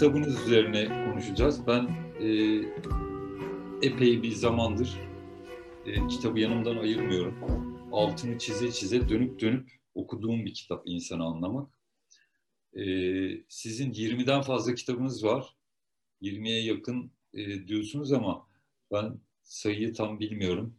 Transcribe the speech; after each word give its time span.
kitabınız 0.00 0.46
üzerine 0.46 1.04
konuşacağız. 1.04 1.66
Ben 1.66 1.88
e, 2.20 2.28
epey 3.82 4.22
bir 4.22 4.32
zamandır 4.32 5.00
e, 5.86 6.06
kitabı 6.06 6.40
yanımdan 6.40 6.76
ayırmıyorum. 6.76 7.34
Altını 7.92 8.38
çize 8.38 8.72
çize 8.72 9.08
dönüp 9.08 9.40
dönüp 9.40 9.70
okuduğum 9.94 10.44
bir 10.46 10.54
kitap 10.54 10.82
insanı 10.84 11.24
anlamak. 11.24 11.78
E, 12.74 12.82
sizin 13.48 13.92
20'den 13.92 14.42
fazla 14.42 14.74
kitabınız 14.74 15.24
var. 15.24 15.56
20'ye 16.22 16.62
yakın 16.62 17.12
e, 17.34 17.66
diyorsunuz 17.68 18.12
ama 18.12 18.46
ben 18.92 19.20
sayıyı 19.42 19.94
tam 19.94 20.20
bilmiyorum. 20.20 20.74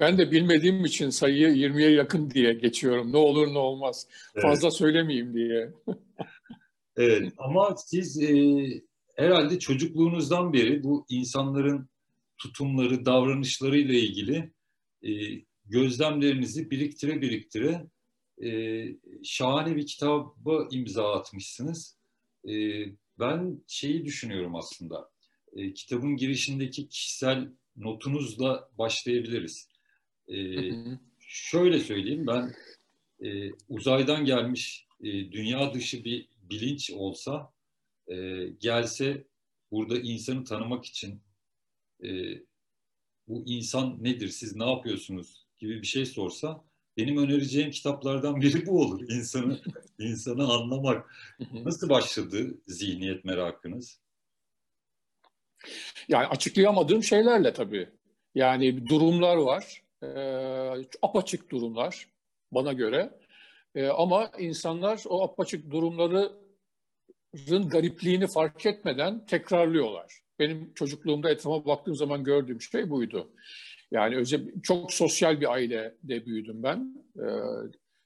Ben 0.00 0.18
de 0.18 0.30
bilmediğim 0.30 0.84
için 0.84 1.10
sayıyı 1.10 1.48
20'ye 1.48 1.90
yakın 1.90 2.30
diye 2.30 2.52
geçiyorum. 2.52 3.12
Ne 3.12 3.16
olur 3.16 3.54
ne 3.54 3.58
olmaz. 3.58 4.06
Evet. 4.34 4.42
Fazla 4.42 4.70
söylemeyeyim 4.70 5.34
diye. 5.34 5.72
evet 6.98 7.32
ama 7.38 7.76
siz 7.76 8.22
e, 8.22 8.82
herhalde 9.16 9.58
çocukluğunuzdan 9.58 10.52
beri 10.52 10.84
bu 10.84 11.06
insanların 11.08 11.88
tutumları, 12.38 13.06
davranışlarıyla 13.06 13.94
ilgili 13.94 14.50
e, 15.02 15.10
gözlemlerinizi 15.66 16.70
biriktire 16.70 17.20
biriktire 17.20 17.86
e, 18.44 18.84
şahane 19.24 19.76
bir 19.76 19.86
kitaba 19.86 20.68
imza 20.70 21.12
atmışsınız. 21.12 21.96
E, 22.48 22.84
ben 23.18 23.62
şeyi 23.66 24.04
düşünüyorum 24.04 24.54
aslında. 24.56 25.10
E, 25.56 25.72
kitabın 25.72 26.16
girişindeki 26.16 26.88
kişisel 26.88 27.48
notunuzla 27.76 28.68
başlayabiliriz. 28.78 29.68
E, 30.28 30.36
şöyle 31.20 31.78
söyleyeyim 31.78 32.26
ben 32.26 32.54
e, 33.28 33.52
uzaydan 33.68 34.24
gelmiş 34.24 34.86
e, 35.00 35.32
dünya 35.32 35.74
dışı 35.74 36.04
bir 36.04 36.28
bilinç 36.50 36.90
olsa 36.90 37.52
e, 38.06 38.46
gelse 38.60 39.24
burada 39.70 39.98
insanı 39.98 40.44
tanımak 40.44 40.84
için 40.84 41.22
e, 42.04 42.08
bu 43.28 43.42
insan 43.46 44.04
nedir, 44.04 44.28
siz 44.28 44.56
ne 44.56 44.70
yapıyorsunuz 44.70 45.46
gibi 45.58 45.82
bir 45.82 45.86
şey 45.86 46.06
sorsa 46.06 46.64
benim 46.96 47.18
önereceğim 47.18 47.70
kitaplardan 47.70 48.40
biri 48.40 48.66
bu 48.66 48.80
olur. 48.80 49.00
İnsanı 49.08 49.60
insanı 49.98 50.52
anlamak. 50.52 51.14
Nasıl 51.52 51.88
başladı 51.88 52.54
zihniyet 52.66 53.24
merakınız? 53.24 54.00
Yani 56.08 56.26
açıklayamadığım 56.26 57.02
şeylerle 57.02 57.52
tabii. 57.52 57.88
Yani 58.34 58.86
durumlar 58.88 59.36
var. 59.36 59.82
E, 60.02 60.08
apaçık 61.02 61.50
durumlar 61.50 62.08
bana 62.52 62.72
göre. 62.72 63.18
E, 63.78 63.86
ama 63.86 64.30
insanlar 64.38 65.02
o 65.08 65.22
apaçık 65.22 65.70
durumların 65.70 66.32
garipliğini 67.68 68.26
fark 68.26 68.66
etmeden 68.66 69.26
tekrarlıyorlar. 69.26 70.20
Benim 70.38 70.74
çocukluğumda 70.74 71.30
etrafıma 71.30 71.64
baktığım 71.64 71.94
zaman 71.94 72.24
gördüğüm 72.24 72.60
şey 72.60 72.90
buydu. 72.90 73.32
Yani 73.90 74.16
özel, 74.16 74.40
çok 74.62 74.92
sosyal 74.92 75.40
bir 75.40 75.52
ailede 75.52 76.26
büyüdüm 76.26 76.62
ben. 76.62 77.04
Ee, 77.16 77.22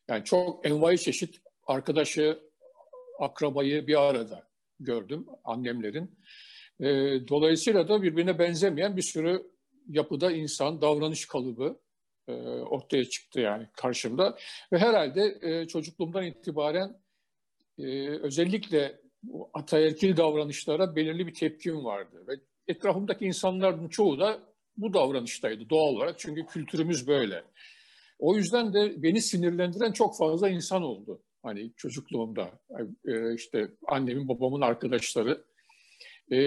yani 0.08 0.24
çok 0.24 0.66
envai 0.66 0.98
çeşit 0.98 1.40
arkadaşı, 1.66 2.38
akrabayı 3.20 3.86
bir 3.86 4.08
arada 4.08 4.48
gördüm 4.80 5.26
annemlerin. 5.44 6.18
Ee, 6.80 6.86
dolayısıyla 7.28 7.88
da 7.88 8.02
birbirine 8.02 8.38
benzemeyen 8.38 8.96
bir 8.96 9.02
sürü 9.02 9.42
yapıda 9.88 10.32
insan, 10.32 10.80
davranış 10.80 11.26
kalıbı 11.26 11.80
e, 12.28 12.32
ortaya 12.60 13.04
çıktı 13.04 13.40
yani 13.40 13.66
karşımda. 13.76 14.38
Ve 14.72 14.78
herhalde 14.78 15.38
e, 15.42 15.68
çocukluğumdan 15.68 16.24
itibaren 16.24 16.96
e, 17.78 18.08
özellikle 18.08 19.00
bu 19.22 19.50
ataerkil 19.54 20.16
davranışlara 20.16 20.96
belirli 20.96 21.26
bir 21.26 21.34
tepkim 21.34 21.84
vardı. 21.84 22.24
Ve 22.28 22.32
etrafımdaki 22.68 23.24
insanların 23.24 23.88
çoğu 23.88 24.20
da 24.20 24.40
bu 24.76 24.94
davranıştaydı 24.94 25.70
doğal 25.70 25.94
olarak. 25.94 26.18
Çünkü 26.18 26.46
kültürümüz 26.46 27.08
böyle. 27.08 27.44
O 28.18 28.36
yüzden 28.36 28.74
de 28.74 29.02
beni 29.02 29.20
sinirlendiren 29.20 29.92
çok 29.92 30.18
fazla 30.18 30.48
insan 30.48 30.82
oldu. 30.82 31.22
Hani 31.42 31.72
çocukluğumda 31.76 32.50
e, 33.06 33.34
işte 33.34 33.68
annemin 33.88 34.28
babamın 34.28 34.60
arkadaşları 34.60 35.44
e, 36.30 36.38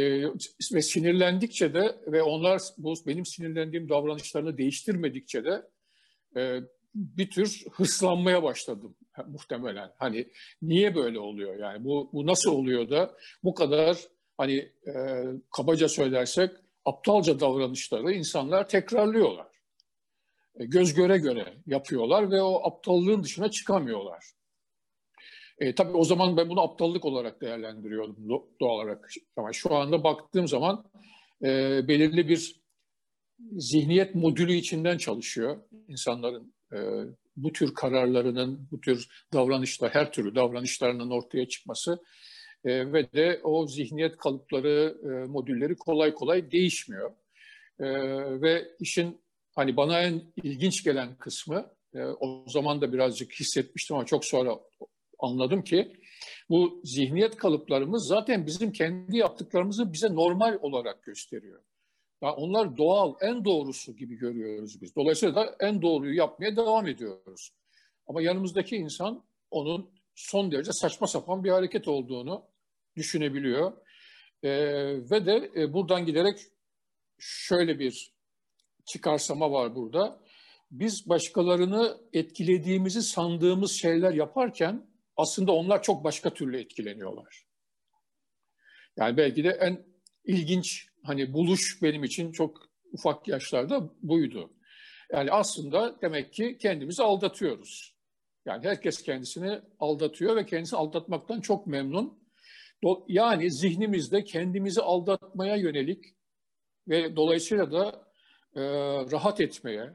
ve 0.73 0.81
sinirlendikçe 0.81 1.73
de 1.73 1.95
ve 2.07 2.23
onlar 2.23 2.61
bu 2.77 2.93
benim 3.07 3.25
sinirlendiğim 3.25 3.89
davranışlarını 3.89 4.57
değiştirmedikçe 4.57 5.43
de 5.43 5.61
e, 6.37 6.59
bir 6.95 7.29
tür 7.29 7.65
hırslanmaya 7.71 8.43
başladım 8.43 8.95
muhtemelen. 9.27 9.91
Hani 9.97 10.27
niye 10.61 10.95
böyle 10.95 11.19
oluyor 11.19 11.59
yani 11.59 11.83
bu, 11.83 12.09
bu 12.13 12.25
nasıl 12.25 12.51
oluyor 12.51 12.89
da 12.89 13.15
bu 13.43 13.53
kadar 13.53 13.97
hani 14.37 14.55
e, 14.87 15.23
kabaca 15.51 15.89
söylersek 15.89 16.51
aptalca 16.85 17.39
davranışları 17.39 18.11
insanlar 18.11 18.69
tekrarlıyorlar. 18.69 19.47
E, 20.59 20.65
göz 20.65 20.93
göre 20.93 21.17
göre 21.17 21.53
yapıyorlar 21.65 22.31
ve 22.31 22.41
o 22.41 22.67
aptallığın 22.67 23.23
dışına 23.23 23.51
çıkamıyorlar. 23.51 24.25
E, 25.59 25.75
tabii 25.75 25.97
o 25.97 26.03
zaman 26.03 26.37
ben 26.37 26.49
bunu 26.49 26.61
aptallık 26.61 27.05
olarak 27.05 27.41
değerlendiriyordum 27.41 28.29
doğal 28.61 28.75
olarak. 28.75 29.09
Ama 29.37 29.53
şu 29.53 29.75
anda 29.75 30.03
baktığım 30.03 30.47
zaman 30.47 30.85
e, 31.43 31.47
belirli 31.87 32.29
bir 32.29 32.64
zihniyet 33.51 34.15
modülü 34.15 34.53
içinden 34.53 34.97
çalışıyor 34.97 35.57
insanların 35.87 36.53
e, 36.73 36.77
bu 37.35 37.51
tür 37.51 37.73
kararlarının, 37.73 38.67
bu 38.71 38.81
tür 38.81 39.07
davranışlar, 39.33 39.93
her 39.93 40.11
türlü 40.11 40.35
davranışlarının 40.35 41.09
ortaya 41.09 41.47
çıkması 41.47 41.99
e, 42.65 42.93
ve 42.93 43.11
de 43.13 43.41
o 43.43 43.67
zihniyet 43.67 44.17
kalıpları, 44.17 44.97
e, 45.03 45.27
modülleri 45.27 45.75
kolay 45.75 46.13
kolay 46.13 46.51
değişmiyor. 46.51 47.11
E, 47.79 47.85
ve 48.41 48.67
işin 48.79 49.21
hani 49.55 49.77
bana 49.77 50.01
en 50.01 50.21
ilginç 50.43 50.83
gelen 50.83 51.15
kısmı, 51.15 51.71
e, 51.93 52.03
o 52.03 52.45
zaman 52.47 52.81
da 52.81 52.93
birazcık 52.93 53.33
hissetmiştim 53.33 53.95
ama 53.95 54.05
çok 54.05 54.25
sonra 54.25 54.59
anladım 55.19 55.63
ki 55.63 55.97
bu 56.49 56.81
zihniyet 56.83 57.35
kalıplarımız 57.35 58.07
zaten 58.07 58.45
bizim 58.45 58.71
kendi 58.71 59.17
yaptıklarımızı 59.17 59.93
bize 59.93 60.15
normal 60.15 60.57
olarak 60.61 61.03
gösteriyor. 61.03 61.61
Yani 62.21 62.33
onlar 62.33 62.77
doğal, 62.77 63.13
en 63.21 63.45
doğrusu 63.45 63.95
gibi 63.95 64.15
görüyoruz 64.15 64.81
biz. 64.81 64.95
Dolayısıyla 64.95 65.35
da 65.35 65.55
en 65.59 65.81
doğruyu 65.81 66.15
yapmaya 66.15 66.55
devam 66.55 66.87
ediyoruz. 66.87 67.51
Ama 68.07 68.21
yanımızdaki 68.21 68.75
insan 68.75 69.23
onun 69.51 69.89
son 70.15 70.51
derece 70.51 70.71
saçma 70.73 71.07
sapan 71.07 71.43
bir 71.43 71.49
hareket 71.49 71.87
olduğunu 71.87 72.45
düşünebiliyor. 72.95 73.71
E, 74.43 74.49
ve 75.11 75.25
de 75.25 75.51
e, 75.55 75.73
buradan 75.73 76.05
giderek 76.05 76.39
şöyle 77.19 77.79
bir 77.79 78.13
çıkarsama 78.85 79.51
var 79.51 79.75
burada. 79.75 80.19
Biz 80.71 81.09
başkalarını 81.09 81.97
etkilediğimizi 82.13 83.01
sandığımız 83.01 83.71
şeyler 83.71 84.13
yaparken 84.13 84.87
aslında 85.17 85.51
onlar 85.51 85.83
çok 85.83 86.03
başka 86.03 86.33
türlü 86.33 86.59
etkileniyorlar. 86.59 87.45
Yani 88.97 89.17
belki 89.17 89.43
de 89.43 89.49
en 89.49 89.85
ilginç 90.25 90.87
hani 91.05 91.33
buluş 91.33 91.81
benim 91.81 92.03
için 92.03 92.31
çok 92.31 92.69
ufak 92.91 93.27
yaşlarda 93.27 93.89
buydu. 94.01 94.53
Yani 95.11 95.31
aslında 95.31 96.01
demek 96.01 96.33
ki 96.33 96.57
kendimizi 96.57 97.03
aldatıyoruz. 97.03 97.95
Yani 98.45 98.67
herkes 98.67 99.03
kendisini 99.03 99.61
aldatıyor 99.79 100.35
ve 100.35 100.45
kendisini 100.45 100.79
aldatmaktan 100.79 101.41
çok 101.41 101.67
memnun. 101.67 102.25
Yani 103.07 103.51
zihnimizde 103.51 104.23
kendimizi 104.23 104.81
aldatmaya 104.81 105.55
yönelik 105.55 106.05
ve 106.87 107.15
dolayısıyla 107.15 107.71
da 107.71 108.11
e, 108.55 108.61
rahat 109.11 109.41
etmeye, 109.41 109.93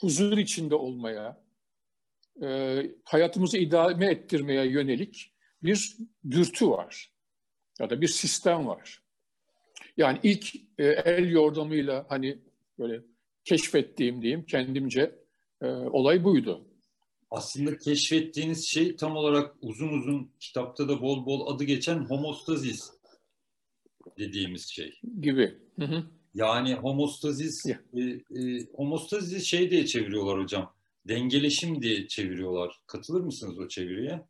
huzur 0.00 0.38
içinde 0.38 0.74
olmaya, 0.74 1.44
e, 2.42 2.80
hayatımızı 3.04 3.58
idame 3.58 4.06
ettirmeye 4.06 4.66
yönelik 4.66 5.34
bir 5.62 5.96
dürtü 6.30 6.70
var 6.70 7.12
ya 7.80 7.90
da 7.90 8.00
bir 8.00 8.08
sistem 8.08 8.66
var. 8.66 9.02
Yani 9.98 10.18
ilk 10.22 10.54
e, 10.78 10.84
el 10.84 11.30
yordamıyla 11.30 12.06
hani 12.08 12.38
böyle 12.78 13.02
keşfettiğim 13.44 14.22
diyeyim 14.22 14.44
kendimce 14.44 15.18
e, 15.62 15.66
olay 15.66 16.24
buydu. 16.24 16.64
Aslında 17.30 17.78
keşfettiğiniz 17.78 18.68
şey 18.68 18.96
tam 18.96 19.16
olarak 19.16 19.56
uzun 19.62 19.88
uzun 19.88 20.30
kitapta 20.40 20.88
da 20.88 21.02
bol 21.02 21.26
bol 21.26 21.54
adı 21.54 21.64
geçen 21.64 21.98
homostazis 21.98 22.90
dediğimiz 24.18 24.68
şey. 24.68 25.00
Gibi. 25.20 25.54
Hı 25.78 25.84
hı. 25.84 26.04
Yani 26.34 26.74
homostazis, 26.74 27.66
e, 27.66 28.00
e, 28.00 28.66
homostazis 28.74 29.44
şey 29.44 29.70
diye 29.70 29.86
çeviriyorlar 29.86 30.42
hocam. 30.42 30.74
Dengeleşim 31.08 31.82
diye 31.82 32.08
çeviriyorlar. 32.08 32.80
Katılır 32.86 33.20
mısınız 33.20 33.58
o 33.58 33.68
çeviriye? 33.68 34.26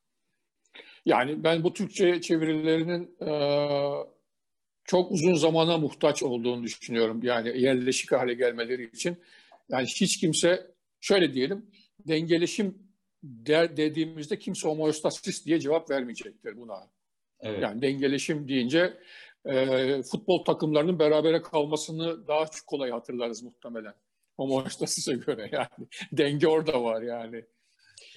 Yani 1.06 1.44
ben 1.44 1.65
bu 1.65 1.73
Türkçe 1.73 2.20
çevirilerinin 2.20 3.17
e, 3.20 3.31
çok 4.88 5.12
uzun 5.12 5.35
zamana 5.35 5.79
muhtaç 5.79 6.23
olduğunu 6.23 6.62
düşünüyorum. 6.62 7.20
Yani 7.23 7.61
yerleşik 7.61 8.12
hale 8.12 8.35
gelmeleri 8.35 8.85
için. 8.85 9.17
Yani 9.69 9.87
hiç 9.87 10.20
kimse 10.20 10.67
şöyle 11.00 11.35
diyelim 11.35 11.67
dengeleşim 12.08 12.79
der 13.23 13.76
dediğimizde 13.76 14.38
kimse 14.38 14.69
homostasis 14.69 15.46
diye 15.46 15.61
cevap 15.61 15.90
vermeyecektir 15.90 16.56
buna. 16.56 16.90
Evet. 17.40 17.62
Yani 17.62 17.82
dengeleşim 17.82 18.49
deyince 18.49 18.99
e, 19.44 20.02
futbol 20.02 20.44
takımlarının 20.44 20.99
berabere 20.99 21.43
kalmasını 21.43 22.29
daha 22.29 22.44
kolay 22.67 22.91
hatırlarız 22.91 23.43
muhtemelen. 23.43 23.94
Homostasis'e 24.37 25.14
göre 25.14 25.50
yani. 25.52 25.88
Denge 26.12 26.49
orada 26.49 26.84
var 26.84 27.02
yani. 27.02 27.44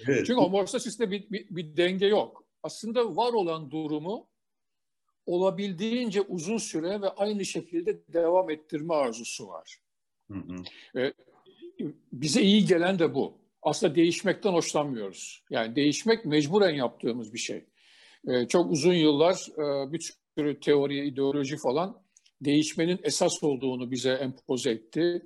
Evet. 0.08 0.26
Çünkü 0.28 0.34
homostasiste 0.34 1.12
bir, 1.12 1.30
bir, 1.32 1.48
bir 1.50 1.78
denge 1.78 2.08
yok. 2.08 2.46
Aslında 2.64 3.16
var 3.16 3.34
olan 3.34 3.72
durumu 3.72 4.31
olabildiğince 5.26 6.22
uzun 6.22 6.58
süre 6.58 7.02
ve 7.02 7.10
aynı 7.10 7.46
şekilde 7.46 8.00
devam 8.14 8.50
ettirme 8.50 8.94
arzusu 8.94 9.48
var. 9.48 9.78
Hı 10.32 10.38
hı. 10.38 10.56
Ve 10.96 11.14
bize 12.12 12.42
iyi 12.42 12.66
gelen 12.66 13.00
de 13.00 13.16
bu. 13.16 13.38
Aslında 13.62 13.96
değişmekten 13.96 14.54
hoşlanmıyoruz. 14.54 15.44
Yani 15.50 15.76
değişmek 15.76 16.26
mecburen 16.26 16.76
yaptığımız 16.76 17.34
bir 17.34 17.40
şey. 17.40 17.66
Ee, 18.28 18.48
çok 18.48 18.72
uzun 18.72 18.94
yıllar 18.94 19.48
e, 19.58 19.92
bir 19.94 20.14
sürü 20.38 20.60
teori, 20.60 21.08
ideoloji 21.08 21.58
falan 21.58 22.02
değişmenin 22.42 23.00
esas 23.04 23.44
olduğunu 23.44 23.92
bize 23.92 24.12
empoze 24.12 24.72
etti. 24.72 25.22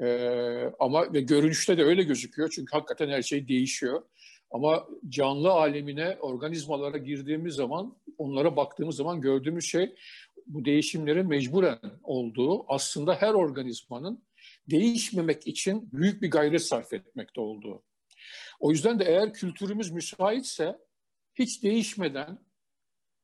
Ee, 0.00 0.72
ama 0.78 1.12
ve 1.12 1.20
görünüşte 1.20 1.78
de 1.78 1.82
öyle 1.82 2.02
gözüküyor 2.02 2.50
çünkü 2.54 2.72
hakikaten 2.72 3.08
her 3.08 3.22
şey 3.22 3.48
değişiyor. 3.48 4.02
Ama 4.52 4.88
canlı 5.08 5.50
alemine, 5.50 6.16
organizmalara 6.20 6.98
girdiğimiz 6.98 7.54
zaman, 7.54 7.96
onlara 8.18 8.56
baktığımız 8.56 8.96
zaman 8.96 9.20
gördüğümüz 9.20 9.64
şey 9.64 9.94
bu 10.46 10.64
değişimlerin 10.64 11.28
mecburen 11.28 11.78
olduğu, 12.02 12.64
aslında 12.72 13.14
her 13.14 13.34
organizmanın 13.34 14.24
değişmemek 14.70 15.46
için 15.46 15.88
büyük 15.92 16.22
bir 16.22 16.30
gayret 16.30 16.62
sarf 16.62 16.92
etmekte 16.92 17.40
olduğu. 17.40 17.82
O 18.60 18.70
yüzden 18.70 18.98
de 18.98 19.04
eğer 19.04 19.32
kültürümüz 19.32 19.90
müsaitse 19.90 20.78
hiç 21.34 21.62
değişmeden 21.62 22.38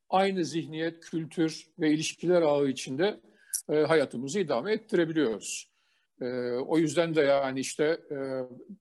aynı 0.08 0.44
zihniyet, 0.44 1.00
kültür 1.00 1.66
ve 1.78 1.92
ilişkiler 1.92 2.42
ağı 2.42 2.68
içinde 2.68 3.20
e, 3.70 3.74
hayatımızı 3.74 4.40
idame 4.40 4.72
ettirebiliyoruz. 4.72 5.70
E, 6.20 6.26
o 6.52 6.78
yüzden 6.78 7.14
de 7.14 7.20
yani 7.20 7.60
işte 7.60 7.84
e, 8.10 8.16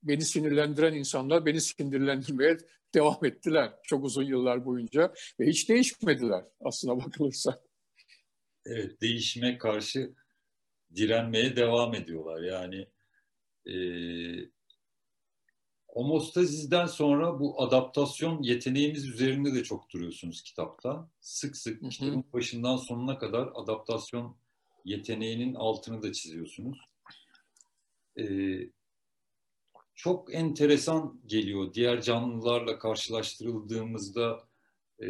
beni 0.03 0.21
sinirlendiren 0.21 0.93
insanlar 0.93 1.45
beni 1.45 1.61
sinirlendirmeye 1.61 2.57
devam 2.93 3.25
ettiler 3.25 3.73
çok 3.83 4.05
uzun 4.05 4.23
yıllar 4.23 4.65
boyunca 4.65 5.13
ve 5.39 5.47
hiç 5.47 5.69
değişmediler 5.69 6.45
aslına 6.61 7.05
bakılırsa. 7.05 7.59
Evet, 8.65 9.01
değişime 9.01 9.57
karşı 9.57 10.13
direnmeye 10.95 11.55
devam 11.55 11.95
ediyorlar. 11.95 12.41
Yani 12.41 12.87
e, 13.65 13.75
homostaziden 15.87 16.85
sonra 16.85 17.39
bu 17.39 17.61
adaptasyon 17.61 18.43
yeteneğimiz 18.43 19.07
üzerinde 19.07 19.55
de 19.55 19.63
çok 19.63 19.89
duruyorsunuz 19.89 20.43
kitapta. 20.43 21.09
Sık 21.19 21.57
sık 21.57 21.91
kitabın 21.91 22.25
başından 22.33 22.77
sonuna 22.77 23.17
kadar 23.17 23.49
adaptasyon 23.55 24.37
yeteneğinin 24.85 25.53
altını 25.53 26.03
da 26.03 26.13
çiziyorsunuz. 26.13 26.77
Ee, 28.19 28.69
çok 29.95 30.33
enteresan 30.33 31.21
geliyor 31.25 31.73
diğer 31.73 32.01
canlılarla 32.01 32.79
karşılaştırıldığımızda. 32.79 34.47
E, 35.03 35.07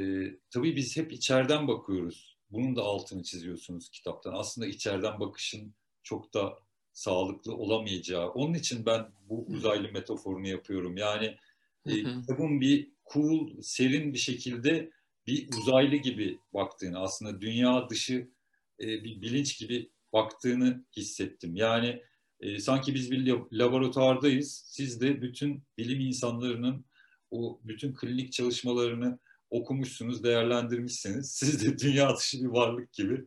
tabii 0.50 0.76
biz 0.76 0.98
hep 0.98 1.12
içeriden 1.12 1.68
bakıyoruz. 1.68 2.38
Bunun 2.52 2.76
da 2.76 2.82
altını 2.82 3.24
çiziyorsunuz 3.24 3.90
kitaptan. 3.90 4.34
Aslında 4.34 4.68
içeriden 4.68 5.20
bakışın 5.20 5.74
çok 6.04 6.34
da 6.34 6.60
sağlıklı 6.94 7.56
olamayacağı. 7.56 8.30
Onun 8.30 8.54
için 8.54 8.86
ben 8.86 9.12
bu 9.30 9.46
uzaylı 9.46 9.92
metaforunu 9.92 10.48
yapıyorum. 10.48 10.98
Yani 10.98 11.38
e, 11.86 11.92
kitabın 11.92 12.62
bir 12.62 12.92
cool, 13.14 13.62
serin 13.62 14.14
bir 14.14 14.18
şekilde 14.18 14.92
bir 15.28 15.50
uzaylı 15.58 15.96
gibi 15.96 16.40
baktığını, 16.54 17.00
aslında 17.00 17.42
dünya 17.42 17.90
dışı 17.90 18.32
e, 18.80 18.88
bir 18.88 19.22
bilinç 19.22 19.60
gibi 19.60 19.90
baktığını 20.14 20.86
hissettim. 20.96 21.56
Yani 21.56 22.02
e, 22.40 22.60
sanki 22.60 22.96
biz 22.96 23.12
bir 23.12 23.34
laboratuvardayız. 23.52 24.64
Siz 24.66 25.02
de 25.02 25.22
bütün 25.22 25.64
bilim 25.78 26.00
insanlarının 26.00 26.86
o 27.32 27.60
bütün 27.64 27.94
klinik 27.94 28.34
çalışmalarını 28.34 29.20
okumuşsunuz, 29.50 30.24
değerlendirmişsiniz. 30.24 31.32
Siz 31.32 31.66
de 31.66 31.80
dünya 31.88 32.18
dışı 32.18 32.42
bir 32.42 32.48
varlık 32.48 32.94
gibi 32.94 33.26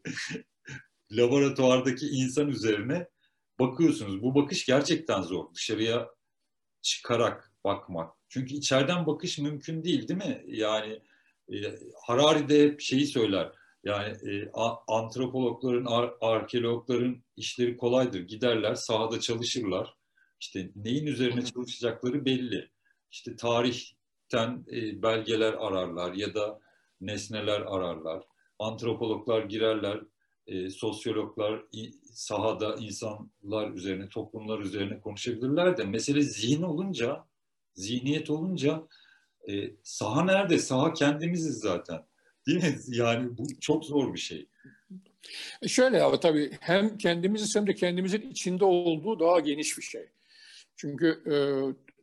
laboratuvardaki 1.13 2.07
insan 2.07 2.49
üzerine 2.49 3.09
bakıyorsunuz. 3.61 4.23
Bu 4.23 4.35
bakış 4.35 4.67
gerçekten 4.67 5.23
zor. 5.23 5.55
Dışarıya 5.55 6.09
çıkarak 6.83 7.53
bakmak. 7.65 8.15
Çünkü 8.29 8.55
içeriden 8.55 9.07
bakış 9.07 9.39
mümkün 9.39 9.85
değil 9.85 10.09
değil 10.09 10.25
mi? 10.25 10.45
Yani 10.47 11.03
e, 11.53 11.57
Harari 12.07 12.49
de 12.49 12.63
hep 12.65 12.81
şeyi 12.81 13.07
söyler. 13.07 13.53
Yani 13.85 14.31
e, 14.33 14.51
antropologların, 14.89 15.85
ar, 15.85 16.11
arkeologların 16.21 17.23
işleri 17.37 17.77
kolaydır. 17.77 18.21
Giderler, 18.21 18.75
sahada 18.75 19.21
çalışırlar. 19.21 19.95
İşte 20.41 20.71
neyin 20.77 21.07
üzerine 21.07 21.45
çalışacakları 21.45 22.25
belli. 22.25 22.71
İşte 23.11 23.37
tarihten 23.37 24.67
e, 24.73 25.03
belgeler 25.03 25.53
ararlar 25.53 26.13
ya 26.13 26.35
da 26.35 26.61
nesneler 27.01 27.61
ararlar. 27.61 28.23
Antropologlar 28.59 29.43
girerler, 29.43 30.01
e, 30.47 30.71
sosyologlar 30.71 31.63
sahada 32.05 32.77
insanlar 32.77 33.71
üzerine, 33.71 34.09
toplumlar 34.09 34.59
üzerine 34.59 35.01
konuşabilirler 35.01 35.77
de 35.77 35.85
mesele 35.85 36.23
zihin 36.23 36.63
olunca, 36.63 37.25
zihniyet 37.75 38.31
olunca 38.31 38.89
e, 39.51 39.77
saha 39.83 40.25
nerede? 40.25 40.59
Saha 40.59 40.93
kendimiziz 40.93 41.61
zaten. 41.61 42.10
Değil 42.51 42.65
mi? 42.65 42.79
Yani 42.89 43.39
bu 43.39 43.61
çok 43.61 43.85
zor 43.85 44.15
bir 44.15 44.19
şey. 44.19 44.47
E 45.63 45.69
şöyle 45.69 46.03
ama 46.03 46.21
tabii 46.21 46.51
hem 46.61 46.99
kendimiziz 46.99 47.57
hem 47.57 47.67
de 47.67 47.75
kendimizin 47.75 48.31
içinde 48.31 48.65
olduğu 48.65 49.21
daha 49.21 49.41
geniş 49.41 49.79
bir 49.79 49.83
şey. 49.83 50.09
Çünkü 50.77 51.23
e, 51.27 51.35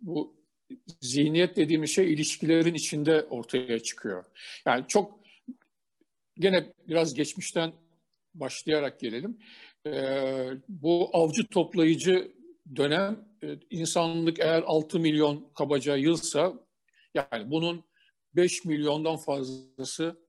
bu 0.01 0.37
zihniyet 1.01 1.55
dediğimiz 1.55 1.89
şey 1.89 2.13
ilişkilerin 2.13 2.73
içinde 2.73 3.23
ortaya 3.23 3.79
çıkıyor. 3.79 4.25
Yani 4.65 4.85
çok 4.87 5.19
gene 6.39 6.73
biraz 6.87 7.13
geçmişten 7.13 7.73
başlayarak 8.33 8.99
gelelim. 8.99 9.37
Ee, 9.87 10.49
bu 10.69 11.09
avcı 11.13 11.47
toplayıcı 11.47 12.31
dönem 12.75 13.25
e, 13.43 13.47
insanlık 13.69 14.39
eğer 14.39 14.63
6 14.65 14.99
milyon 14.99 15.49
kabaca 15.55 15.95
yılsa 15.95 16.53
yani 17.13 17.51
bunun 17.51 17.83
5 18.35 18.65
milyondan 18.65 19.17
fazlası 19.17 20.26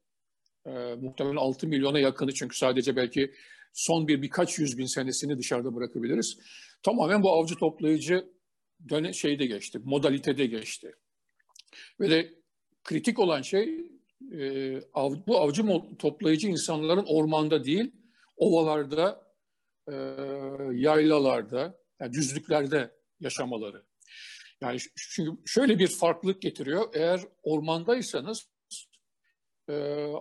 e, 0.69 0.95
muhtemelen 0.95 1.37
6 1.37 1.67
milyona 1.67 1.99
yakını 1.99 2.35
çünkü 2.35 2.57
sadece 2.57 2.97
belki 2.97 3.35
son 3.73 4.09
bir 4.09 4.23
birkaç 4.23 4.59
yüz 4.59 4.79
bin 4.79 4.87
senesini 4.87 5.39
dışarıda 5.39 5.75
bırakabiliriz. 5.75 6.39
Tamamen 6.83 7.23
bu 7.23 7.33
avcı 7.33 7.55
toplayıcı 7.55 8.29
döne 8.89 9.13
şeyde 9.13 9.47
geçti, 9.47 9.81
modalitede 9.85 10.47
geçti. 10.47 10.95
Ve 12.01 12.11
de 12.11 12.35
kritik 12.85 13.19
olan 13.19 13.43
şey 13.43 13.91
e, 14.33 14.81
av, 14.95 15.15
bu 15.27 15.39
avcı 15.41 15.63
toplayıcı 15.99 16.49
insanların 16.49 17.05
ormanda 17.07 17.65
değil, 17.65 17.93
ovalarda, 18.37 19.35
e, 19.89 19.95
yaylalarda, 20.73 21.79
yani 22.01 22.13
düzlüklerde 22.13 22.91
yaşamaları. 23.21 23.83
Yani 24.61 24.79
çünkü 24.97 25.31
şöyle 25.47 25.79
bir 25.79 25.89
farklılık 25.89 26.43
getiriyor. 26.43 26.89
Eğer 26.95 27.21
ormandaysanız 27.43 28.49
e, 29.69 29.73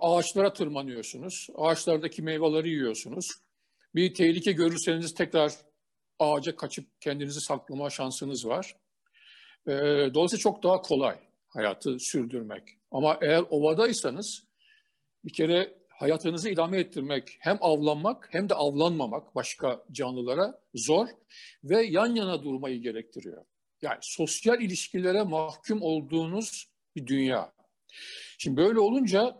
ağaçlara 0.01 0.53
tırmanıyorsunuz. 0.53 1.47
Ağaçlardaki 1.55 2.21
meyveleri 2.21 2.69
yiyorsunuz. 2.69 3.27
Bir 3.95 4.13
tehlike 4.13 4.51
görürseniz 4.51 5.13
tekrar 5.13 5.51
ağaca 6.19 6.55
kaçıp 6.55 7.01
kendinizi 7.01 7.41
saklama 7.41 7.89
şansınız 7.89 8.47
var. 8.47 8.75
E, 9.67 9.71
dolayısıyla 10.13 10.41
çok 10.41 10.63
daha 10.63 10.81
kolay 10.81 11.19
hayatı 11.47 11.99
sürdürmek. 11.99 12.63
Ama 12.91 13.19
eğer 13.21 13.43
ovadaysanız 13.49 14.43
bir 15.25 15.33
kere 15.33 15.77
hayatınızı 15.89 16.49
idame 16.49 16.79
ettirmek 16.79 17.37
hem 17.39 17.57
avlanmak 17.61 18.27
hem 18.31 18.49
de 18.49 18.53
avlanmamak 18.53 19.35
başka 19.35 19.83
canlılara 19.91 20.61
zor 20.75 21.07
ve 21.63 21.85
yan 21.85 22.15
yana 22.15 22.43
durmayı 22.43 22.81
gerektiriyor. 22.81 23.45
Yani 23.81 23.97
sosyal 24.01 24.61
ilişkilere 24.61 25.23
mahkum 25.23 25.81
olduğunuz 25.81 26.69
bir 26.95 27.07
dünya. 27.07 27.53
Şimdi 28.37 28.57
böyle 28.57 28.79
olunca 28.79 29.37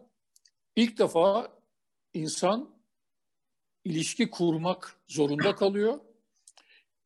ilk 0.76 1.00
defa 1.00 1.58
insan 2.14 2.78
ilişki 3.84 4.30
kurmak 4.30 5.02
zorunda 5.08 5.56
kalıyor. 5.56 6.00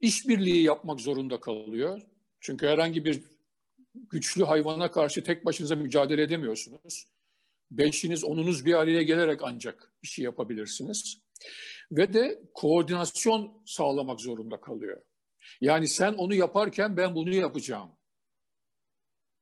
İşbirliği 0.01 0.63
yapmak 0.63 0.99
zorunda 0.99 1.39
kalıyor. 1.39 2.01
Çünkü 2.39 2.67
herhangi 2.67 3.05
bir 3.05 3.23
güçlü 3.95 4.43
hayvana 4.43 4.91
karşı 4.91 5.23
tek 5.23 5.45
başınıza 5.45 5.75
mücadele 5.75 6.21
edemiyorsunuz. 6.21 7.07
Beşiniz, 7.71 8.23
onunuz 8.23 8.65
bir 8.65 8.73
araya 8.73 9.03
gelerek 9.03 9.39
ancak 9.43 9.93
bir 10.03 10.07
şey 10.07 10.25
yapabilirsiniz. 10.25 11.21
Ve 11.91 12.13
de 12.13 12.41
koordinasyon 12.53 13.63
sağlamak 13.65 14.21
zorunda 14.21 14.61
kalıyor. 14.61 15.01
Yani 15.61 15.87
sen 15.87 16.13
onu 16.13 16.35
yaparken 16.35 16.97
ben 16.97 17.15
bunu 17.15 17.35
yapacağım 17.35 17.91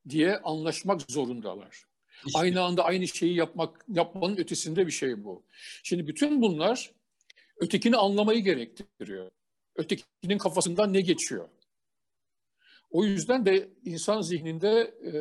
diye 0.09 0.37
anlaşmak 0.37 1.01
zorundalar. 1.11 1.88
İşte. 2.25 2.39
Aynı 2.39 2.61
anda 2.61 2.83
aynı 2.83 3.07
şeyi 3.07 3.35
yapmak 3.35 3.85
yapmanın 3.87 4.37
ötesinde 4.37 4.87
bir 4.87 4.91
şey 4.91 5.23
bu. 5.23 5.43
Şimdi 5.83 6.07
bütün 6.07 6.41
bunlar 6.41 6.91
ötekini 7.57 7.97
anlamayı 7.97 8.43
gerektiriyor. 8.43 9.31
Ötekinin 9.75 10.37
kafasından 10.37 10.93
ne 10.93 11.01
geçiyor? 11.01 11.49
O 12.91 13.05
yüzden 13.05 13.45
de 13.45 13.69
insan 13.85 14.21
zihninde 14.21 14.93
e, 15.05 15.13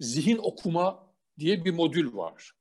zihin 0.00 0.38
okuma 0.42 1.12
diye 1.38 1.64
bir 1.64 1.70
modül 1.70 2.14
var. 2.14 2.52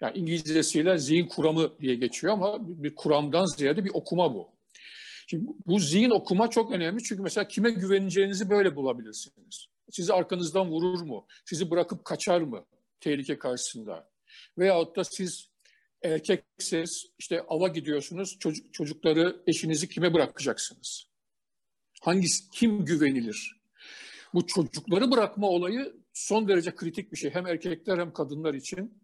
Yani 0.00 0.18
İngilizcesiyle 0.18 0.98
zihin 0.98 1.26
kuramı 1.26 1.80
diye 1.80 1.94
geçiyor 1.94 2.32
ama 2.32 2.58
bir 2.60 2.94
kuramdan 2.94 3.44
ziyade 3.56 3.84
bir 3.84 3.90
okuma 3.94 4.34
bu. 4.34 4.48
Şimdi 5.26 5.46
bu 5.66 5.78
zihin 5.80 6.10
okuma 6.10 6.50
çok 6.50 6.72
önemli 6.72 7.02
çünkü 7.02 7.22
mesela 7.22 7.48
kime 7.48 7.70
güveneceğinizi 7.70 8.50
böyle 8.50 8.76
bulabilirsiniz. 8.76 9.66
Sizi 9.90 10.12
arkanızdan 10.12 10.70
vurur 10.70 11.00
mu? 11.00 11.26
Sizi 11.44 11.70
bırakıp 11.70 12.04
kaçar 12.04 12.40
mı 12.40 12.66
tehlike 13.00 13.38
karşısında? 13.38 14.10
Veyahut 14.58 14.96
da 14.96 15.04
siz 15.04 15.50
erkekseniz 16.02 17.06
işte 17.18 17.42
ava 17.48 17.68
gidiyorsunuz, 17.68 18.36
çocuk, 18.40 18.74
çocukları, 18.74 19.42
eşinizi 19.46 19.88
kime 19.88 20.14
bırakacaksınız? 20.14 21.06
Hangisi, 22.02 22.50
kim 22.50 22.84
güvenilir? 22.84 23.56
Bu 24.34 24.46
çocukları 24.46 25.10
bırakma 25.10 25.48
olayı 25.48 25.96
son 26.12 26.48
derece 26.48 26.74
kritik 26.74 27.12
bir 27.12 27.16
şey. 27.16 27.30
Hem 27.30 27.46
erkekler 27.46 27.98
hem 27.98 28.12
kadınlar 28.12 28.54
için. 28.54 29.02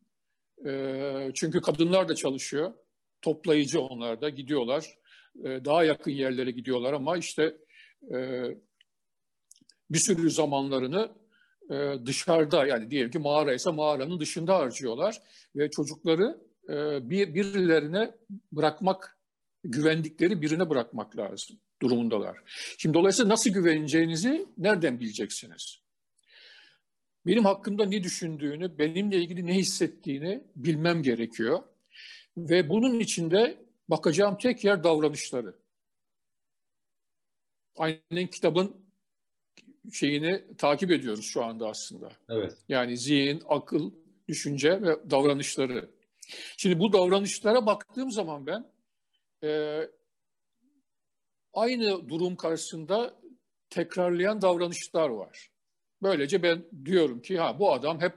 E, 0.67 1.31
çünkü 1.35 1.61
kadınlar 1.61 2.09
da 2.09 2.15
çalışıyor. 2.15 2.75
Toplayıcı 3.23 3.81
onlar 3.81 4.21
da 4.21 4.29
gidiyorlar. 4.29 4.99
E, 5.45 5.65
daha 5.65 5.85
yakın 5.85 6.11
yerlere 6.11 6.51
gidiyorlar 6.51 6.93
ama 6.93 7.17
işte 7.17 7.57
e, 8.15 8.47
bir 9.93 9.99
sürü 9.99 10.31
zamanlarını 10.31 11.13
e, 11.71 12.07
dışarıda 12.07 12.67
yani 12.67 12.91
diyelim 12.91 13.11
ki 13.11 13.19
mağara 13.19 13.55
ise 13.55 13.71
mağaranın 13.71 14.21
dışında 14.21 14.59
harcıyorlar 14.59 15.23
ve 15.57 15.71
çocukları 15.71 16.41
e, 16.69 17.11
bir 17.11 17.35
birilerine 17.35 18.15
bırakmak 18.53 19.19
güvendikleri 19.65 20.43
birine 20.43 20.71
bırakmak 20.71 21.17
lazım 21.17 21.59
durumundalar. 21.83 22.39
Şimdi 22.79 22.95
dolayısıyla 22.95 23.29
nasıl 23.29 23.51
güveneceğinizi 23.51 24.47
nereden 24.59 25.01
bileceksiniz? 25.01 25.83
Benim 27.27 27.45
hakkımda 27.45 27.85
ne 27.85 28.03
düşündüğünü, 28.03 28.79
benimle 28.79 29.17
ilgili 29.17 29.47
ne 29.47 29.55
hissettiğini 29.55 30.45
bilmem 30.57 31.03
gerekiyor. 31.03 31.63
Ve 32.37 32.69
bunun 32.69 33.01
içinde 33.01 33.59
bakacağım 33.89 34.39
tek 34.39 34.65
yer 34.65 34.85
davranışları. 34.85 35.55
Aynen 37.77 38.27
kitabın 38.31 38.82
şeyini 39.93 40.57
takip 40.59 40.91
ediyoruz 40.91 41.25
şu 41.25 41.45
anda 41.45 41.69
aslında. 41.69 42.12
Evet. 42.29 42.53
Yani 42.69 42.97
zihin, 42.97 43.43
akıl, 43.49 43.93
düşünce 44.29 44.83
ve 44.83 45.11
davranışları. 45.11 45.91
Şimdi 46.57 46.79
bu 46.79 46.93
davranışlara 46.93 47.67
baktığım 47.67 48.11
zaman 48.11 48.47
ben 48.47 48.73
e, 49.45 49.81
aynı 51.53 52.09
durum 52.09 52.37
karşısında 52.37 53.21
tekrarlayan 53.71 54.43
davranışlar 54.43 55.09
var. 55.09 55.51
Böylece 56.03 56.43
ben 56.43 56.65
diyorum 56.85 57.23
ki 57.23 57.39
ha 57.39 57.59
bu 57.59 57.73
adam 57.73 58.01
hep 58.01 58.15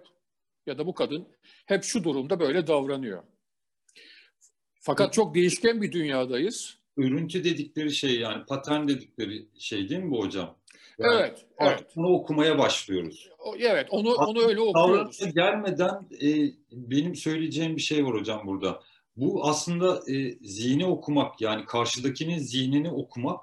ya 0.65 0.77
da 0.77 0.87
bu 0.87 0.93
kadın 0.93 1.27
hep 1.65 1.83
şu 1.83 2.03
durumda 2.03 2.39
böyle 2.39 2.67
davranıyor. 2.67 3.23
Fakat 4.79 5.13
çok 5.13 5.35
değişken 5.35 5.81
bir 5.81 5.91
dünyadayız. 5.91 6.77
Örüntü 6.97 7.43
dedikleri 7.43 7.93
şey 7.93 8.19
yani 8.19 8.45
patern 8.45 8.87
dedikleri 8.87 9.47
şey 9.59 9.89
değil 9.89 10.03
mi 10.03 10.11
bu 10.11 10.25
hocam? 10.25 10.57
Yani 10.99 11.15
evet, 11.19 11.45
evet. 11.59 11.83
onu 11.95 12.07
okumaya 12.07 12.57
başlıyoruz. 12.57 13.29
Evet, 13.59 13.87
onu 13.89 14.13
onu 14.13 14.41
öyle 14.41 14.61
okuyoruz. 14.61 15.33
Gelmeden 15.33 16.07
e, 16.21 16.53
benim 16.71 17.15
söyleyeceğim 17.15 17.75
bir 17.75 17.81
şey 17.81 18.05
var 18.05 18.13
hocam 18.13 18.41
burada. 18.45 18.81
Bu 19.15 19.47
aslında 19.47 20.11
e, 20.11 20.31
zihni 20.41 20.85
okumak 20.85 21.41
yani 21.41 21.65
karşıdakinin 21.65 22.37
zihnini 22.37 22.91
okumak 22.91 23.39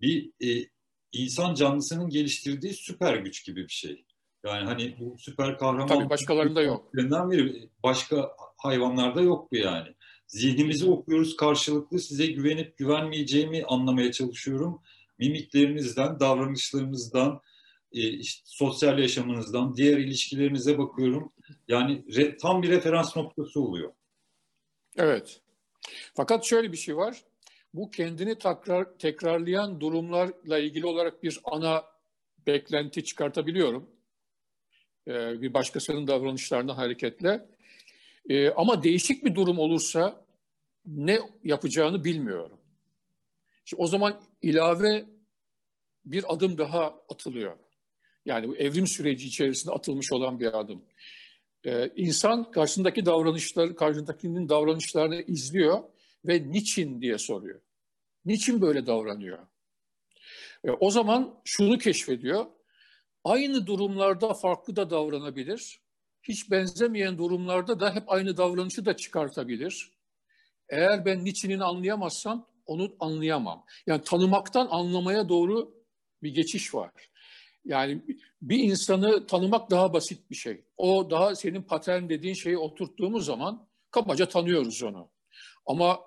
bir 0.00 0.30
e, 0.40 0.68
insan 1.12 1.54
canlısının 1.54 2.08
geliştirdiği 2.08 2.72
süper 2.72 3.16
güç 3.16 3.46
gibi 3.46 3.62
bir 3.62 3.72
şey. 3.72 4.04
Yani 4.44 4.64
hani 4.64 4.96
bu 5.00 5.18
süper 5.18 5.58
kahraman 5.58 5.86
Tabii 5.86 6.10
başkalarında 6.10 6.62
yok. 6.62 6.94
Biri, 6.94 7.68
başka 7.82 8.30
hayvanlarda 8.56 9.20
yok 9.20 9.52
bu 9.52 9.56
yani. 9.56 9.88
Zihnimizi 10.26 10.90
okuyoruz 10.90 11.36
karşılıklı 11.36 11.98
size 11.98 12.26
güvenip 12.26 12.76
güvenmeyeceğimi 12.76 13.64
anlamaya 13.64 14.12
çalışıyorum. 14.12 14.82
Mimiklerinizden, 15.18 16.20
davranışlarınızdan, 16.20 17.40
e, 17.92 18.08
işte 18.08 18.42
sosyal 18.46 18.98
yaşamınızdan, 18.98 19.76
diğer 19.76 19.98
ilişkilerinize 19.98 20.78
bakıyorum. 20.78 21.32
Yani 21.68 22.04
re, 22.16 22.36
tam 22.36 22.62
bir 22.62 22.68
referans 22.68 23.16
noktası 23.16 23.60
oluyor. 23.60 23.92
Evet. 24.96 25.40
Fakat 26.14 26.44
şöyle 26.44 26.72
bir 26.72 26.76
şey 26.76 26.96
var. 26.96 27.24
Bu 27.74 27.90
kendini 27.90 28.38
tekrar, 28.38 28.98
tekrarlayan 28.98 29.80
durumlarla 29.80 30.58
ilgili 30.58 30.86
olarak 30.86 31.22
bir 31.22 31.40
ana 31.44 31.84
beklenti 32.46 33.04
çıkartabiliyorum. 33.04 33.90
Ee, 35.08 35.42
bir 35.42 35.54
başkasının 35.54 36.06
davranışlarından 36.06 36.74
hareketle. 36.74 37.46
Ee, 38.28 38.50
ama 38.50 38.82
değişik 38.82 39.24
bir 39.24 39.34
durum 39.34 39.58
olursa 39.58 40.24
ne 40.86 41.18
yapacağını 41.44 42.04
bilmiyorum. 42.04 42.58
İşte 43.64 43.76
o 43.76 43.86
zaman 43.86 44.20
ilave 44.42 45.06
bir 46.04 46.34
adım 46.34 46.58
daha 46.58 46.94
atılıyor. 47.08 47.58
Yani 48.24 48.48
bu 48.48 48.56
evrim 48.56 48.86
süreci 48.86 49.26
içerisinde 49.26 49.74
atılmış 49.74 50.12
olan 50.12 50.40
bir 50.40 50.58
adım. 50.58 50.84
Ee, 51.64 51.90
insan 51.96 52.50
karşısındaki 52.50 53.06
davranışları, 53.06 53.76
karşısındakinin 53.76 54.48
davranışlarını 54.48 55.22
izliyor 55.22 55.82
ve 56.24 56.50
niçin 56.50 57.00
diye 57.00 57.18
soruyor. 57.18 57.60
Niçin 58.24 58.60
böyle 58.60 58.86
davranıyor? 58.86 59.38
E, 60.64 60.70
o 60.70 60.90
zaman 60.90 61.40
şunu 61.44 61.78
keşfediyor. 61.78 62.46
Aynı 63.24 63.66
durumlarda 63.66 64.34
farklı 64.34 64.76
da 64.76 64.90
davranabilir. 64.90 65.80
Hiç 66.22 66.50
benzemeyen 66.50 67.18
durumlarda 67.18 67.80
da 67.80 67.94
hep 67.94 68.12
aynı 68.12 68.36
davranışı 68.36 68.84
da 68.84 68.96
çıkartabilir. 68.96 69.92
Eğer 70.68 71.04
ben 71.04 71.24
niçinini 71.24 71.64
anlayamazsam 71.64 72.53
onu 72.66 72.96
anlayamam. 73.00 73.64
Yani 73.86 74.02
tanımaktan 74.02 74.68
anlamaya 74.70 75.28
doğru 75.28 75.74
bir 76.22 76.34
geçiş 76.34 76.74
var. 76.74 76.90
Yani 77.64 78.02
bir 78.42 78.58
insanı 78.58 79.26
tanımak 79.26 79.70
daha 79.70 79.92
basit 79.92 80.30
bir 80.30 80.34
şey. 80.34 80.64
O 80.76 81.10
daha 81.10 81.34
senin 81.34 81.62
patern 81.62 82.08
dediğin 82.08 82.34
şeyi 82.34 82.58
oturttuğumuz 82.58 83.26
zaman 83.26 83.68
kabaca 83.90 84.28
tanıyoruz 84.28 84.82
onu. 84.82 85.10
Ama 85.66 86.00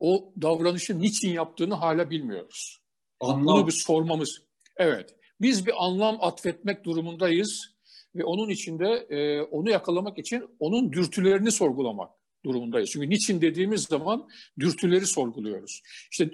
o 0.00 0.32
davranışı 0.42 1.00
niçin 1.00 1.30
yaptığını 1.30 1.74
hala 1.74 2.10
bilmiyoruz. 2.10 2.80
Anlam. 3.20 3.46
Bunu 3.46 3.66
bir 3.66 3.72
sormamız. 3.72 4.42
Evet. 4.76 5.14
Biz 5.40 5.66
bir 5.66 5.84
anlam 5.84 6.18
atfetmek 6.20 6.84
durumundayız 6.84 7.76
ve 8.14 8.24
onun 8.24 8.48
içinde 8.48 9.06
e, 9.10 9.42
onu 9.42 9.70
yakalamak 9.70 10.18
için 10.18 10.56
onun 10.58 10.92
dürtülerini 10.92 11.50
sorgulamak 11.50 12.10
durumundayız. 12.44 12.90
Çünkü 12.90 13.10
niçin 13.10 13.40
dediğimiz 13.40 13.82
zaman 13.82 14.28
dürtüleri 14.58 15.06
sorguluyoruz. 15.06 15.82
İşte 16.10 16.30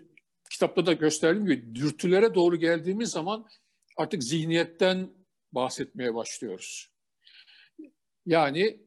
kitapta 0.51 0.87
da 0.87 0.93
gösterdiğim 0.93 1.47
gibi 1.47 1.75
dürtülere 1.75 2.35
doğru 2.35 2.57
geldiğimiz 2.57 3.11
zaman 3.11 3.47
artık 3.97 4.25
zihniyetten 4.25 5.11
bahsetmeye 5.53 6.15
başlıyoruz. 6.15 6.91
Yani 8.27 8.81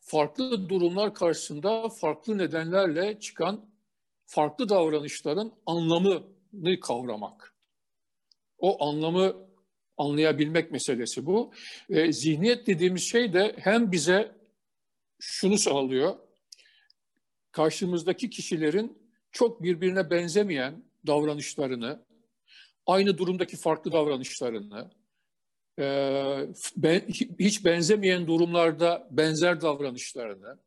farklı 0.00 0.68
durumlar 0.68 1.14
karşısında 1.14 1.88
farklı 1.88 2.38
nedenlerle 2.38 3.20
çıkan 3.20 3.70
farklı 4.26 4.68
davranışların 4.68 5.52
anlamını 5.66 6.80
kavramak. 6.80 7.54
O 8.58 8.84
anlamı 8.84 9.46
anlayabilmek 9.96 10.70
meselesi 10.70 11.26
bu. 11.26 11.52
E, 11.90 12.12
zihniyet 12.12 12.66
dediğimiz 12.66 13.02
şey 13.02 13.32
de 13.32 13.56
hem 13.58 13.92
bize 13.92 14.43
şunu 15.20 15.58
sağlıyor. 15.58 16.16
Karşımızdaki 17.52 18.30
kişilerin 18.30 19.12
çok 19.32 19.62
birbirine 19.62 20.10
benzemeyen 20.10 20.84
davranışlarını, 21.06 22.04
aynı 22.86 23.18
durumdaki 23.18 23.56
farklı 23.56 23.92
davranışlarını, 23.92 24.90
e, 25.78 26.48
hiç 27.38 27.64
benzemeyen 27.64 28.26
durumlarda 28.26 29.08
benzer 29.10 29.60
davranışlarını, 29.60 30.58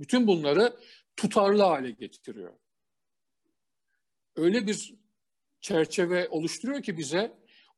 bütün 0.00 0.26
bunları 0.26 0.76
tutarlı 1.16 1.62
hale 1.62 1.90
getiriyor 1.90 2.52
öyle 4.38 4.66
bir 4.66 4.94
çerçeve 5.60 6.28
oluşturuyor 6.28 6.82
ki 6.82 6.98
bize 6.98 7.32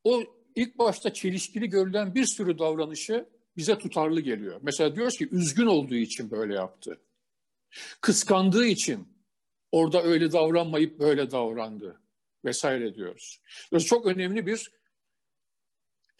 o 0.05 0.23
ilk 0.55 0.79
başta 0.79 1.13
çelişkili 1.13 1.69
görülen 1.69 2.15
bir 2.15 2.25
sürü 2.25 2.59
davranışı 2.59 3.29
bize 3.57 3.79
tutarlı 3.79 4.21
geliyor. 4.21 4.61
Mesela 4.63 4.97
diyoruz 4.97 5.17
ki 5.17 5.29
üzgün 5.33 5.67
olduğu 5.67 5.95
için 5.95 6.31
böyle 6.31 6.55
yaptı. 6.55 7.01
Kıskandığı 8.01 8.67
için 8.67 9.09
orada 9.73 10.03
öyle 10.03 10.33
davranmayıp 10.33 10.99
böyle 10.99 11.31
davrandı 11.31 12.01
vesaire 12.45 12.95
diyoruz. 12.95 13.41
Yani 13.73 13.85
çok 13.85 14.07
önemli 14.07 14.47
bir 14.47 14.71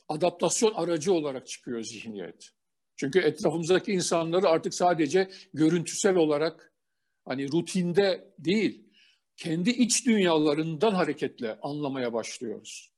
adaptasyon 0.09 0.75
aracı 0.75 1.13
olarak 1.13 1.47
çıkıyor 1.47 1.83
zihniyet. 1.83 2.51
Çünkü 2.97 3.19
etrafımızdaki 3.19 3.93
insanları 3.93 4.49
artık 4.49 4.75
sadece 4.75 5.31
görüntüsel 5.55 6.17
olarak 6.17 6.73
hani 7.25 7.53
rutinde 7.53 8.35
değil, 8.39 8.85
kendi 9.37 9.71
iç 9.71 10.07
dünyalarından 10.07 10.95
hareketle 10.95 11.59
anlamaya 11.63 12.13
başlıyoruz. 12.13 12.93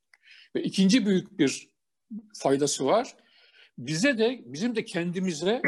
Ve 0.55 0.63
ikinci 0.63 1.05
büyük 1.05 1.39
bir 1.39 1.69
faydası 2.33 2.85
var. 2.85 3.15
Bize 3.77 4.17
de, 4.17 4.41
bizim 4.45 4.75
de 4.75 4.85
kendimize 4.85 5.61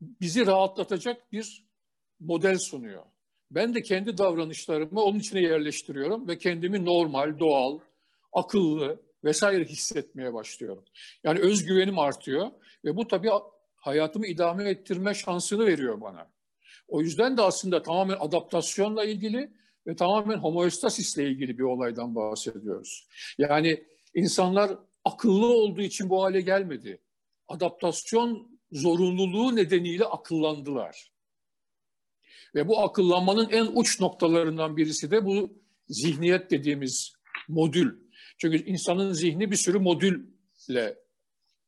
bizi 0.00 0.46
rahatlatacak 0.46 1.32
bir 1.32 1.64
model 2.20 2.58
sunuyor. 2.58 3.02
Ben 3.50 3.74
de 3.74 3.82
kendi 3.82 4.18
davranışlarımı 4.18 5.00
onun 5.00 5.18
içine 5.18 5.40
yerleştiriyorum 5.40 6.28
ve 6.28 6.38
kendimi 6.38 6.84
normal, 6.84 7.38
doğal, 7.38 7.78
akıllı 8.32 9.02
vesaire 9.24 9.64
hissetmeye 9.64 10.34
başlıyorum. 10.34 10.84
Yani 11.24 11.38
özgüvenim 11.38 11.98
artıyor 11.98 12.50
ve 12.84 12.96
bu 12.96 13.08
tabii 13.08 13.30
hayatımı 13.74 14.26
idame 14.26 14.68
ettirme 14.68 15.14
şansını 15.14 15.66
veriyor 15.66 16.00
bana. 16.00 16.30
O 16.88 17.00
yüzden 17.00 17.36
de 17.36 17.42
aslında 17.42 17.82
tamamen 17.82 18.16
adaptasyonla 18.20 19.04
ilgili 19.04 19.52
ve 19.86 19.96
tamamen 19.96 20.36
homeostasisle 20.36 21.24
ilgili 21.24 21.58
bir 21.58 21.62
olaydan 21.62 22.14
bahsediyoruz. 22.14 23.08
Yani 23.38 23.84
insanlar 24.14 24.78
akıllı 25.04 25.46
olduğu 25.46 25.80
için 25.80 26.10
bu 26.10 26.22
hale 26.22 26.40
gelmedi. 26.40 27.00
Adaptasyon 27.50 28.58
zorunluluğu 28.72 29.56
nedeniyle 29.56 30.04
akıllandılar. 30.04 31.12
Ve 32.54 32.68
bu 32.68 32.80
akıllanmanın 32.80 33.50
en 33.50 33.66
uç 33.74 34.00
noktalarından 34.00 34.76
birisi 34.76 35.10
de 35.10 35.24
bu 35.24 35.62
zihniyet 35.88 36.50
dediğimiz 36.50 37.12
modül. 37.48 37.98
Çünkü 38.38 38.64
insanın 38.64 39.12
zihni 39.12 39.50
bir 39.50 39.56
sürü 39.56 39.78
modülle 39.78 40.98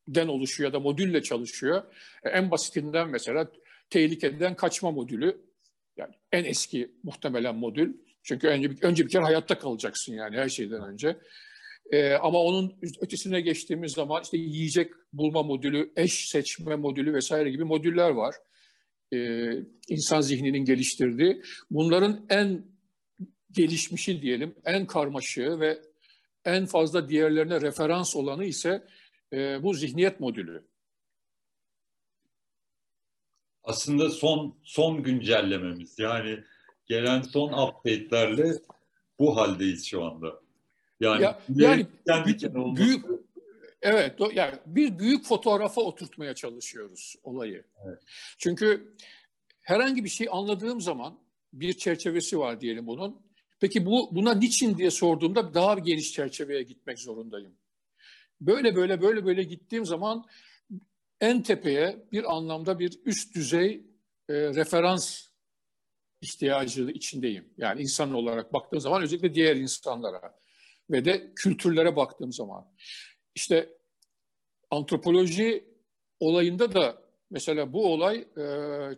den 0.07 0.27
oluşuyor 0.27 0.69
ya 0.69 0.73
da 0.73 0.79
modülle 0.79 1.23
çalışıyor. 1.23 1.83
E, 2.23 2.29
en 2.29 2.51
basitinden 2.51 3.09
mesela 3.09 3.51
tehlikeden 3.89 4.55
kaçma 4.55 4.91
modülü. 4.91 5.41
Yani 5.97 6.13
en 6.31 6.43
eski 6.43 6.91
muhtemelen 7.03 7.55
modül. 7.55 7.93
Çünkü 8.23 8.47
önce, 8.47 8.69
önce 8.81 9.05
bir 9.05 9.09
kere 9.09 9.23
hayatta 9.23 9.59
kalacaksın 9.59 10.13
yani 10.13 10.37
her 10.37 10.49
şeyden 10.49 10.83
önce. 10.83 11.17
Ee, 11.93 12.13
ama 12.13 12.39
onun 12.39 12.79
ötesine 13.01 13.41
geçtiğimiz 13.41 13.91
zaman 13.91 14.23
işte 14.23 14.37
yiyecek 14.37 14.91
bulma 15.13 15.43
modülü, 15.43 15.93
eş 15.95 16.29
seçme 16.29 16.75
modülü 16.75 17.13
vesaire 17.13 17.51
gibi 17.51 17.63
modüller 17.63 18.09
var. 18.09 18.35
Ee, 19.13 19.51
insan 19.87 20.21
zihninin 20.21 20.65
geliştirdiği. 20.65 21.41
Bunların 21.71 22.25
en 22.29 22.65
gelişmişi 23.51 24.21
diyelim, 24.21 24.55
en 24.65 24.87
karmaşığı 24.87 25.59
ve 25.59 25.81
en 26.45 26.65
fazla 26.65 27.09
diğerlerine 27.09 27.61
referans 27.61 28.15
olanı 28.15 28.45
ise 28.45 28.87
e, 29.33 29.63
bu 29.63 29.73
zihniyet 29.73 30.19
modülü. 30.19 30.67
Aslında 33.63 34.09
son 34.09 34.57
son 34.63 35.03
güncellememiz 35.03 35.99
yani 35.99 36.43
gelen 36.85 37.21
son 37.21 37.67
update'lerle 37.67 38.53
bu 39.19 39.37
haldeyiz 39.37 39.85
şu 39.85 40.03
anda. 40.03 40.42
Yani, 40.99 41.23
ya, 41.23 41.39
yani 41.49 41.87
büyük, 42.25 42.55
büyük 42.77 43.05
evet 43.81 44.15
yani 44.33 44.53
bir 44.65 44.99
büyük 44.99 45.25
fotoğrafa 45.25 45.81
oturtmaya 45.81 46.35
çalışıyoruz 46.35 47.15
olayı. 47.23 47.63
Evet. 47.85 47.99
Çünkü 48.37 48.95
herhangi 49.61 50.03
bir 50.03 50.09
şey 50.09 50.27
anladığım 50.31 50.81
zaman 50.81 51.19
bir 51.53 51.73
çerçevesi 51.73 52.39
var 52.39 52.61
diyelim 52.61 52.87
bunun. 52.87 53.21
Peki 53.59 53.85
bu 53.85 54.09
buna 54.15 54.33
niçin 54.33 54.77
diye 54.77 54.91
sorduğumda 54.91 55.53
daha 55.53 55.79
geniş 55.79 56.13
çerçeveye 56.13 56.63
gitmek 56.63 56.99
zorundayım. 56.99 57.53
Böyle 58.41 58.75
böyle 58.75 59.01
böyle 59.01 59.25
böyle 59.25 59.43
gittiğim 59.43 59.85
zaman 59.85 60.25
en 61.21 61.43
tepeye 61.43 62.05
bir 62.11 62.35
anlamda 62.35 62.79
bir 62.79 62.99
üst 63.05 63.35
düzey 63.35 63.85
e, 64.29 64.33
referans 64.33 65.27
ihtiyacı 66.21 66.83
içindeyim. 66.83 67.53
Yani 67.57 67.81
insan 67.81 68.13
olarak 68.13 68.53
baktığım 68.53 68.79
zaman 68.79 69.01
özellikle 69.01 69.35
diğer 69.35 69.55
insanlara 69.55 70.35
ve 70.91 71.05
de 71.05 71.31
kültürlere 71.35 71.95
baktığım 71.95 72.33
zaman. 72.33 72.65
İşte 73.35 73.69
antropoloji 74.71 75.65
olayında 76.19 76.73
da 76.73 77.01
mesela 77.29 77.73
bu 77.73 77.93
olay 77.93 78.27
e, 78.37 78.47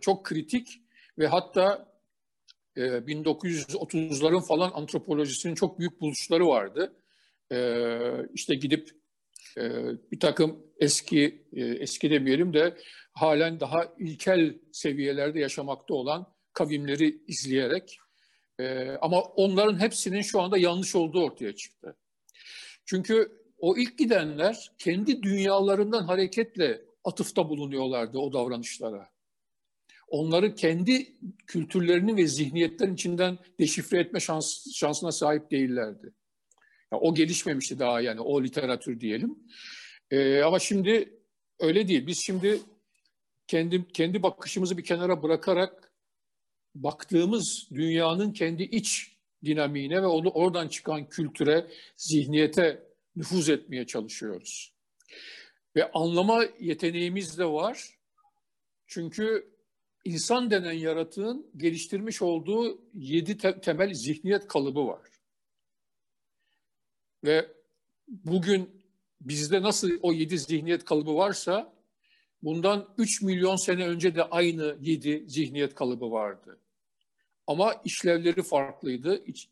çok 0.02 0.26
kritik 0.26 0.82
ve 1.20 1.28
hatta 1.28 1.96
e, 2.76 2.82
1930'ların 2.82 4.48
falan 4.48 4.72
antropolojisinin 4.74 5.56
çok 5.56 5.80
büyük 5.80 6.02
buluşları 6.02 6.48
vardı. 6.48 6.96
E, 7.52 7.80
işte 8.34 8.56
gidip 8.56 8.90
e, 9.58 9.64
bir 10.12 10.20
takım 10.20 10.66
eski, 10.80 11.48
e, 11.54 11.62
eski 11.64 12.10
demeyelim 12.10 12.54
de 12.54 12.78
halen 13.14 13.60
daha 13.60 13.94
ilkel 14.00 14.60
seviyelerde 14.72 15.40
yaşamakta 15.40 15.94
olan 15.94 16.34
kavimleri 16.54 17.22
izleyerek 17.28 17.98
e, 18.60 18.90
ama 19.02 19.22
onların 19.22 19.80
hepsinin 19.80 20.22
şu 20.22 20.42
anda 20.42 20.58
yanlış 20.58 20.96
olduğu 20.96 21.24
ortaya 21.24 21.56
çıktı. 21.56 21.98
Çünkü 22.86 23.42
o 23.58 23.78
ilk 23.78 23.98
gidenler 23.98 24.72
kendi 24.78 25.24
dünyalarından 25.24 26.04
hareketle 26.04 26.82
atıfta 27.04 27.50
bulunuyorlardı 27.50 28.20
o 28.20 28.34
davranışlara. 28.34 29.10
Onları 30.08 30.56
kendi 30.56 31.16
kültürlerini 31.48 32.18
ve 32.18 32.28
zihniyetlerin 32.28 32.94
içinden 32.94 33.38
deşifre 33.60 34.00
etme 34.00 34.20
şans, 34.20 34.74
şansına 34.74 35.12
sahip 35.12 35.52
değillerdi. 35.52 36.14
Yani 36.92 37.02
o 37.02 37.16
gelişmemişti 37.16 37.80
daha 37.80 38.02
yani 38.02 38.22
o 38.22 38.44
literatür 38.44 39.00
diyelim. 39.00 39.40
Ee, 40.12 40.42
ama 40.42 40.60
şimdi 40.60 41.20
öyle 41.60 41.88
değil. 41.88 42.08
Biz 42.08 42.26
şimdi 42.26 42.62
kendi 43.48 43.88
kendi 43.88 44.24
bakışımızı 44.24 44.78
bir 44.78 44.84
kenara 44.84 45.24
bırakarak 45.24 45.94
baktığımız 46.76 47.68
dünyanın 47.74 48.32
kendi 48.32 48.64
iç 48.64 49.16
dinamiğine 49.46 50.02
ve 50.02 50.06
onu 50.06 50.30
oradan 50.30 50.68
çıkan 50.68 51.10
kültüre, 51.10 51.68
zihniyete 51.96 52.84
nüfuz 53.16 53.50
etmeye 53.50 53.88
çalışıyoruz. 53.88 54.74
Ve 55.76 55.92
anlama 55.92 56.46
yeteneğimiz 56.60 57.38
de 57.38 57.46
var. 57.46 57.90
Çünkü 58.88 59.56
insan 60.06 60.52
denen 60.52 60.74
yaratığın 60.74 61.52
geliştirmiş 61.58 62.22
olduğu 62.22 62.82
yedi 62.94 63.38
te- 63.38 63.62
temel 63.62 63.94
zihniyet 63.94 64.48
kalıbı 64.48 64.88
var. 64.88 65.10
Ve 67.24 67.52
bugün 68.08 68.86
bizde 69.22 69.62
nasıl 69.62 69.92
o 70.02 70.14
yedi 70.14 70.40
zihniyet 70.40 70.86
kalıbı 70.86 71.16
varsa 71.16 71.74
bundan 72.44 72.94
3 72.98 73.22
milyon 73.22 73.56
sene 73.56 73.88
önce 73.88 74.16
de 74.16 74.24
aynı 74.24 74.78
yedi 74.82 75.26
zihniyet 75.28 75.76
kalıbı 75.76 76.12
vardı. 76.12 76.60
Ama 77.48 77.82
işlevleri 77.86 78.44
farklıydı. 78.44 79.24
İç, 79.26 79.50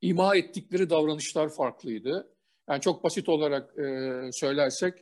ima 0.00 0.36
ettikleri 0.36 0.90
davranışlar 0.90 1.48
farklıydı. 1.48 2.32
Yani 2.68 2.80
çok 2.80 3.04
basit 3.04 3.28
olarak 3.28 3.78
e, 3.78 4.32
söylersek 4.32 4.94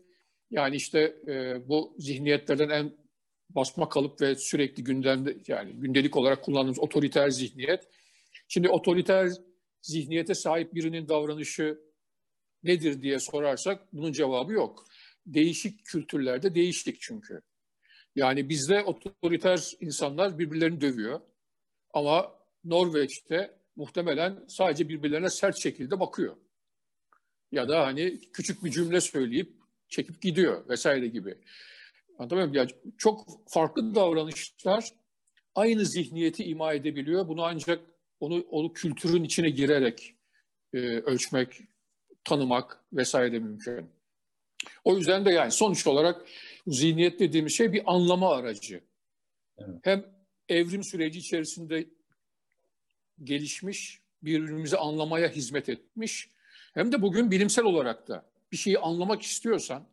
yani 0.50 0.76
işte 0.76 1.16
e, 1.26 1.68
bu 1.68 1.94
zihniyetlerden 1.98 2.68
en 2.68 2.92
basma 3.50 3.88
kalıp 3.88 4.20
ve 4.20 4.34
sürekli 4.34 4.84
gündemde 4.84 5.36
yani 5.48 5.72
gündelik 5.72 6.16
olarak 6.16 6.44
kullandığımız 6.44 6.78
otoriter 6.78 7.30
zihniyet. 7.30 7.88
Şimdi 8.48 8.68
otoriter 8.68 9.28
zihniyete 9.82 10.34
sahip 10.34 10.74
birinin 10.74 11.08
davranışı 11.08 11.78
nedir 12.62 13.02
diye 13.02 13.18
sorarsak 13.18 13.92
bunun 13.92 14.12
cevabı 14.12 14.52
yok. 14.52 14.84
Değişik 15.26 15.84
kültürlerde 15.84 16.54
değişik 16.54 17.00
çünkü. 17.00 17.40
Yani 18.16 18.48
bizde 18.48 18.82
otoriter 18.82 19.72
insanlar 19.80 20.38
birbirlerini 20.38 20.80
dövüyor. 20.80 21.20
Ama 21.94 22.34
Norveç'te 22.64 23.58
muhtemelen 23.76 24.44
sadece 24.48 24.88
birbirlerine 24.88 25.30
sert 25.30 25.58
şekilde 25.58 26.00
bakıyor. 26.00 26.36
Ya 27.52 27.68
da 27.68 27.86
hani 27.86 28.20
küçük 28.32 28.64
bir 28.64 28.70
cümle 28.70 29.00
söyleyip 29.00 29.52
çekip 29.88 30.22
gidiyor 30.22 30.68
vesaire 30.68 31.06
gibi. 31.08 31.38
Anlatabiliyor 32.18 32.48
muyum? 32.48 32.54
Yani 32.54 32.94
çok 32.98 33.26
farklı 33.48 33.94
davranışlar 33.94 34.88
aynı 35.54 35.84
zihniyeti 35.84 36.44
ima 36.44 36.72
edebiliyor. 36.72 37.28
Bunu 37.28 37.44
ancak 37.44 37.80
onu, 38.20 38.40
onu 38.50 38.72
kültürün 38.72 39.24
içine 39.24 39.50
girerek 39.50 40.14
e, 40.72 40.78
ölçmek, 40.78 41.60
tanımak 42.24 42.84
vesaire 42.92 43.38
mümkün. 43.38 43.90
O 44.84 44.96
yüzden 44.96 45.24
de 45.24 45.30
yani 45.30 45.50
sonuç 45.50 45.86
olarak 45.86 46.26
zihniyet 46.66 47.20
dediğimiz 47.20 47.52
şey 47.52 47.72
bir 47.72 47.82
anlama 47.86 48.34
aracı. 48.34 48.80
Evet. 49.58 49.78
Hem 49.82 50.04
evrim 50.48 50.84
süreci 50.84 51.18
içerisinde 51.18 51.86
gelişmiş, 53.24 54.00
birbirimizi 54.22 54.76
anlamaya 54.76 55.28
hizmet 55.28 55.68
etmiş. 55.68 56.28
Hem 56.74 56.92
de 56.92 57.02
bugün 57.02 57.30
bilimsel 57.30 57.64
olarak 57.64 58.08
da 58.08 58.26
bir 58.52 58.56
şeyi 58.56 58.78
anlamak 58.78 59.22
istiyorsan, 59.22 59.86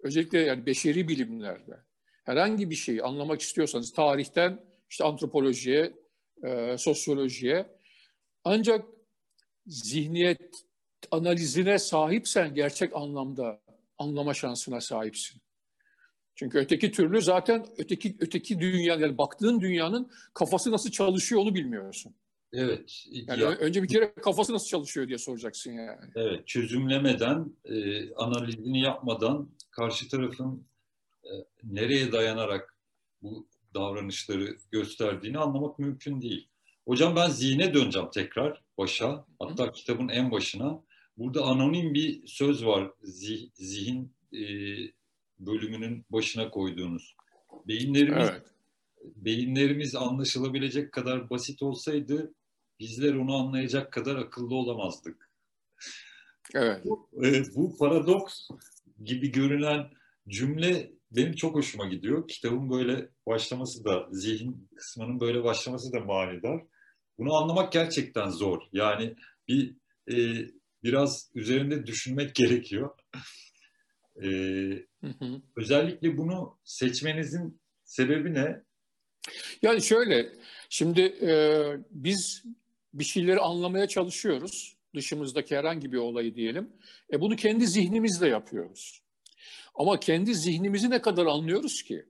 özellikle 0.00 0.38
yani 0.38 0.66
beşeri 0.66 1.08
bilimlerde 1.08 1.78
herhangi 2.24 2.70
bir 2.70 2.74
şeyi 2.74 3.02
anlamak 3.02 3.40
istiyorsanız 3.40 3.92
tarihten 3.92 4.64
işte 4.90 5.04
antropolojiye, 5.04 5.92
e, 6.44 6.78
sosyolojiye 6.78 7.66
ancak 8.44 8.84
zihniyet 9.66 10.64
analizine 11.10 11.78
sahipsen 11.78 12.54
gerçek 12.54 12.96
anlamda 12.96 13.60
anlama 13.98 14.34
şansına 14.34 14.80
sahipsin. 14.80 15.41
Çünkü 16.34 16.58
öteki 16.58 16.92
türlü 16.92 17.22
zaten 17.22 17.66
öteki 17.78 18.16
öteki 18.20 18.60
dünya 18.60 18.94
yani 18.94 19.18
baktığın 19.18 19.60
dünyanın 19.60 20.10
kafası 20.34 20.70
nasıl 20.72 20.90
çalışıyor 20.90 21.40
onu 21.40 21.54
bilmiyorsun. 21.54 22.14
Evet. 22.52 23.04
Yani 23.12 23.42
ya, 23.42 23.48
önce 23.48 23.82
bir 23.82 23.88
kere 23.88 24.14
kafası 24.14 24.52
nasıl 24.52 24.66
çalışıyor 24.66 25.08
diye 25.08 25.18
soracaksın 25.18 25.72
yani. 25.72 26.10
Evet, 26.14 26.46
çözümlemeden, 26.46 27.56
e, 27.64 28.14
analizini 28.14 28.80
yapmadan 28.80 29.50
karşı 29.70 30.08
tarafın 30.08 30.66
e, 31.24 31.30
nereye 31.64 32.12
dayanarak 32.12 32.76
bu 33.22 33.48
davranışları 33.74 34.56
gösterdiğini 34.70 35.38
anlamak 35.38 35.78
mümkün 35.78 36.22
değil. 36.22 36.48
Hocam 36.86 37.16
ben 37.16 37.30
zihne 37.30 37.74
döneceğim 37.74 38.08
tekrar 38.14 38.62
başa, 38.78 39.24
hatta 39.38 39.66
Hı. 39.66 39.72
kitabın 39.72 40.08
en 40.08 40.30
başına. 40.30 40.82
Burada 41.16 41.44
anonim 41.44 41.94
bir 41.94 42.26
söz 42.26 42.66
var 42.66 42.90
zih, 43.02 43.50
zihin 43.54 44.12
e, 44.32 44.42
bölümünün 45.46 46.04
başına 46.10 46.50
koyduğunuz. 46.50 47.14
Beyinlerimiz 47.68 48.28
evet. 48.30 48.42
beyinlerimiz 49.16 49.94
anlaşılabilecek 49.94 50.92
kadar 50.92 51.30
basit 51.30 51.62
olsaydı 51.62 52.34
bizler 52.80 53.14
onu 53.14 53.36
anlayacak 53.36 53.92
kadar 53.92 54.16
akıllı 54.16 54.54
olamazdık. 54.54 55.30
Evet. 56.54 56.84
Bu, 56.84 57.08
e, 57.24 57.54
bu 57.54 57.76
paradoks 57.78 58.48
gibi 59.04 59.32
görünen 59.32 59.90
cümle 60.28 60.92
benim 61.10 61.32
çok 61.32 61.54
hoşuma 61.54 61.86
gidiyor. 61.86 62.28
Kitabın 62.28 62.70
böyle 62.70 63.08
başlaması 63.26 63.84
da, 63.84 64.08
zihin 64.10 64.68
kısmının 64.76 65.20
böyle 65.20 65.44
başlaması 65.44 65.92
da 65.92 66.00
manidar. 66.00 66.62
Bunu 67.18 67.34
anlamak 67.34 67.72
gerçekten 67.72 68.28
zor. 68.28 68.62
Yani 68.72 69.14
bir 69.48 69.76
e, 70.12 70.46
biraz 70.84 71.30
üzerinde 71.34 71.86
düşünmek 71.86 72.34
gerekiyor. 72.34 72.90
E, 74.24 74.28
hı 75.02 75.06
hı. 75.06 75.42
Özellikle 75.56 76.18
bunu 76.18 76.58
seçmenizin 76.64 77.60
sebebi 77.84 78.34
ne? 78.34 78.62
Yani 79.62 79.82
şöyle, 79.82 80.32
şimdi 80.68 81.00
e, 81.00 81.30
biz 81.90 82.44
bir 82.94 83.04
şeyleri 83.04 83.40
anlamaya 83.40 83.88
çalışıyoruz. 83.88 84.76
Dışımızdaki 84.94 85.56
herhangi 85.56 85.92
bir 85.92 85.98
olayı 85.98 86.34
diyelim. 86.34 86.72
E 87.12 87.20
bunu 87.20 87.36
kendi 87.36 87.66
zihnimizle 87.66 88.28
yapıyoruz. 88.28 89.02
Ama 89.74 90.00
kendi 90.00 90.34
zihnimizi 90.34 90.90
ne 90.90 91.02
kadar 91.02 91.26
anlıyoruz 91.26 91.82
ki? 91.82 92.06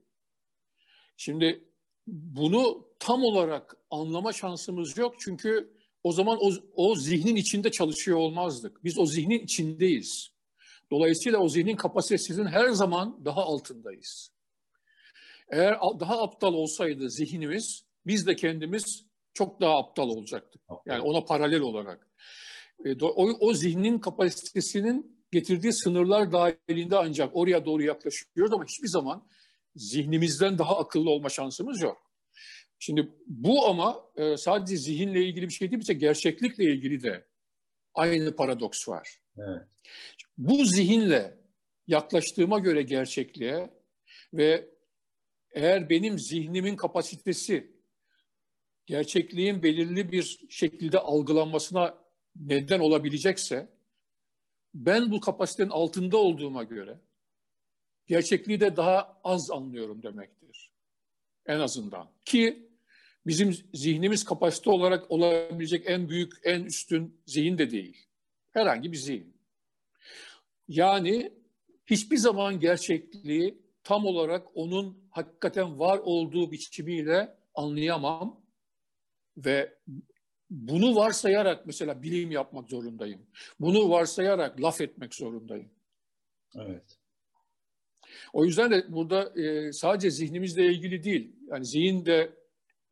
Şimdi 1.17 1.63
bunu 2.07 2.87
tam 2.99 3.23
olarak 3.23 3.77
anlama 3.91 4.33
şansımız 4.33 4.97
yok. 4.97 5.15
Çünkü 5.19 5.73
o 6.03 6.11
zaman 6.11 6.37
o, 6.41 6.51
o 6.75 6.95
zihnin 6.95 7.35
içinde 7.35 7.71
çalışıyor 7.71 8.17
olmazdık. 8.17 8.83
Biz 8.83 8.99
o 8.99 9.05
zihnin 9.05 9.39
içindeyiz. 9.39 10.32
Dolayısıyla 10.93 11.39
o 11.39 11.49
zihnin 11.49 11.75
kapasitesinin 11.75 12.45
her 12.45 12.69
zaman 12.69 13.25
daha 13.25 13.41
altındayız. 13.41 14.31
Eğer 15.51 15.79
daha 15.99 16.21
aptal 16.21 16.53
olsaydı 16.53 17.09
zihnimiz, 17.09 17.85
biz 18.05 18.27
de 18.27 18.35
kendimiz 18.35 19.05
çok 19.33 19.61
daha 19.61 19.77
aptal 19.77 20.09
olacaktık. 20.09 20.61
Yani 20.85 21.01
ona 21.01 21.25
paralel 21.25 21.61
olarak. 21.61 22.07
E, 22.85 23.03
o, 23.05 23.29
o 23.39 23.53
zihnin 23.53 23.99
kapasitesinin 23.99 25.25
getirdiği 25.31 25.73
sınırlar 25.73 26.31
dahilinde 26.31 26.97
ancak 26.97 27.35
oraya 27.35 27.65
doğru 27.65 27.83
yaklaşıyoruz 27.83 28.53
ama 28.53 28.65
hiçbir 28.65 28.87
zaman 28.87 29.27
zihnimizden 29.75 30.57
daha 30.57 30.77
akıllı 30.77 31.09
olma 31.09 31.29
şansımız 31.29 31.81
yok. 31.81 32.11
Şimdi 32.79 33.11
bu 33.27 33.67
ama 33.67 34.05
e, 34.15 34.37
sadece 34.37 34.77
zihinle 34.77 35.25
ilgili 35.25 35.47
bir 35.47 35.53
şey 35.53 35.71
değil, 35.71 35.79
bize 35.79 35.93
gerçeklikle 35.93 36.63
ilgili 36.63 37.03
de 37.03 37.32
aynı 37.93 38.35
paradoks 38.35 38.87
var. 38.89 39.19
Evet. 39.37 39.61
Bu 40.37 40.65
zihinle 40.65 41.37
yaklaştığıma 41.87 42.59
göre 42.59 42.81
gerçekliğe 42.81 43.73
ve 44.33 44.69
eğer 45.51 45.89
benim 45.89 46.19
zihnimin 46.19 46.75
kapasitesi 46.75 47.73
gerçekliğin 48.85 49.63
belirli 49.63 50.11
bir 50.11 50.45
şekilde 50.49 50.99
algılanmasına 50.99 51.97
neden 52.35 52.79
olabilecekse 52.79 53.69
ben 54.73 55.11
bu 55.11 55.19
kapasitenin 55.19 55.69
altında 55.69 56.17
olduğuma 56.17 56.63
göre 56.63 56.99
gerçekliği 58.07 58.59
de 58.59 58.75
daha 58.75 59.21
az 59.23 59.51
anlıyorum 59.51 60.03
demektir. 60.03 60.71
En 61.45 61.59
azından. 61.59 62.11
Ki 62.25 62.72
bizim 63.27 63.53
zihnimiz 63.73 64.25
kapasite 64.25 64.69
olarak 64.69 65.11
olabilecek 65.11 65.83
en 65.89 66.09
büyük, 66.09 66.33
en 66.43 66.63
üstün 66.63 67.21
zihin 67.25 67.57
de 67.57 67.71
değil. 67.71 67.97
Herhangi 68.51 68.91
bir 68.91 68.97
zihin. 68.97 69.33
Yani 70.67 71.33
hiçbir 71.85 72.17
zaman 72.17 72.59
gerçekliği 72.59 73.63
tam 73.83 74.05
olarak 74.05 74.47
onun 74.57 75.07
hakikaten 75.09 75.79
var 75.79 75.97
olduğu 76.03 76.51
biçimiyle 76.51 77.37
anlayamam 77.55 78.41
ve 79.37 79.77
bunu 80.49 80.95
varsayarak 80.95 81.65
mesela 81.65 82.03
bilim 82.03 82.31
yapmak 82.31 82.69
zorundayım. 82.69 83.21
Bunu 83.59 83.89
varsayarak 83.89 84.61
laf 84.61 84.81
etmek 84.81 85.15
zorundayım. 85.15 85.69
Evet. 86.55 86.97
O 88.33 88.45
yüzden 88.45 88.71
de 88.71 88.85
burada 88.89 89.41
e, 89.41 89.71
sadece 89.71 90.11
zihnimizle 90.11 90.65
ilgili 90.65 91.03
değil. 91.03 91.35
Yani 91.47 91.65
zihin 91.65 92.05
de 92.05 92.42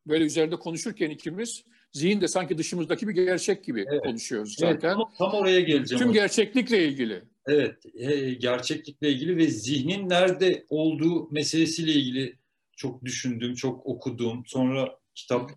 böyle 0.06 0.24
üzerinde 0.24 0.56
konuşurken 0.56 1.10
ikimiz 1.10 1.64
zihin 1.92 2.20
de 2.20 2.28
sanki 2.28 2.58
dışımızdaki 2.58 3.08
bir 3.08 3.12
gerçek 3.12 3.64
gibi 3.64 3.84
evet. 3.90 4.02
konuşuyoruz 4.02 4.54
zaten. 4.58 4.88
Evet, 4.88 4.96
tam, 4.96 5.12
tam 5.18 5.32
oraya 5.32 5.60
geleceğim. 5.60 6.04
Tüm 6.04 6.12
gerçeklikle 6.12 6.88
ilgili. 6.88 7.22
Evet, 7.46 7.76
e, 7.94 8.34
gerçeklikle 8.34 9.12
ilgili 9.12 9.36
ve 9.36 9.46
zihnin 9.46 10.08
nerede 10.08 10.66
olduğu 10.68 11.30
meselesiyle 11.30 11.92
ilgili 11.92 12.38
çok 12.76 13.04
düşündüm, 13.04 13.54
çok 13.54 13.86
okudum. 13.86 14.42
Sonra 14.46 14.98
kitap 15.14 15.50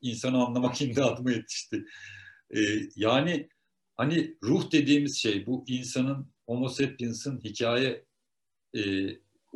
insanı 0.00 0.44
anlamak 0.46 0.80
imdadıma 0.82 1.32
yetişti. 1.32 1.84
E, 2.50 2.60
yani 2.96 3.48
hani 3.94 4.36
ruh 4.42 4.72
dediğimiz 4.72 5.16
şey 5.16 5.46
bu 5.46 5.64
insanın 5.66 6.26
homo 6.46 6.68
sapiens'ın 6.68 7.40
hikaye 7.44 8.04
e, 8.76 8.80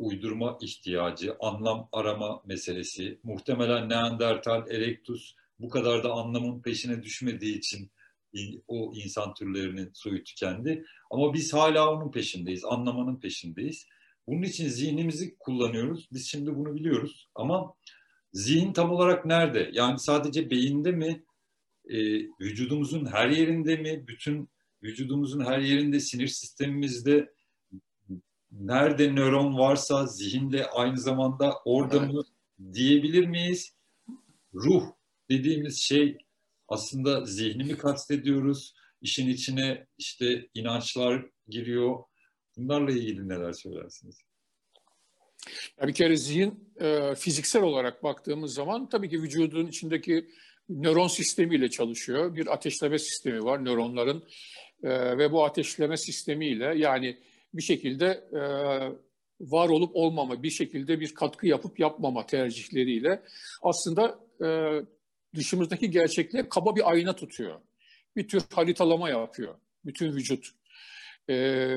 uydurma 0.01 0.57
ihtiyacı, 0.61 1.35
anlam 1.39 1.89
arama 1.91 2.41
meselesi. 2.45 3.19
Muhtemelen 3.23 3.89
Neandertal, 3.89 4.71
Erectus 4.71 5.35
bu 5.59 5.69
kadar 5.69 6.03
da 6.03 6.11
anlamın 6.11 6.61
peşine 6.61 7.03
düşmediği 7.03 7.57
için 7.57 7.91
o 8.67 8.93
insan 8.95 9.33
türlerinin 9.33 9.91
soyu 9.93 10.23
tükendi. 10.23 10.85
Ama 11.11 11.33
biz 11.33 11.53
hala 11.53 11.93
onun 11.93 12.11
peşindeyiz, 12.11 12.65
anlamanın 12.65 13.19
peşindeyiz. 13.19 13.87
Bunun 14.27 14.41
için 14.41 14.67
zihnimizi 14.67 15.35
kullanıyoruz. 15.39 16.07
Biz 16.13 16.27
şimdi 16.27 16.55
bunu 16.55 16.75
biliyoruz 16.75 17.29
ama 17.35 17.73
zihin 18.33 18.73
tam 18.73 18.91
olarak 18.91 19.25
nerede? 19.25 19.69
Yani 19.73 19.99
sadece 19.99 20.49
beyinde 20.49 20.91
mi? 20.91 21.23
E, 21.85 21.97
vücudumuzun 22.41 23.05
her 23.05 23.29
yerinde 23.29 23.77
mi? 23.77 24.07
Bütün 24.07 24.49
vücudumuzun 24.83 25.45
her 25.45 25.59
yerinde, 25.59 25.99
sinir 25.99 26.27
sistemimizde 26.27 27.33
nerede 28.51 29.15
nöron 29.15 29.57
varsa 29.57 30.07
zihinde 30.07 30.65
aynı 30.69 30.97
zamanda 30.97 31.53
orada 31.65 31.97
evet. 31.97 32.13
mı 32.13 32.23
diyebilir 32.73 33.25
miyiz? 33.25 33.75
Ruh 34.53 34.83
dediğimiz 35.29 35.81
şey 35.81 36.17
aslında 36.67 37.25
zihnimi 37.25 37.77
kastediyoruz. 37.77 38.73
İşin 39.01 39.29
içine 39.29 39.87
işte 39.97 40.49
inançlar 40.53 41.25
giriyor. 41.47 42.03
Bunlarla 42.57 42.91
ilgili 42.91 43.29
neler 43.29 43.53
söylersiniz? 43.53 44.21
Ya 45.81 45.87
bir 45.87 45.93
kere 45.93 46.17
zihin 46.17 46.73
e, 46.79 47.15
fiziksel 47.15 47.63
olarak 47.63 48.03
baktığımız 48.03 48.53
zaman 48.53 48.89
tabii 48.89 49.09
ki 49.09 49.21
vücudun 49.21 49.67
içindeki 49.67 50.29
nöron 50.69 51.07
sistemiyle 51.07 51.69
çalışıyor. 51.69 52.35
Bir 52.35 52.53
ateşleme 52.53 52.99
sistemi 52.99 53.43
var 53.43 53.65
nöronların 53.65 54.23
e, 54.83 55.17
ve 55.17 55.31
bu 55.31 55.45
ateşleme 55.45 55.97
sistemiyle 55.97 56.73
yani 56.77 57.17
bir 57.53 57.61
şekilde 57.61 58.05
e, 58.33 58.41
var 59.41 59.69
olup 59.69 59.95
olmama, 59.95 60.43
bir 60.43 60.49
şekilde 60.49 60.99
bir 60.99 61.13
katkı 61.13 61.47
yapıp 61.47 61.79
yapmama 61.79 62.25
tercihleriyle 62.25 63.21
aslında 63.61 64.19
e, 64.45 64.47
dışımızdaki 65.35 65.91
gerçekliğe 65.91 66.49
kaba 66.49 66.75
bir 66.75 66.89
ayna 66.89 67.15
tutuyor. 67.15 67.59
Bir 68.15 68.27
tür 68.27 68.43
haritalama 68.53 69.09
yapıyor 69.09 69.55
bütün 69.85 70.15
vücut. 70.15 70.49
E, 71.29 71.67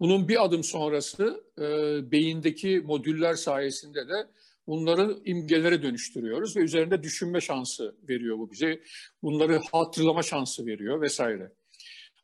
bunun 0.00 0.28
bir 0.28 0.44
adım 0.44 0.64
sonrası 0.64 1.44
e, 1.58 1.62
beyindeki 2.10 2.80
modüller 2.80 3.34
sayesinde 3.34 4.08
de 4.08 4.28
bunları 4.66 5.18
imgelere 5.24 5.82
dönüştürüyoruz 5.82 6.56
ve 6.56 6.60
üzerinde 6.60 7.02
düşünme 7.02 7.40
şansı 7.40 7.96
veriyor 8.08 8.38
bu 8.38 8.52
bize. 8.52 8.80
Bunları 9.22 9.60
hatırlama 9.72 10.22
şansı 10.22 10.66
veriyor 10.66 11.00
vesaire. 11.00 11.52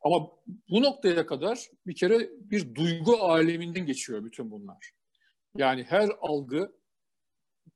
Ama 0.01 0.31
bu 0.69 0.81
noktaya 0.81 1.25
kadar 1.25 1.69
bir 1.87 1.95
kere 1.95 2.29
bir 2.39 2.75
duygu 2.75 3.17
aleminden 3.17 3.85
geçiyor 3.85 4.25
bütün 4.25 4.51
bunlar. 4.51 4.91
Yani 5.57 5.83
her 5.83 6.09
algı, 6.21 6.75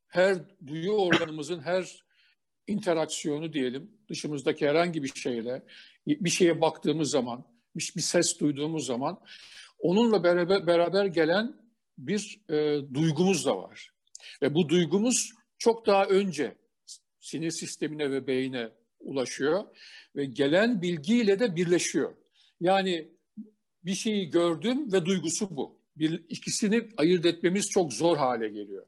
her 0.08 0.38
duyu 0.68 0.92
organımızın 0.92 1.60
her 1.60 2.06
interaksiyonu 2.68 3.54
diyelim, 3.54 3.92
dışımızdaki 4.10 4.68
herhangi 4.68 5.04
bir 5.04 5.12
şeyle, 5.16 5.64
bir 6.08 6.30
şeye 6.30 6.62
baktığımız 6.62 7.12
zaman, 7.12 7.46
bir, 7.76 7.94
bir 7.96 8.02
ses 8.02 8.40
duyduğumuz 8.40 8.86
zaman, 8.86 9.20
onunla 9.80 10.24
beraber, 10.24 10.68
beraber 10.68 11.06
gelen 11.06 11.56
bir 11.98 12.42
e, 12.50 12.82
duygumuz 12.94 13.46
da 13.46 13.58
var. 13.58 13.92
Ve 14.42 14.56
bu 14.56 14.70
duygumuz 14.70 15.32
çok 15.58 15.86
daha 15.86 16.06
önce 16.06 16.56
sinir 17.20 17.52
sistemine 17.52 18.12
ve 18.12 18.28
beyine 18.28 18.70
ulaşıyor 19.06 19.64
ve 20.16 20.26
gelen 20.26 20.82
bilgiyle 20.82 21.40
de 21.40 21.56
birleşiyor. 21.56 22.16
Yani 22.62 23.08
bir 23.86 23.96
şeyi 23.96 24.30
gördüm 24.30 24.92
ve 24.94 25.06
duygusu 25.06 25.58
bu. 25.58 25.80
Bir, 25.96 26.26
ikisini 26.30 26.90
ayırt 26.98 27.26
etmemiz 27.26 27.70
çok 27.70 27.94
zor 27.94 28.18
hale 28.18 28.48
geliyor. 28.48 28.86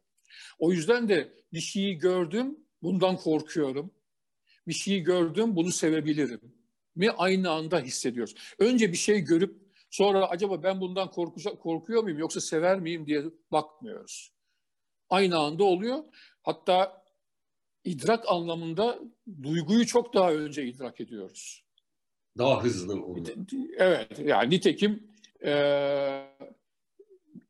O 0.59 0.71
yüzden 0.71 1.09
de 1.09 1.33
bir 1.53 1.59
şeyi 1.59 1.97
gördüm, 1.97 2.57
bundan 2.81 3.17
korkuyorum. 3.17 3.91
Bir 4.67 4.73
şeyi 4.73 5.03
gördüm, 5.03 5.55
bunu 5.55 5.71
sevebilirim 5.71 6.57
mi 6.97 7.11
aynı 7.11 7.51
anda 7.51 7.79
hissediyoruz. 7.79 8.35
Önce 8.59 8.91
bir 8.91 8.97
şey 8.97 9.19
görüp 9.19 9.55
sonra 9.89 10.29
acaba 10.29 10.63
ben 10.63 10.81
bundan 10.81 11.11
korkacak, 11.11 11.61
korkuyor 11.61 12.03
muyum 12.03 12.19
yoksa 12.19 12.41
sever 12.41 12.79
miyim 12.79 13.07
diye 13.07 13.23
bakmıyoruz. 13.51 14.33
Aynı 15.09 15.37
anda 15.37 15.63
oluyor. 15.63 16.03
Hatta 16.43 17.05
idrak 17.87 18.23
anlamında 18.27 18.99
duyguyu 19.43 19.85
çok 19.85 20.13
daha 20.13 20.33
önce 20.33 20.65
idrak 20.65 21.01
ediyoruz. 21.01 21.63
Daha 22.37 22.63
hızlı 22.63 23.03
oluyor. 23.05 23.27
Evet, 23.77 24.19
yani 24.25 24.49
nitekim 24.49 25.07
e, 25.45 25.51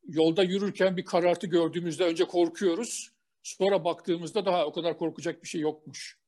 yolda 0.08 0.42
yürürken 0.42 0.96
bir 0.96 1.04
karartı 1.04 1.46
gördüğümüzde 1.46 2.04
önce 2.04 2.24
korkuyoruz. 2.24 3.10
Sonra 3.42 3.84
baktığımızda 3.84 4.46
daha 4.46 4.66
o 4.66 4.72
kadar 4.72 4.98
korkacak 4.98 5.42
bir 5.42 5.48
şey 5.48 5.60
yokmuş 5.60 6.18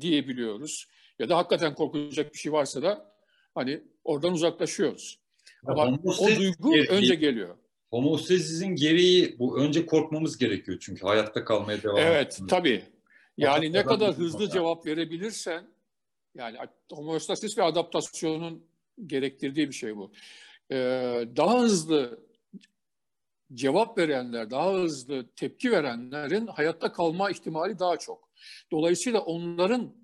diyebiliyoruz. 0.00 0.86
Ya 1.18 1.28
da 1.28 1.36
hakikaten 1.36 1.74
korkacak 1.74 2.32
bir 2.32 2.38
şey 2.38 2.52
varsa 2.52 2.82
da 2.82 3.14
hani 3.54 3.82
oradan 4.04 4.32
uzaklaşıyoruz. 4.32 5.18
Ama 5.66 5.98
o 6.18 6.26
duygu 6.36 6.72
gereği, 6.72 6.88
önce 6.88 7.14
geliyor. 7.14 7.56
Homostezizin 7.90 8.74
gereği 8.74 9.38
bu 9.38 9.58
önce 9.60 9.86
korkmamız 9.86 10.38
gerekiyor 10.38 10.78
çünkü 10.80 11.06
hayatta 11.06 11.44
kalmaya 11.44 11.82
devam 11.82 11.98
Evet 11.98 12.32
etmemiz. 12.32 12.50
tabii. 12.50 12.82
Yani 13.36 13.72
ne 13.72 13.84
kadar 13.84 14.14
hızlı 14.14 14.50
cevap 14.50 14.86
verebilirsen 14.86 15.66
yani 16.34 16.58
homeostasis 16.92 17.58
ve 17.58 17.62
adaptasyonun 17.62 18.66
gerektirdiği 19.06 19.68
bir 19.68 19.74
şey 19.74 19.96
bu. 19.96 20.12
Ee, 20.70 20.76
daha 21.36 21.60
hızlı 21.60 22.20
cevap 23.54 23.98
verenler, 23.98 24.50
daha 24.50 24.72
hızlı 24.72 25.28
tepki 25.36 25.70
verenlerin 25.70 26.46
hayatta 26.46 26.92
kalma 26.92 27.30
ihtimali 27.30 27.78
daha 27.78 27.96
çok. 27.96 28.28
Dolayısıyla 28.70 29.20
onların 29.20 29.94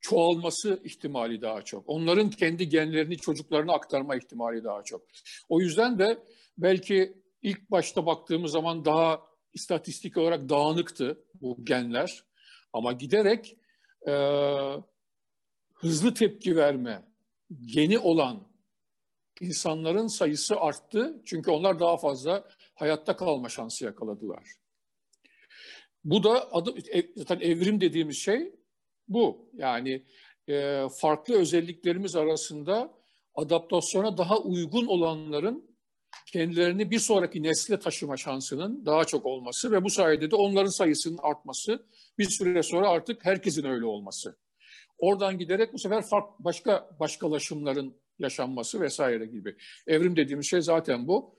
çoğalması 0.00 0.80
ihtimali 0.84 1.42
daha 1.42 1.62
çok. 1.62 1.84
Onların 1.86 2.30
kendi 2.30 2.68
genlerini 2.68 3.16
çocuklarına 3.16 3.72
aktarma 3.72 4.16
ihtimali 4.16 4.64
daha 4.64 4.82
çok. 4.82 5.02
O 5.48 5.60
yüzden 5.60 5.98
de 5.98 6.18
belki 6.58 7.12
ilk 7.42 7.70
başta 7.70 8.06
baktığımız 8.06 8.52
zaman 8.52 8.84
daha 8.84 9.22
istatistik 9.54 10.16
olarak 10.16 10.48
dağınıktı 10.48 11.24
bu 11.34 11.64
genler. 11.64 12.24
Ama 12.72 12.92
giderek 12.92 13.56
e, 14.08 14.12
hızlı 15.74 16.14
tepki 16.14 16.56
verme 16.56 17.02
geni 17.66 17.98
olan 17.98 18.48
insanların 19.40 20.06
sayısı 20.06 20.60
arttı. 20.60 21.22
Çünkü 21.24 21.50
onlar 21.50 21.80
daha 21.80 21.96
fazla 21.96 22.48
hayatta 22.74 23.16
kalma 23.16 23.48
şansı 23.48 23.84
yakaladılar. 23.84 24.44
Bu 26.04 26.24
da 26.24 26.52
adı, 26.52 26.74
zaten 27.16 27.40
evrim 27.40 27.80
dediğimiz 27.80 28.16
şey 28.16 28.54
bu. 29.08 29.50
Yani 29.54 30.04
e, 30.48 30.86
farklı 31.00 31.34
özelliklerimiz 31.34 32.16
arasında 32.16 32.94
adaptasyona 33.34 34.18
daha 34.18 34.38
uygun 34.38 34.86
olanların 34.86 35.71
kendilerini 36.26 36.90
bir 36.90 36.98
sonraki 36.98 37.42
nesle 37.42 37.78
taşıma 37.78 38.16
şansının 38.16 38.86
daha 38.86 39.04
çok 39.04 39.26
olması 39.26 39.72
ve 39.72 39.84
bu 39.84 39.90
sayede 39.90 40.30
de 40.30 40.36
onların 40.36 40.70
sayısının 40.70 41.18
artması, 41.22 41.86
bir 42.18 42.30
süre 42.30 42.62
sonra 42.62 42.88
artık 42.88 43.24
herkesin 43.24 43.64
öyle 43.64 43.84
olması. 43.84 44.36
Oradan 44.98 45.38
giderek 45.38 45.72
bu 45.72 45.78
sefer 45.78 46.02
fark, 46.02 46.38
başka 46.38 46.90
başkalaşımların 47.00 47.94
yaşanması 48.18 48.80
vesaire 48.80 49.26
gibi. 49.26 49.56
Evrim 49.86 50.16
dediğimiz 50.16 50.46
şey 50.46 50.60
zaten 50.60 51.08
bu. 51.08 51.38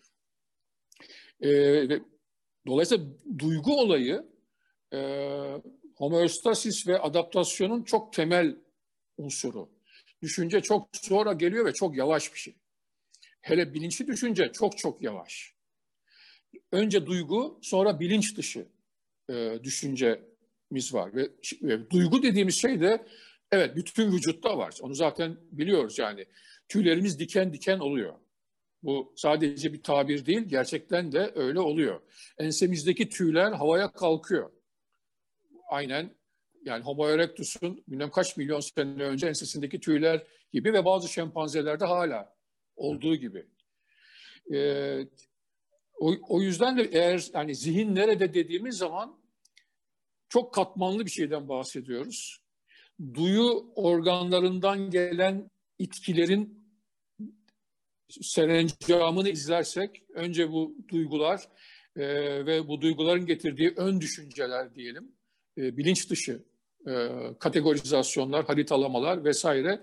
Ee, 1.44 1.90
dolayısıyla 2.68 3.06
duygu 3.40 3.82
olayı 3.82 4.26
e, 4.94 5.00
homeostasis 5.96 6.88
ve 6.88 7.00
adaptasyonun 7.00 7.84
çok 7.84 8.14
temel 8.14 8.56
unsuru. 9.18 9.70
Düşünce 10.22 10.62
çok 10.62 10.90
sonra 10.92 11.34
geliyor 11.34 11.66
ve 11.66 11.74
çok 11.74 11.98
yavaş 11.98 12.34
bir 12.34 12.40
şey. 12.40 12.56
Hele 13.44 13.74
bilinçli 13.74 14.08
düşünce 14.08 14.52
çok 14.54 14.78
çok 14.78 15.02
yavaş. 15.02 15.54
Önce 16.72 17.06
duygu, 17.06 17.60
sonra 17.62 18.00
bilinç 18.00 18.38
dışı 18.38 18.68
e, 19.30 19.60
düşüncemiz 19.64 20.94
var. 20.94 21.16
Ve, 21.16 21.30
ve 21.62 21.90
duygu 21.90 22.24
dediğimiz 22.24 22.56
şey 22.56 22.82
de 22.82 23.06
evet 23.52 23.76
bütün 23.76 24.12
vücutta 24.12 24.58
var. 24.58 24.76
Onu 24.82 24.96
zaten 24.96 25.38
biliyoruz 25.52 26.00
yani. 26.00 26.26
Tüylerimiz 26.68 27.20
diken 27.20 27.54
diken 27.54 27.80
oluyor. 27.80 28.14
Bu 28.84 29.14
sadece 29.16 29.74
bir 29.74 29.84
tabir 29.84 30.26
değil, 30.26 30.42
gerçekten 30.42 31.12
de 31.12 31.32
öyle 31.36 31.60
oluyor. 31.60 32.02
Ensemizdeki 32.38 33.10
tüyler 33.10 33.52
havaya 33.52 33.92
kalkıyor 33.92 34.52
aynen 35.74 36.16
yani 36.66 36.84
Homo 36.84 37.10
erectus'un 37.10 37.84
bilmem 37.88 38.10
kaç 38.10 38.38
milyon 38.38 38.60
sene 38.60 39.04
önce 39.04 39.28
ensesindeki 39.28 39.80
tüyler 39.80 40.24
gibi 40.52 40.74
ve 40.74 40.86
bazı 40.86 41.10
şempanzelerde 41.10 41.86
hala 41.86 42.36
olduğu 42.76 43.16
gibi. 43.16 43.46
Ee, 44.54 45.08
o, 46.00 46.16
o 46.30 46.42
yüzden 46.42 46.78
de 46.78 46.90
eğer 46.92 47.30
yani 47.34 47.56
zihin 47.56 47.96
nerede 47.96 48.34
dediğimiz 48.34 48.78
zaman 48.78 49.20
çok 50.30 50.54
katmanlı 50.54 51.06
bir 51.06 51.12
şeyden 51.12 51.50
bahsediyoruz. 51.50 52.44
Duyu 53.14 53.72
organlarından 53.76 54.90
gelen 54.90 55.50
itkilerin 55.80 56.64
serencamını 58.22 59.30
izlersek 59.30 60.04
önce 60.14 60.52
bu 60.52 60.76
duygular 60.88 61.50
e, 61.96 62.06
ve 62.46 62.68
bu 62.68 62.82
duyguların 62.82 63.26
getirdiği 63.26 63.74
ön 63.78 64.02
düşünceler 64.02 64.76
diyelim 64.76 65.16
e, 65.58 65.78
bilinç 65.78 66.10
dışı 66.10 66.44
e, 66.88 67.10
kategorizasyonlar, 67.40 68.46
haritalamalar 68.46 69.24
vesaire. 69.24 69.82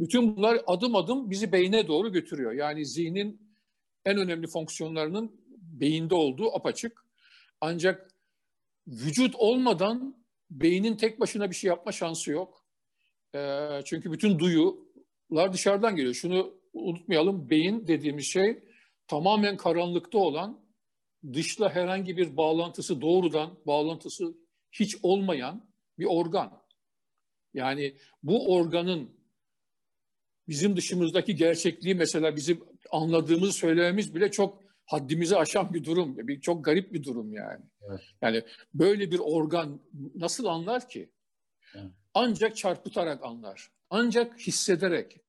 Bütün 0.00 0.36
bunlar 0.36 0.60
adım 0.66 0.96
adım 0.96 1.30
bizi 1.30 1.52
beyne 1.52 1.88
doğru 1.88 2.12
götürüyor. 2.12 2.52
Yani 2.52 2.86
zihnin 2.86 3.40
en 4.04 4.18
önemli 4.18 4.46
fonksiyonlarının 4.46 5.40
beyinde 5.58 6.14
olduğu 6.14 6.56
apaçık. 6.56 7.04
Ancak 7.60 8.08
vücut 8.86 9.34
olmadan 9.34 10.24
beynin 10.50 10.96
tek 10.96 11.20
başına 11.20 11.50
bir 11.50 11.54
şey 11.54 11.68
yapma 11.68 11.92
şansı 11.92 12.30
yok. 12.30 12.64
E, 13.34 13.68
çünkü 13.84 14.12
bütün 14.12 14.38
duyular 14.38 15.52
dışarıdan 15.52 15.96
geliyor. 15.96 16.14
Şunu 16.14 16.54
unutmayalım, 16.72 17.50
beyin 17.50 17.86
dediğimiz 17.88 18.26
şey 18.26 18.62
tamamen 19.08 19.56
karanlıkta 19.56 20.18
olan, 20.18 20.60
dışla 21.32 21.74
herhangi 21.74 22.16
bir 22.16 22.36
bağlantısı 22.36 23.00
doğrudan, 23.00 23.58
bağlantısı 23.66 24.34
hiç 24.72 24.96
olmayan 25.02 25.68
bir 25.98 26.04
organ. 26.04 26.62
Yani 27.54 27.96
bu 28.22 28.54
organın 28.54 29.10
bizim 30.48 30.76
dışımızdaki 30.76 31.36
gerçekliği 31.36 31.94
mesela 31.94 32.36
bizim 32.36 32.64
anladığımızı 32.90 33.52
söylememiz 33.52 34.14
bile 34.14 34.30
çok 34.30 34.62
haddimizi 34.86 35.36
aşan 35.36 35.74
bir 35.74 35.84
durum. 35.84 36.28
Bir, 36.28 36.40
çok 36.40 36.64
garip 36.64 36.92
bir 36.92 37.04
durum 37.04 37.32
yani. 37.32 37.64
Evet. 37.90 38.00
Yani 38.22 38.42
böyle 38.74 39.10
bir 39.10 39.18
organ 39.18 39.80
nasıl 40.14 40.44
anlar 40.44 40.88
ki? 40.88 41.10
Evet. 41.74 41.90
Ancak 42.14 42.56
çarpıtarak 42.56 43.24
anlar. 43.24 43.70
Ancak 43.90 44.40
hissederek. 44.40 45.20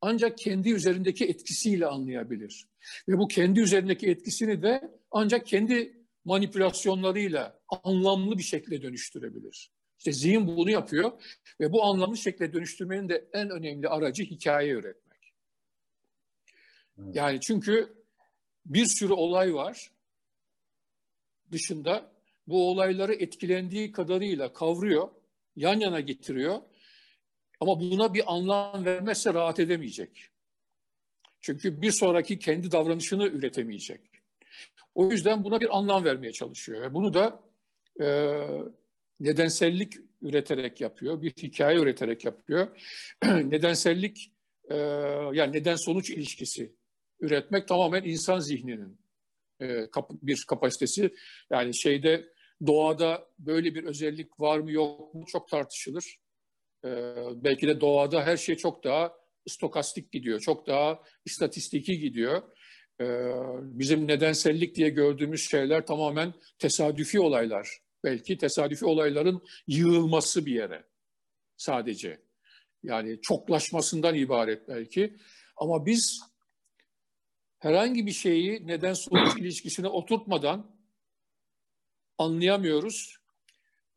Ancak 0.00 0.38
kendi 0.38 0.70
üzerindeki 0.70 1.24
etkisiyle 1.24 1.86
anlayabilir. 1.86 2.68
Ve 3.08 3.18
bu 3.18 3.28
kendi 3.28 3.60
üzerindeki 3.60 4.10
etkisini 4.10 4.62
de 4.62 4.90
ancak 5.10 5.46
kendi 5.46 6.06
manipülasyonlarıyla 6.24 7.60
anlamlı 7.84 8.38
bir 8.38 8.42
şekilde 8.42 8.82
dönüştürebilir. 8.82 9.75
İşte 9.98 10.12
zihin 10.12 10.46
bunu 10.46 10.70
yapıyor 10.70 11.12
ve 11.60 11.72
bu 11.72 11.84
anlamlı 11.84 12.16
şekilde 12.16 12.52
dönüştürmenin 12.52 13.08
de 13.08 13.28
en 13.32 13.50
önemli 13.50 13.88
aracı 13.88 14.22
hikaye 14.24 14.70
üretmek. 14.72 15.32
Yani 17.12 17.40
çünkü 17.40 17.96
bir 18.66 18.86
sürü 18.86 19.12
olay 19.12 19.54
var 19.54 19.90
dışında 21.52 22.12
bu 22.46 22.70
olayları 22.70 23.14
etkilendiği 23.14 23.92
kadarıyla 23.92 24.52
kavruyor, 24.52 25.08
yan 25.56 25.80
yana 25.80 26.00
getiriyor 26.00 26.62
ama 27.60 27.80
buna 27.80 28.14
bir 28.14 28.34
anlam 28.34 28.84
vermezse 28.84 29.34
rahat 29.34 29.60
edemeyecek. 29.60 30.28
Çünkü 31.40 31.82
bir 31.82 31.90
sonraki 31.90 32.38
kendi 32.38 32.72
davranışını 32.72 33.26
üretemeyecek. 33.26 34.00
O 34.94 35.10
yüzden 35.10 35.44
buna 35.44 35.60
bir 35.60 35.78
anlam 35.78 36.04
vermeye 36.04 36.32
çalışıyor. 36.32 36.94
Bunu 36.94 37.14
da 37.14 37.40
e, 38.00 38.06
nedensellik 39.20 39.92
üreterek 40.22 40.80
yapıyor, 40.80 41.22
bir 41.22 41.30
hikaye 41.30 41.78
üreterek 41.78 42.24
yapıyor. 42.24 42.68
nedensellik, 43.24 44.32
e, 44.70 44.76
yani 45.32 45.52
neden-sonuç 45.52 46.10
ilişkisi 46.10 46.72
üretmek 47.20 47.68
tamamen 47.68 48.04
insan 48.04 48.38
zihninin 48.38 48.98
e, 49.60 49.90
kap, 49.90 50.10
bir 50.22 50.44
kapasitesi. 50.48 51.14
Yani 51.50 51.74
şeyde 51.74 52.24
doğada 52.66 53.28
böyle 53.38 53.74
bir 53.74 53.84
özellik 53.84 54.40
var 54.40 54.58
mı 54.58 54.72
yok 54.72 55.14
mu 55.14 55.24
çok 55.28 55.48
tartışılır. 55.48 56.18
E, 56.84 56.90
belki 57.34 57.68
de 57.68 57.80
doğada 57.80 58.26
her 58.26 58.36
şey 58.36 58.56
çok 58.56 58.84
daha 58.84 59.12
stokastik 59.48 60.12
gidiyor, 60.12 60.40
çok 60.40 60.66
daha 60.66 61.02
istatistiki 61.24 61.98
gidiyor. 61.98 62.42
E, 63.00 63.04
bizim 63.60 64.08
nedensellik 64.08 64.74
diye 64.74 64.88
gördüğümüz 64.88 65.50
şeyler 65.50 65.86
tamamen 65.86 66.34
tesadüfi 66.58 67.20
olaylar. 67.20 67.85
Belki 68.06 68.38
tesadüfi 68.38 68.86
olayların 68.86 69.42
yığılması 69.66 70.46
bir 70.46 70.54
yere 70.54 70.84
sadece. 71.56 72.20
Yani 72.82 73.20
çoklaşmasından 73.22 74.14
ibaret 74.14 74.68
belki. 74.68 75.16
Ama 75.56 75.86
biz 75.86 76.20
herhangi 77.58 78.06
bir 78.06 78.12
şeyi 78.12 78.66
neden 78.66 78.92
sonuç 78.92 79.36
ilişkisine 79.38 79.88
oturtmadan 79.88 80.76
anlayamıyoruz 82.18 83.16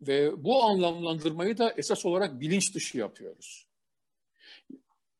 ve 0.01 0.43
bu 0.43 0.63
anlamlandırmayı 0.63 1.57
da 1.57 1.73
esas 1.77 2.05
olarak 2.05 2.41
bilinç 2.41 2.75
dışı 2.75 2.97
yapıyoruz. 2.97 3.67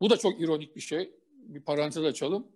Bu 0.02 0.10
da 0.10 0.17
çok 0.17 0.41
ironik 0.41 0.75
bir 0.75 0.82
şey. 0.82 1.13
Bir 1.32 1.62
parantez 1.62 2.04
açalım. 2.04 2.52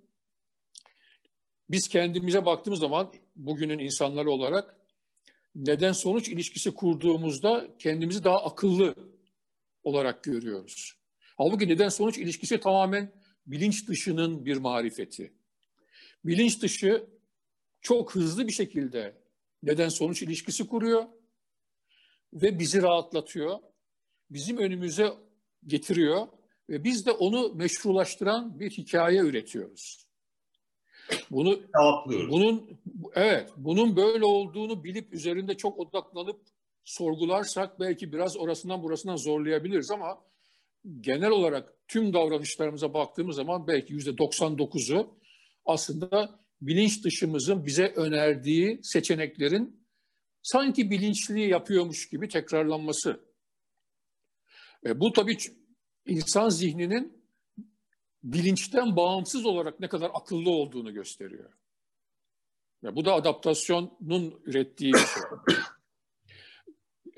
Biz 1.70 1.88
kendimize 1.88 2.46
baktığımız 2.46 2.80
zaman 2.80 3.14
bugünün 3.36 3.80
insanları 3.80 4.32
olarak 4.32 4.83
neden 5.56 5.92
sonuç 5.92 6.30
ilişkisi 6.30 6.74
kurduğumuzda 6.74 7.68
kendimizi 7.80 8.24
daha 8.24 8.46
akıllı 8.46 8.96
olarak 9.84 10.24
görüyoruz. 10.24 10.94
Halbuki 11.38 11.68
neden 11.68 11.90
sonuç 11.90 12.18
ilişkisi 12.18 12.60
tamamen 12.60 13.12
bilinç 13.48 13.88
dışının 13.88 14.46
bir 14.46 14.58
marifeti. 14.58 15.34
Bilinç 16.26 16.62
dışı 16.62 17.08
çok 17.82 18.16
hızlı 18.16 18.48
bir 18.48 18.52
şekilde 18.52 19.18
neden 19.64 19.90
sonuç 19.90 20.22
ilişkisi 20.22 20.68
kuruyor 20.68 21.06
ve 22.34 22.60
bizi 22.60 22.82
rahatlatıyor. 22.82 23.60
Bizim 24.30 24.58
önümüze 24.58 25.14
getiriyor 25.68 26.28
ve 26.70 26.84
biz 26.84 27.06
de 27.06 27.12
onu 27.12 27.54
meşrulaştıran 27.54 28.60
bir 28.60 28.70
hikaye 28.72 29.20
üretiyoruz. 29.20 30.03
Bunu 31.32 31.60
bunun 32.30 32.80
evet, 33.16 33.50
bunun 33.58 33.96
böyle 33.96 34.26
olduğunu 34.26 34.84
bilip 34.84 35.14
üzerinde 35.14 35.58
çok 35.58 35.80
odaklanıp 35.80 36.42
sorgularsak 36.84 37.80
belki 37.80 38.14
biraz 38.14 38.38
orasından 38.38 38.84
burasından 38.84 39.16
zorlayabiliriz 39.16 39.92
ama 39.92 40.22
genel 41.02 41.30
olarak 41.30 41.74
tüm 41.88 42.14
davranışlarımıza 42.14 42.94
baktığımız 42.94 43.36
zaman 43.36 43.68
belki 43.68 43.94
yüzde 43.94 44.10
99'u 44.10 45.20
aslında 45.66 46.40
bilinç 46.62 47.04
dışımızın 47.04 47.66
bize 47.66 47.88
önerdiği 47.88 48.80
seçeneklerin 48.84 49.88
sanki 50.42 50.92
bilinçli 50.92 51.50
yapıyormuş 51.50 52.10
gibi 52.10 52.28
tekrarlanması. 52.28 53.20
E, 54.86 55.00
bu 55.00 55.14
tabii 55.14 55.38
insan 56.06 56.50
zihninin 56.50 57.23
bilinçten 58.24 58.96
bağımsız 58.96 59.46
olarak 59.46 59.80
ne 59.80 59.88
kadar 59.88 60.12
akıllı 60.14 60.50
olduğunu 60.50 60.94
gösteriyor. 60.94 61.54
Ve 62.84 62.96
bu 62.96 63.06
da 63.06 63.14
adaptasyonun 63.14 64.42
ürettiği 64.46 64.94
bir 64.94 65.00
şey. 65.00 65.56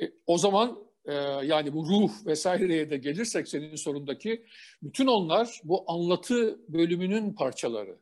E, 0.02 0.12
o 0.28 0.38
zaman 0.38 0.80
e, 1.06 1.13
yani 1.44 1.74
bu 1.74 1.86
ruh 1.86 2.26
vesaireye 2.26 2.89
de 2.89 2.98
gelirsek 2.98 3.48
senin 3.48 3.76
sorundaki 3.76 4.46
bütün 4.84 5.08
onlar 5.08 5.62
bu 5.63 5.84
anlatı 5.88 6.60
bölümünün 6.70 7.34
parçaları. 7.34 8.00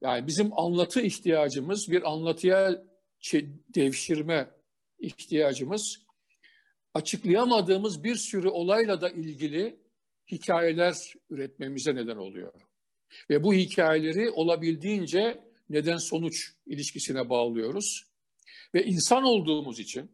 Yani 0.00 0.26
bizim 0.26 0.58
anlatı 0.58 1.00
ihtiyacımız, 1.00 1.90
bir 1.90 2.10
anlatıya 2.12 2.84
devşirme 3.74 4.50
ihtiyacımız, 4.98 6.06
açıklayamadığımız 6.94 8.04
bir 8.04 8.16
sürü 8.16 8.48
olayla 8.48 9.00
da 9.00 9.10
ilgili 9.10 9.85
hikayeler 10.30 11.14
üretmemize 11.30 11.94
neden 11.94 12.16
oluyor. 12.16 12.52
Ve 13.30 13.42
bu 13.42 13.54
hikayeleri 13.54 14.30
olabildiğince 14.30 15.44
neden 15.70 15.96
sonuç 15.96 16.52
ilişkisine 16.66 17.28
bağlıyoruz. 17.28 18.04
Ve 18.74 18.84
insan 18.84 19.24
olduğumuz 19.24 19.80
için, 19.80 20.10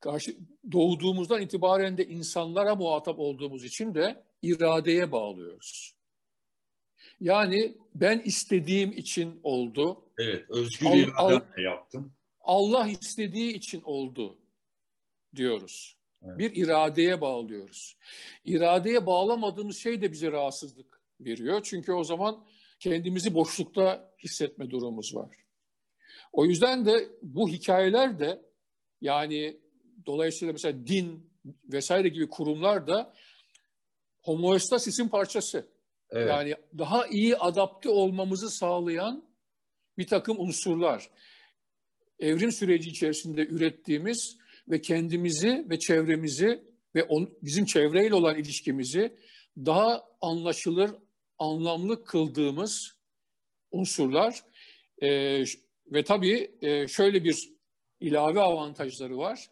karşı 0.00 0.36
doğduğumuzdan 0.72 1.42
itibaren 1.42 1.98
de 1.98 2.06
insanlara 2.06 2.74
muhatap 2.74 3.18
olduğumuz 3.18 3.64
için 3.64 3.94
de 3.94 4.24
iradeye 4.42 5.12
bağlıyoruz. 5.12 5.94
Yani 7.20 7.76
ben 7.94 8.18
istediğim 8.18 8.92
için 8.92 9.40
oldu. 9.42 10.04
Evet, 10.18 10.50
özgür 10.50 10.86
iradenle 10.86 11.62
yaptım. 11.62 12.12
Allah 12.40 12.88
istediği 12.88 13.52
için 13.52 13.82
oldu 13.82 14.38
diyoruz. 15.36 15.97
Bir 16.36 16.56
iradeye 16.56 17.20
bağlıyoruz. 17.20 17.96
İradeye 18.44 19.06
bağlamadığımız 19.06 19.78
şey 19.78 20.02
de 20.02 20.12
bize 20.12 20.32
rahatsızlık 20.32 21.00
veriyor. 21.20 21.60
Çünkü 21.64 21.92
o 21.92 22.04
zaman 22.04 22.44
kendimizi 22.80 23.34
boşlukta 23.34 24.14
hissetme 24.24 24.70
durumumuz 24.70 25.14
var. 25.14 25.36
O 26.32 26.44
yüzden 26.44 26.86
de 26.86 27.08
bu 27.22 27.48
hikayeler 27.48 28.18
de 28.18 28.42
yani 29.00 29.60
dolayısıyla 30.06 30.52
mesela 30.52 30.86
din 30.86 31.30
vesaire 31.64 32.08
gibi 32.08 32.28
kurumlar 32.28 32.86
da 32.86 33.14
homoestasisin 34.20 35.08
parçası. 35.08 35.66
Evet. 36.10 36.28
Yani 36.28 36.54
daha 36.78 37.06
iyi 37.06 37.36
adapte 37.36 37.88
olmamızı 37.88 38.50
sağlayan 38.50 39.24
bir 39.98 40.06
takım 40.06 40.40
unsurlar. 40.40 41.10
Evrim 42.18 42.52
süreci 42.52 42.90
içerisinde 42.90 43.46
ürettiğimiz 43.46 44.38
ve 44.70 44.80
kendimizi 44.80 45.66
ve 45.70 45.78
çevremizi 45.78 46.62
ve 46.94 47.02
on, 47.04 47.38
bizim 47.42 47.64
çevreyle 47.64 48.14
olan 48.14 48.36
ilişkimizi 48.36 49.16
daha 49.56 50.04
anlaşılır, 50.20 50.90
anlamlı 51.38 52.04
kıldığımız 52.04 52.96
unsurlar. 53.70 54.44
E, 55.02 55.08
ve 55.86 56.04
tabii 56.04 56.50
e, 56.60 56.88
şöyle 56.88 57.24
bir 57.24 57.52
ilave 58.00 58.40
avantajları 58.40 59.18
var 59.18 59.50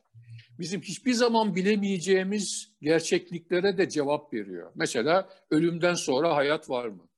bizim 0.59 0.81
hiçbir 0.81 1.13
zaman 1.13 1.55
bilemeyeceğimiz 1.55 2.73
gerçekliklere 2.83 3.79
de 3.79 3.89
cevap 3.89 4.35
veriyor. 4.35 4.73
Mesela 4.75 5.29
ölümden 5.51 5.95
sonra 5.95 6.37
hayat 6.37 6.71
var 6.71 6.89
mı? 6.89 7.09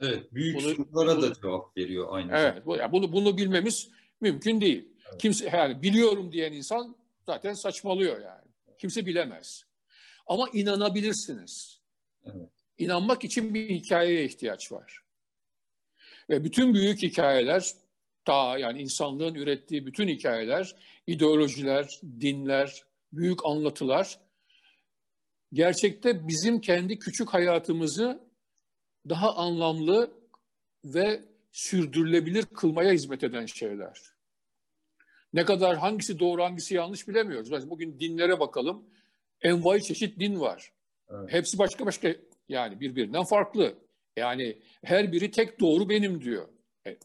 Evet, 0.00 0.32
büyük 0.32 0.56
bunu, 0.56 0.74
sorulara 0.74 1.16
bunu, 1.16 1.22
da 1.22 1.34
cevap 1.34 1.76
veriyor 1.76 2.06
aynı 2.10 2.32
Evet, 2.32 2.64
zamanda. 2.64 2.92
bunu 2.92 3.12
bunu 3.12 3.36
bilmemiz 3.36 3.90
mümkün 4.20 4.60
değil. 4.60 4.89
Kimse 5.18 5.46
yani 5.48 5.82
biliyorum 5.82 6.32
diyen 6.32 6.52
insan 6.52 6.96
zaten 7.26 7.52
saçmalıyor 7.52 8.20
yani. 8.20 8.48
Kimse 8.78 9.06
bilemez. 9.06 9.64
Ama 10.26 10.48
inanabilirsiniz. 10.52 11.80
Evet. 12.24 12.50
İnanmak 12.78 13.24
için 13.24 13.54
bir 13.54 13.68
hikayeye 13.68 14.24
ihtiyaç 14.24 14.72
var. 14.72 15.00
Ve 16.30 16.44
bütün 16.44 16.74
büyük 16.74 17.02
hikayeler 17.02 17.70
ta 18.24 18.58
yani 18.58 18.82
insanlığın 18.82 19.34
ürettiği 19.34 19.86
bütün 19.86 20.08
hikayeler, 20.08 20.76
ideolojiler, 21.06 22.00
dinler, 22.20 22.84
büyük 23.12 23.46
anlatılar 23.46 24.18
gerçekte 25.52 26.28
bizim 26.28 26.60
kendi 26.60 26.98
küçük 26.98 27.28
hayatımızı 27.28 28.20
daha 29.08 29.36
anlamlı 29.36 30.10
ve 30.84 31.24
sürdürülebilir 31.52 32.44
kılmaya 32.44 32.92
hizmet 32.92 33.24
eden 33.24 33.46
şeyler. 33.46 33.98
Ne 35.32 35.44
kadar 35.44 35.76
hangisi 35.76 36.18
doğru 36.18 36.42
hangisi 36.42 36.74
yanlış 36.74 37.08
bilemiyoruz. 37.08 37.50
Mesela 37.50 37.70
bugün 37.70 38.00
dinlere 38.00 38.40
bakalım. 38.40 38.84
Envai 39.42 39.82
çeşit 39.82 40.20
din 40.20 40.40
var. 40.40 40.72
Evet. 41.10 41.32
Hepsi 41.32 41.58
başka 41.58 41.86
başka 41.86 42.14
yani 42.48 42.80
birbirinden 42.80 43.24
farklı. 43.24 43.74
Yani 44.16 44.58
her 44.84 45.12
biri 45.12 45.30
tek 45.30 45.60
doğru 45.60 45.88
benim 45.88 46.22
diyor. 46.22 46.48
E, 46.86 46.98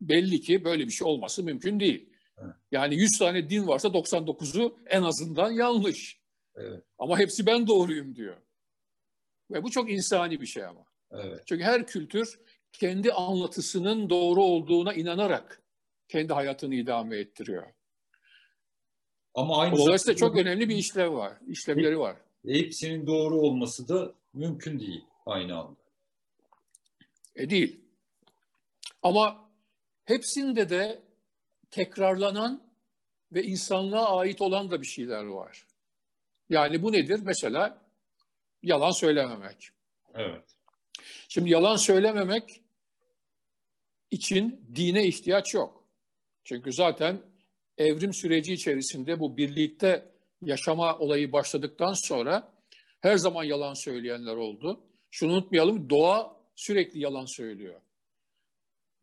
belli 0.00 0.40
ki 0.40 0.64
böyle 0.64 0.86
bir 0.86 0.90
şey 0.90 1.06
olması 1.08 1.42
mümkün 1.42 1.80
değil. 1.80 2.10
Evet. 2.38 2.54
Yani 2.72 2.94
100 2.94 3.18
tane 3.18 3.50
din 3.50 3.66
varsa 3.66 3.88
99'u 3.88 4.78
en 4.86 5.02
azından 5.02 5.50
yanlış. 5.50 6.20
Evet. 6.56 6.82
Ama 6.98 7.18
hepsi 7.18 7.46
ben 7.46 7.66
doğruyum 7.66 8.16
diyor. 8.16 8.36
Ve 9.50 9.62
bu 9.62 9.70
çok 9.70 9.90
insani 9.90 10.40
bir 10.40 10.46
şey 10.46 10.64
ama. 10.64 10.84
Evet. 11.12 11.42
Çünkü 11.46 11.64
her 11.64 11.86
kültür 11.86 12.40
kendi 12.72 13.12
anlatısının 13.12 14.10
doğru 14.10 14.42
olduğuna 14.42 14.94
inanarak 14.94 15.62
kendi 16.10 16.32
hayatını 16.32 16.74
idame 16.74 17.16
ettiriyor. 17.16 17.66
Ama 19.34 19.58
aynı 19.58 19.76
Dolayısıyla 19.76 20.16
çok 20.16 20.36
önemli 20.36 20.68
bir 20.68 20.76
işlev 20.76 21.12
var, 21.12 21.38
işlevleri 21.46 21.98
var. 21.98 22.16
Hepsinin 22.46 23.06
doğru 23.06 23.40
olması 23.40 23.88
da 23.88 24.14
mümkün 24.34 24.80
değil 24.80 25.04
aynı 25.26 25.58
anda. 25.58 25.80
E 27.36 27.50
değil. 27.50 27.80
Ama 29.02 29.50
Hepsinde 30.10 30.70
de 30.70 31.02
tekrarlanan 31.70 32.72
ve 33.32 33.42
insanlığa 33.42 34.18
ait 34.18 34.40
olan 34.40 34.70
da 34.70 34.80
bir 34.80 34.86
şeyler 34.86 35.24
var. 35.24 35.66
Yani 36.48 36.82
bu 36.82 36.92
nedir? 36.92 37.20
Mesela 37.24 37.82
yalan 38.62 38.90
söylememek. 38.90 39.70
Evet. 40.14 40.44
Şimdi 41.28 41.50
yalan 41.50 41.76
söylememek 41.76 42.62
için 44.10 44.66
dine 44.74 45.06
ihtiyaç 45.06 45.54
yok. 45.54 45.79
Çünkü 46.44 46.72
zaten 46.72 47.22
evrim 47.78 48.14
süreci 48.14 48.52
içerisinde 48.52 49.20
bu 49.20 49.36
birlikte 49.36 50.12
yaşama 50.42 50.98
olayı 50.98 51.32
başladıktan 51.32 51.92
sonra 51.92 52.52
her 53.00 53.16
zaman 53.16 53.44
yalan 53.44 53.74
söyleyenler 53.74 54.36
oldu. 54.36 54.80
Şunu 55.10 55.32
unutmayalım, 55.32 55.90
doğa 55.90 56.36
sürekli 56.54 57.00
yalan 57.00 57.24
söylüyor. 57.24 57.80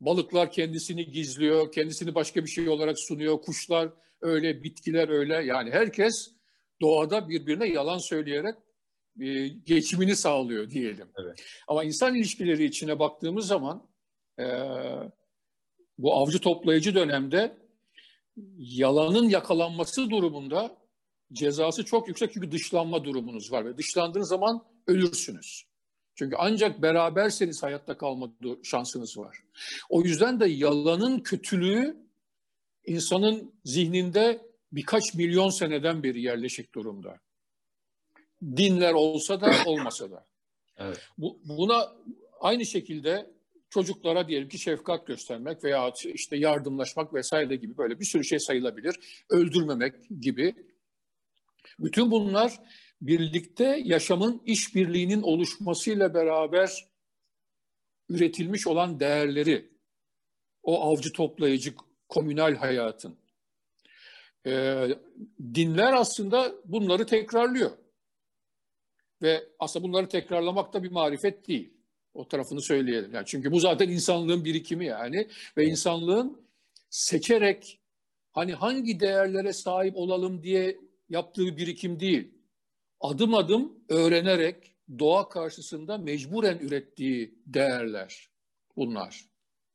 Balıklar 0.02 0.52
kendisini 0.52 1.12
gizliyor, 1.12 1.72
kendisini 1.72 2.16
başka 2.16 2.44
bir 2.44 2.50
şey 2.50 2.70
olarak 2.70 3.00
sunuyor. 3.00 3.42
Kuşlar 3.42 3.90
öyle, 4.22 4.64
bitkiler 4.64 5.10
öyle. 5.10 5.34
Yani 5.34 5.72
herkes 5.72 6.32
doğada 6.82 7.30
birbirine 7.30 7.68
yalan 7.68 7.98
söyleyerek 7.98 8.56
e, 9.22 9.48
geçimini 9.48 10.16
sağlıyor 10.16 10.70
diyelim. 10.70 11.08
Evet. 11.24 11.44
Ama 11.68 11.84
insan 11.84 12.16
ilişkileri 12.16 12.66
içine 12.66 13.00
baktığımız 13.00 13.48
zaman 13.48 13.90
e, 14.40 14.46
bu 15.98 16.14
avcı 16.14 16.40
toplayıcı 16.40 16.96
dönemde 16.96 17.58
yalanın 18.58 19.30
yakalanması 19.30 20.10
durumunda 20.10 20.78
cezası 21.34 21.86
çok 21.86 22.08
yüksek 22.08 22.34
çünkü 22.34 22.52
dışlanma 22.52 23.04
durumunuz 23.04 23.52
var 23.52 23.66
ve 23.66 23.78
dışlandığınız 23.78 24.30
zaman 24.30 24.64
ölürsünüz. 24.88 25.64
Çünkü 26.16 26.36
ancak 26.40 26.82
beraberseniz 26.82 27.64
hayatta 27.64 27.98
kalma 27.98 28.30
şansınız 28.64 29.18
var. 29.18 29.38
O 29.90 30.02
yüzden 30.02 30.40
de 30.40 30.48
yalanın 30.48 31.20
kötülüğü 31.20 31.98
insanın 32.86 33.54
zihninde 33.66 34.42
birkaç 34.72 35.14
milyon 35.14 35.50
seneden 35.50 36.04
beri 36.04 36.22
yerleşik 36.22 36.76
durumda. 36.76 37.20
Dinler 38.44 38.94
olsa 38.94 39.42
da 39.42 39.52
olmasa 39.66 40.12
da. 40.12 40.26
Evet. 40.78 41.00
Bu, 41.18 41.40
buna 41.44 41.94
aynı 42.40 42.66
şekilde 42.66 43.32
çocuklara 43.70 44.28
diyelim 44.28 44.50
ki 44.50 44.60
şefkat 44.60 45.08
göstermek 45.08 45.64
veya 45.64 45.94
işte 46.14 46.38
yardımlaşmak 46.38 47.14
vesaire 47.14 47.56
gibi 47.56 47.78
böyle 47.78 48.00
bir 48.00 48.06
sürü 48.06 48.24
şey 48.24 48.40
sayılabilir. 48.40 49.24
Öldürmemek 49.30 49.96
gibi. 50.22 50.56
Bütün 51.80 52.12
bunlar 52.12 52.60
birlikte 53.02 53.82
yaşamın 53.84 54.42
işbirliğinin 54.46 55.22
oluşmasıyla 55.22 56.14
beraber 56.14 56.88
üretilmiş 58.10 58.68
olan 58.68 59.00
değerleri, 59.00 59.72
o 60.64 60.82
avcı 60.82 61.14
toplayıcı 61.14 61.74
komünal 62.10 62.56
hayatın. 62.56 63.18
Ee, 64.46 64.88
dinler 65.54 65.94
aslında 65.94 66.56
bunları 66.66 67.06
tekrarlıyor. 67.06 67.72
Ve 69.22 69.50
aslında 69.60 69.88
bunları 69.88 70.10
tekrarlamak 70.10 70.74
da 70.74 70.84
bir 70.84 70.92
marifet 70.92 71.48
değil. 71.48 71.77
O 72.18 72.28
tarafını 72.28 72.62
söyleyelim. 72.62 73.14
Yani 73.14 73.26
çünkü 73.26 73.52
bu 73.52 73.60
zaten 73.60 73.90
insanlığın 73.90 74.46
birikimi 74.46 74.86
yani. 74.86 75.28
Ve 75.58 75.66
insanlığın 75.66 76.42
seçerek 76.90 77.80
hani 78.32 78.54
hangi 78.54 79.00
değerlere 79.00 79.54
sahip 79.54 79.96
olalım 79.96 80.44
diye 80.44 80.78
yaptığı 81.10 81.58
birikim 81.58 82.00
değil. 82.00 82.32
Adım 83.00 83.34
adım 83.34 83.80
öğrenerek 83.90 84.76
doğa 85.00 85.30
karşısında 85.30 85.98
mecburen 85.98 86.58
ürettiği 86.58 87.36
değerler 87.46 88.30
bunlar. 88.76 89.26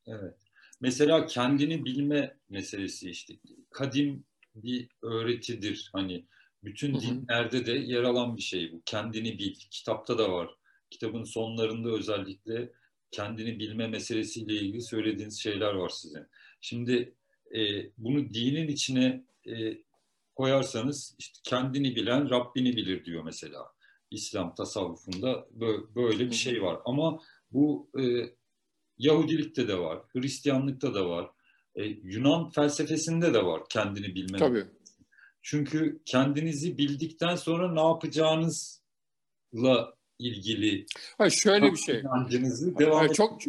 Evet. 0.07 0.37
Mesela 0.81 1.27
kendini 1.27 1.85
bilme 1.85 2.37
meselesi 2.49 3.11
işte 3.11 3.35
kadim 3.71 4.25
bir 4.55 4.89
öğretidir. 5.03 5.91
Hani 5.93 6.27
bütün 6.65 7.01
dinlerde 7.01 7.67
de 7.67 7.73
yer 7.73 8.03
alan 8.03 8.37
bir 8.37 8.43
şey 8.43 8.73
bu. 8.73 8.83
Kendini 8.85 9.39
bil. 9.39 9.55
Kitapta 9.55 10.19
da 10.19 10.33
var. 10.33 10.51
Kitabın 10.93 11.25
sonlarında 11.25 11.89
özellikle 11.89 12.73
kendini 13.11 13.59
bilme 13.59 13.89
meselesiyle 13.89 14.55
ilgili 14.55 14.83
söylediğiniz 14.83 15.41
şeyler 15.41 15.75
var 15.75 15.89
sizin. 15.89 16.27
Şimdi 16.61 17.15
e, 17.55 17.91
bunu 17.99 18.35
dinin 18.35 18.69
içine 18.69 19.25
e, 19.47 19.79
koyarsanız 20.35 21.15
işte 21.19 21.39
kendini 21.45 21.97
bilen 21.97 22.31
Rabbini 22.31 22.77
bilir 22.77 23.05
diyor 23.05 23.25
mesela. 23.25 23.73
İslam 24.11 24.55
tasavvufunda 24.55 25.49
böyle 25.95 26.27
bir 26.27 26.35
şey 26.35 26.63
var. 26.63 26.81
Ama 26.85 27.21
bu 27.53 27.91
e, 28.01 28.03
Yahudilikte 28.99 29.69
de 29.69 29.79
var, 29.79 30.03
Hristiyanlıkta 30.13 30.95
da 30.95 31.09
var, 31.09 31.31
e, 31.75 31.85
Yunan 31.85 32.51
felsefesinde 32.51 33.35
de 33.35 33.45
var 33.45 33.63
kendini 33.69 34.15
bilme. 34.15 34.39
Tabii. 34.39 34.65
Çünkü 35.43 36.03
kendinizi 36.05 36.79
bildikten 36.79 37.37
sonra 37.37 37.73
ne 37.73 37.81
yapacağınızla 37.81 39.95
ilgili. 40.19 40.87
Ha 41.19 41.31
şöyle 41.31 41.73
bir 41.73 41.77
şey. 41.77 42.03
devam 42.79 43.09
çok 43.13 43.41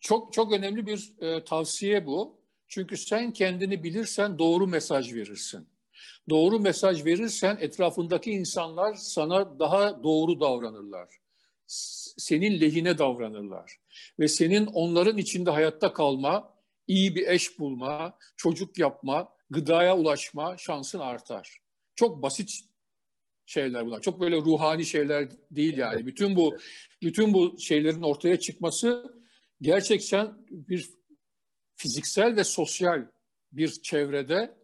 çok 0.00 0.32
çok 0.32 0.52
önemli 0.52 0.86
bir 0.86 1.12
e, 1.20 1.44
tavsiye 1.44 2.06
bu. 2.06 2.36
Çünkü 2.68 2.96
sen 2.96 3.32
kendini 3.32 3.84
bilirsen 3.84 4.38
doğru 4.38 4.66
mesaj 4.66 5.14
verirsin. 5.14 5.68
Doğru 6.30 6.60
mesaj 6.60 7.04
verirsen 7.04 7.58
etrafındaki 7.60 8.30
insanlar 8.30 8.94
sana 8.94 9.58
daha 9.58 10.02
doğru 10.04 10.40
davranırlar. 10.40 11.08
Senin 12.18 12.60
lehine 12.60 12.98
davranırlar. 12.98 13.76
Ve 14.20 14.28
senin 14.28 14.66
onların 14.66 15.18
içinde 15.18 15.50
hayatta 15.50 15.92
kalma, 15.92 16.54
iyi 16.86 17.14
bir 17.14 17.28
eş 17.28 17.58
bulma, 17.58 18.18
çocuk 18.36 18.78
yapma, 18.78 19.28
gıdaya 19.50 19.96
ulaşma 19.96 20.56
şansın 20.58 20.98
artar. 20.98 21.58
Çok 21.94 22.22
basit 22.22 22.50
şeyler 23.46 23.86
bunlar. 23.86 24.00
Çok 24.00 24.20
böyle 24.20 24.36
ruhani 24.36 24.84
şeyler 24.84 25.28
değil 25.50 25.76
yani. 25.76 26.06
Bütün 26.06 26.36
bu 26.36 26.56
bütün 27.02 27.34
bu 27.34 27.56
şeylerin 27.58 28.02
ortaya 28.02 28.40
çıkması 28.40 29.16
gerçekten 29.60 30.34
bir 30.50 30.90
fiziksel 31.76 32.36
ve 32.36 32.44
sosyal 32.44 33.06
bir 33.52 33.68
çevrede 33.68 34.54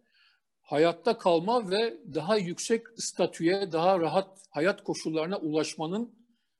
hayatta 0.61 1.18
kalma 1.18 1.70
ve 1.70 1.95
daha 2.14 2.37
yüksek 2.37 2.87
statüye, 2.97 3.72
daha 3.72 4.01
rahat 4.01 4.39
hayat 4.51 4.85
koşullarına 4.85 5.37
ulaşmanın 5.37 6.14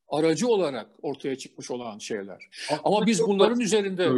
aracı 0.09 0.49
olarak 0.49 0.91
ortaya 1.03 1.37
çıkmış 1.37 1.71
olan 1.71 1.99
şeyler. 1.99 2.49
Aslında 2.71 2.81
Ama 2.85 3.07
biz 3.07 3.23
bunların 3.23 3.61
üzerinde... 3.61 4.09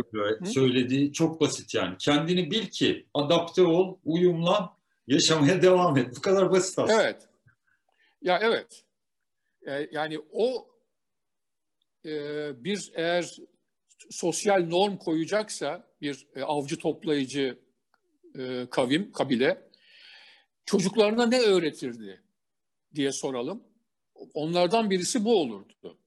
Söylediği 0.46 1.12
çok 1.12 1.40
basit 1.40 1.74
yani. 1.74 1.96
Kendini 1.98 2.50
bil 2.50 2.66
ki 2.66 3.07
adapte 3.14 3.62
ol, 3.62 3.96
uyumlan, 4.05 4.70
yaşamaya 5.07 5.62
devam 5.62 5.96
et. 5.96 6.16
Bu 6.16 6.20
kadar 6.20 6.50
basit 6.50 6.78
aslında. 6.78 7.02
Evet. 7.02 7.28
Ya 8.24 8.38
evet. 8.42 8.84
Ee, 9.66 9.88
yani 9.92 10.18
o 10.32 10.68
e, 12.04 12.10
bir 12.64 12.92
eğer 12.94 13.36
sosyal 14.10 14.66
norm 14.66 14.96
koyacaksa 14.96 15.86
bir 16.00 16.26
e, 16.36 16.42
avcı 16.42 16.78
toplayıcı 16.78 17.58
e, 18.38 18.66
kavim, 18.70 19.12
kabile 19.12 19.62
çocuklarına 20.64 21.26
ne 21.26 21.40
öğretirdi 21.40 22.22
diye 22.94 23.12
soralım. 23.12 23.64
Onlardan 24.34 24.90
birisi 24.90 25.24
bu 25.24 25.40
olurdu. 25.40 25.98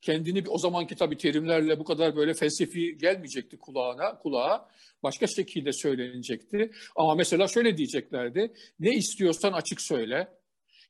Kendini 0.00 0.44
o 0.48 0.58
zamanki 0.58 0.96
tabii 0.96 1.16
terimlerle 1.16 1.78
bu 1.78 1.84
kadar 1.84 2.16
böyle 2.16 2.34
felsefi 2.34 2.98
gelmeyecekti 2.98 3.58
kulağına, 3.58 4.18
kulağa. 4.18 4.68
Başka 5.02 5.26
şekilde 5.26 5.72
söylenecekti. 5.72 6.72
Ama 6.96 7.14
mesela 7.14 7.48
şöyle 7.48 7.76
diyeceklerdi. 7.76 8.52
Ne 8.80 8.94
istiyorsan 8.94 9.52
açık 9.52 9.80
söyle. 9.80 10.37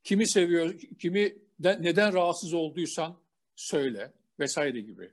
Kimi 0.04 0.28
seviyor, 0.28 0.78
kimi 0.98 1.34
de, 1.58 1.78
neden 1.80 2.12
rahatsız 2.12 2.54
olduysan 2.54 3.18
söyle 3.56 4.12
vesaire 4.38 4.80
gibi. 4.80 5.10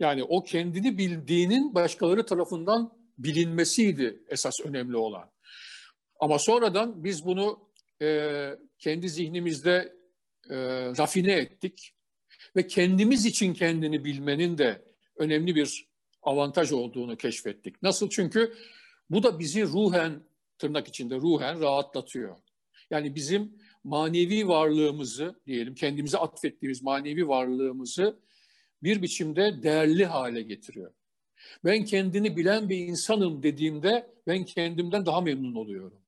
Yani 0.00 0.22
o 0.24 0.42
kendini 0.42 0.98
bildiğinin 0.98 1.74
başkaları 1.74 2.26
tarafından 2.26 2.98
bilinmesiydi 3.18 4.22
esas 4.28 4.60
önemli 4.64 4.96
olan. 4.96 5.30
Ama 6.20 6.38
sonradan 6.38 7.04
biz 7.04 7.26
bunu 7.26 7.68
e, 8.02 8.50
kendi 8.78 9.08
zihnimizde 9.08 9.96
e, 10.50 10.56
rafine 10.98 11.32
ettik 11.32 11.94
ve 12.56 12.66
kendimiz 12.66 13.26
için 13.26 13.54
kendini 13.54 14.04
bilmenin 14.04 14.58
de 14.58 14.84
önemli 15.16 15.54
bir 15.54 15.88
avantaj 16.22 16.72
olduğunu 16.72 17.16
keşfettik. 17.16 17.82
Nasıl? 17.82 18.10
Çünkü 18.10 18.54
bu 19.10 19.22
da 19.22 19.38
bizi 19.38 19.62
ruhen, 19.62 20.22
tırnak 20.58 20.88
içinde 20.88 21.16
ruhen 21.16 21.60
rahatlatıyor. 21.60 22.36
Yani 22.90 23.14
bizim 23.14 23.58
manevi 23.86 24.48
varlığımızı 24.48 25.40
diyelim, 25.46 25.74
kendimize 25.74 26.18
atfettiğimiz 26.18 26.82
manevi 26.82 27.28
varlığımızı 27.28 28.20
bir 28.82 29.02
biçimde 29.02 29.62
değerli 29.62 30.06
hale 30.06 30.42
getiriyor. 30.42 30.92
Ben 31.64 31.84
kendini 31.84 32.36
bilen 32.36 32.68
bir 32.68 32.76
insanım 32.76 33.42
dediğimde 33.42 34.14
ben 34.26 34.44
kendimden 34.44 35.06
daha 35.06 35.20
memnun 35.20 35.54
oluyorum. 35.54 36.02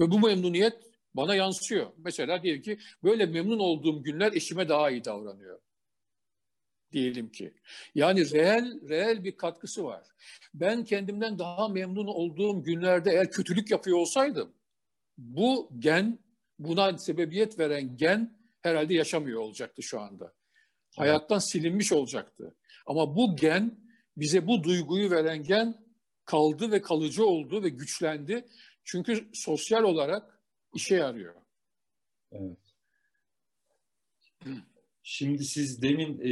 Ve 0.00 0.10
bu 0.10 0.20
memnuniyet 0.20 0.76
bana 1.14 1.34
yansıyor. 1.34 1.86
Mesela 1.96 2.42
diyelim 2.42 2.62
ki 2.62 2.78
böyle 3.02 3.26
memnun 3.26 3.58
olduğum 3.58 4.02
günler 4.02 4.32
eşime 4.32 4.68
daha 4.68 4.90
iyi 4.90 5.04
davranıyor. 5.04 5.60
Diyelim 6.92 7.28
ki. 7.28 7.54
Yani 7.94 8.30
reel, 8.30 8.88
reel 8.88 9.24
bir 9.24 9.36
katkısı 9.36 9.84
var. 9.84 10.06
Ben 10.54 10.84
kendimden 10.84 11.38
daha 11.38 11.68
memnun 11.68 12.06
olduğum 12.06 12.62
günlerde 12.62 13.10
eğer 13.10 13.30
kötülük 13.30 13.70
yapıyor 13.70 13.98
olsaydım 13.98 14.56
bu 15.18 15.70
gen, 15.78 16.18
buna 16.58 16.98
sebebiyet 16.98 17.58
veren 17.58 17.96
gen 17.96 18.38
herhalde 18.62 18.94
yaşamıyor 18.94 19.40
olacaktı 19.40 19.82
şu 19.82 20.00
anda. 20.00 20.34
Hayattan 20.96 21.38
silinmiş 21.38 21.92
olacaktı. 21.92 22.54
Ama 22.86 23.16
bu 23.16 23.36
gen 23.36 23.78
bize 24.16 24.46
bu 24.46 24.62
duyguyu 24.62 25.10
veren 25.10 25.42
gen 25.42 25.86
kaldı 26.24 26.72
ve 26.72 26.82
kalıcı 26.82 27.26
oldu 27.26 27.62
ve 27.62 27.68
güçlendi. 27.68 28.46
Çünkü 28.84 29.28
sosyal 29.32 29.82
olarak 29.82 30.40
işe 30.74 30.94
yarıyor. 30.94 31.34
Evet. 32.32 32.58
Şimdi 35.02 35.44
siz 35.44 35.82
demin 35.82 36.20
e, 36.20 36.30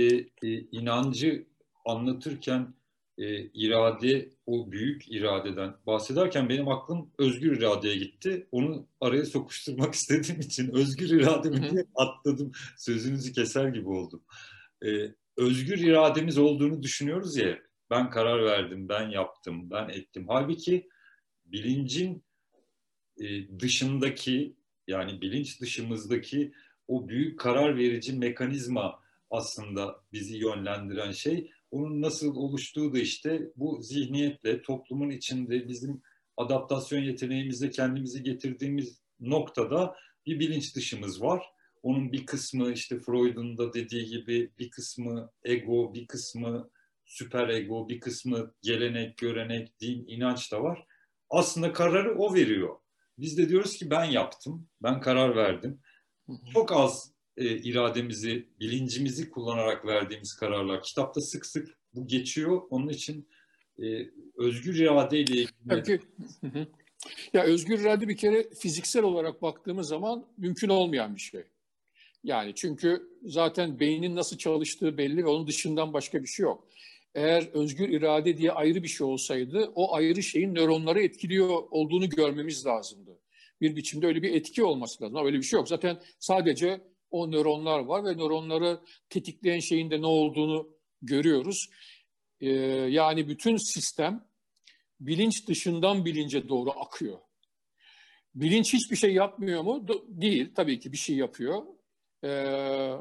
e, 0.48 0.60
inancı 0.60 1.46
anlatırken 1.86 2.74
e, 3.18 3.44
irade, 3.44 4.28
o 4.46 4.72
büyük 4.72 5.12
iradeden 5.12 5.74
bahsederken 5.86 6.48
benim 6.48 6.68
aklım 6.68 7.10
özgür 7.18 7.56
iradeye 7.56 7.96
gitti. 7.96 8.46
Onu 8.52 8.86
araya 9.00 9.26
sokuşturmak 9.26 9.94
istediğim 9.94 10.40
için 10.40 10.74
özgür 10.74 11.10
irademi 11.10 11.70
diye 11.70 11.84
atladım. 11.94 12.52
Sözünüzü 12.76 13.32
keser 13.32 13.68
gibi 13.68 13.88
oldum. 13.88 14.22
E, 14.86 15.14
özgür 15.36 15.78
irademiz 15.78 16.38
olduğunu 16.38 16.82
düşünüyoruz 16.82 17.36
ya. 17.36 17.58
Ben 17.90 18.10
karar 18.10 18.44
verdim, 18.44 18.88
ben 18.88 19.08
yaptım, 19.08 19.70
ben 19.70 19.88
ettim. 19.88 20.24
Halbuki 20.28 20.88
bilincin 21.46 22.24
e, 23.20 23.58
dışındaki 23.60 24.56
yani 24.86 25.20
bilinç 25.20 25.60
dışımızdaki 25.60 26.52
o 26.88 27.08
büyük 27.08 27.40
karar 27.40 27.76
verici 27.76 28.12
mekanizma 28.12 29.00
aslında 29.30 30.00
bizi 30.12 30.36
yönlendiren 30.36 31.12
şey. 31.12 31.50
Onun 31.74 32.02
nasıl 32.02 32.36
oluştuğu 32.36 32.92
da 32.92 32.98
işte 32.98 33.52
bu 33.56 33.82
zihniyetle 33.82 34.62
toplumun 34.62 35.10
içinde 35.10 35.68
bizim 35.68 36.02
adaptasyon 36.36 37.00
yeteneğimizle 37.00 37.70
kendimizi 37.70 38.22
getirdiğimiz 38.22 39.00
noktada 39.20 39.96
bir 40.26 40.38
bilinç 40.38 40.76
dışımız 40.76 41.22
var. 41.22 41.42
Onun 41.82 42.12
bir 42.12 42.26
kısmı 42.26 42.72
işte 42.72 42.98
Freud'un 42.98 43.58
da 43.58 43.72
dediği 43.72 44.06
gibi 44.06 44.50
bir 44.58 44.70
kısmı 44.70 45.30
ego, 45.44 45.94
bir 45.94 46.06
kısmı 46.06 46.70
süper 47.04 47.48
ego, 47.48 47.88
bir 47.88 48.00
kısmı 48.00 48.54
gelenek, 48.62 49.18
görenek, 49.18 49.80
din, 49.80 50.04
inanç 50.06 50.52
da 50.52 50.62
var. 50.62 50.86
Aslında 51.30 51.72
kararı 51.72 52.18
o 52.18 52.34
veriyor. 52.34 52.76
Biz 53.18 53.38
de 53.38 53.48
diyoruz 53.48 53.76
ki 53.76 53.90
ben 53.90 54.04
yaptım, 54.04 54.68
ben 54.82 55.00
karar 55.00 55.36
verdim. 55.36 55.80
Çok 56.52 56.72
az 56.72 57.13
e, 57.36 57.56
irademizi, 57.56 58.48
bilincimizi 58.60 59.30
kullanarak 59.30 59.86
verdiğimiz 59.86 60.34
kararlar. 60.34 60.82
Kitapta 60.82 61.20
sık 61.20 61.46
sık 61.46 61.78
bu 61.94 62.06
geçiyor. 62.06 62.62
Onun 62.70 62.88
için 62.88 63.28
e, 63.82 63.84
özgür 64.36 64.74
irade 64.74 65.18
ile 65.18 65.32
ilgili... 65.32 65.48
Peki. 65.68 66.00
Ya 67.32 67.44
özgür 67.44 67.78
irade 67.78 68.08
bir 68.08 68.16
kere 68.16 68.50
fiziksel 68.50 69.02
olarak 69.02 69.42
baktığımız 69.42 69.88
zaman 69.88 70.26
mümkün 70.38 70.68
olmayan 70.68 71.14
bir 71.14 71.20
şey. 71.20 71.42
Yani 72.24 72.52
çünkü 72.54 73.08
zaten 73.24 73.80
beynin 73.80 74.16
nasıl 74.16 74.38
çalıştığı 74.38 74.98
belli 74.98 75.24
ve 75.24 75.28
onun 75.28 75.46
dışından 75.46 75.92
başka 75.92 76.22
bir 76.22 76.26
şey 76.26 76.44
yok. 76.44 76.68
Eğer 77.14 77.48
özgür 77.52 77.88
irade 77.88 78.36
diye 78.36 78.52
ayrı 78.52 78.82
bir 78.82 78.88
şey 78.88 79.06
olsaydı 79.06 79.72
o 79.74 79.94
ayrı 79.94 80.22
şeyin 80.22 80.54
nöronları 80.54 81.02
etkiliyor 81.02 81.62
olduğunu 81.70 82.08
görmemiz 82.08 82.66
lazımdı. 82.66 83.18
Bir 83.60 83.76
biçimde 83.76 84.06
öyle 84.06 84.22
bir 84.22 84.34
etki 84.34 84.64
olması 84.64 85.04
lazım. 85.04 85.26
Öyle 85.26 85.36
bir 85.38 85.42
şey 85.42 85.58
yok. 85.58 85.68
Zaten 85.68 86.00
sadece 86.18 86.80
o 87.14 87.30
nöronlar 87.30 87.78
var 87.78 88.04
ve 88.04 88.16
nöronları 88.16 88.80
tetikleyen 89.08 89.60
şeyin 89.60 89.90
de 89.90 90.00
ne 90.00 90.06
olduğunu 90.06 90.68
görüyoruz. 91.02 91.70
Ee, 92.40 92.50
yani 92.90 93.28
bütün 93.28 93.56
sistem 93.56 94.28
bilinç 95.00 95.48
dışından 95.48 96.04
bilince 96.04 96.48
doğru 96.48 96.70
akıyor. 96.70 97.18
Bilinç 98.34 98.72
hiçbir 98.74 98.96
şey 98.96 99.14
yapmıyor 99.14 99.62
mu? 99.62 99.86
Değil. 100.08 100.54
Tabii 100.54 100.80
ki 100.80 100.92
bir 100.92 100.96
şey 100.96 101.16
yapıyor. 101.16 101.62
Ee, 102.24 102.92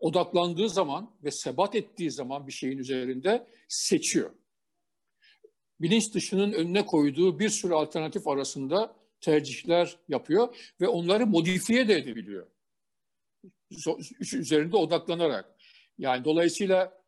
odaklandığı 0.00 0.68
zaman 0.68 1.16
ve 1.24 1.30
sebat 1.30 1.74
ettiği 1.74 2.10
zaman 2.10 2.46
bir 2.46 2.52
şeyin 2.52 2.78
üzerinde 2.78 3.46
seçiyor. 3.68 4.30
Bilinç 5.80 6.14
dışının 6.14 6.52
önüne 6.52 6.86
koyduğu 6.86 7.38
bir 7.38 7.48
sürü 7.48 7.74
alternatif 7.74 8.28
arasında 8.28 8.96
tercihler 9.20 9.96
yapıyor 10.08 10.72
ve 10.80 10.88
onları 10.88 11.26
modifiye 11.26 11.88
de 11.88 11.94
edebiliyor. 11.94 12.46
Üzerinde 14.32 14.76
odaklanarak. 14.76 15.54
Yani 15.98 16.24
dolayısıyla 16.24 17.02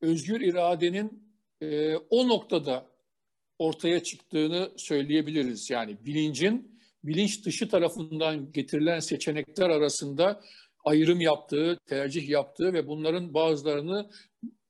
özgür 0.00 0.40
iradenin 0.40 1.30
e, 1.60 1.96
o 1.96 2.28
noktada 2.28 2.86
ortaya 3.58 4.02
çıktığını 4.02 4.70
söyleyebiliriz. 4.76 5.70
Yani 5.70 5.96
bilincin 6.06 6.80
bilinç 7.04 7.44
dışı 7.44 7.68
tarafından 7.68 8.52
getirilen 8.52 8.98
seçenekler 8.98 9.70
arasında 9.70 10.40
ayrım 10.84 11.20
yaptığı, 11.20 11.78
tercih 11.86 12.28
yaptığı 12.28 12.72
ve 12.72 12.86
bunların 12.86 13.34
bazılarını 13.34 14.10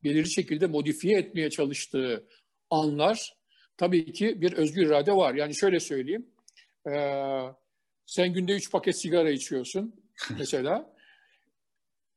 belirli 0.04 0.30
şekilde 0.30 0.66
modifiye 0.66 1.18
etmeye 1.18 1.50
çalıştığı 1.50 2.26
anlar 2.70 3.34
tabii 3.76 4.12
ki 4.12 4.40
bir 4.40 4.52
özgür 4.52 4.86
irade 4.86 5.12
var. 5.12 5.34
Yani 5.34 5.54
şöyle 5.54 5.80
söyleyeyim, 5.80 6.26
e, 6.86 6.92
sen 8.06 8.32
günde 8.32 8.52
üç 8.52 8.70
paket 8.70 9.00
sigara 9.00 9.30
içiyorsun 9.30 9.99
mesela. 10.38 10.94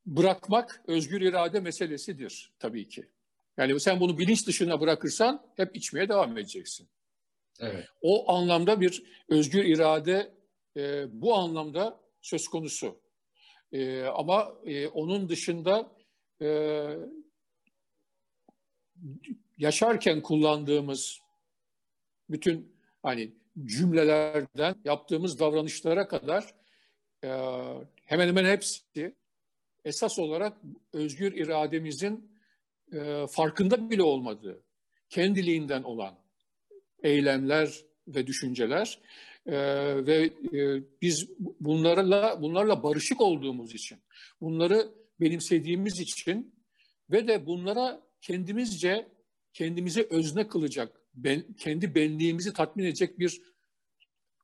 Bırakmak 0.06 0.82
özgür 0.88 1.22
irade 1.22 1.60
meselesidir 1.60 2.52
tabii 2.60 2.90
ki. 2.90 3.10
Yani 3.58 3.80
sen 3.80 4.00
bunu 4.00 4.18
bilinç 4.18 4.48
dışına 4.48 4.82
bırakırsan 4.82 5.46
hep 5.56 5.76
içmeye 5.76 6.10
devam 6.10 6.38
edeceksin. 6.38 6.88
Evet. 7.60 7.86
O 8.02 8.32
anlamda 8.32 8.82
bir 8.82 9.04
özgür 9.30 9.66
irade 9.66 10.34
e, 10.78 11.06
bu 11.22 11.36
anlamda 11.36 12.00
söz 12.22 12.48
konusu. 12.48 13.00
E, 13.72 14.04
ama 14.04 14.54
e, 14.66 14.88
onun 14.88 15.30
dışında 15.30 15.92
e, 16.42 16.88
yaşarken 19.58 20.22
kullandığımız 20.22 21.20
bütün 22.30 22.76
hani 23.04 23.34
cümlelerden 23.66 24.76
yaptığımız 24.86 25.40
davranışlara 25.40 26.08
kadar 26.08 26.56
e, 27.24 27.30
hemen 28.06 28.28
hemen 28.28 28.46
hepsi 28.46 29.16
esas 29.86 30.20
olarak 30.20 30.58
özgür 30.94 31.34
irademizin 31.34 32.32
e, 32.94 33.26
farkında 33.30 33.90
bile 33.90 34.04
olmadığı, 34.04 34.64
kendiliğinden 35.10 35.84
olan 35.84 36.16
eylemler 37.04 37.86
ve 38.08 38.28
düşünceler 38.28 39.00
e, 39.46 39.56
ve 40.06 40.24
e, 40.54 40.84
biz 41.02 41.30
bunlarla 41.40 42.42
bunlarla 42.42 42.84
barışık 42.84 43.22
olduğumuz 43.22 43.76
için, 43.76 43.98
bunları 44.42 44.92
benimsediğimiz 45.20 46.00
için 46.00 46.56
ve 47.12 47.28
de 47.28 47.46
bunlara 47.46 48.02
kendimizce 48.22 49.08
kendimize 49.54 50.08
özne 50.10 50.48
kılacak, 50.48 51.02
ben, 51.14 51.54
kendi 51.54 51.96
benliğimizi 51.96 52.54
tatmin 52.54 52.84
edecek 52.84 53.20
bir 53.20 53.42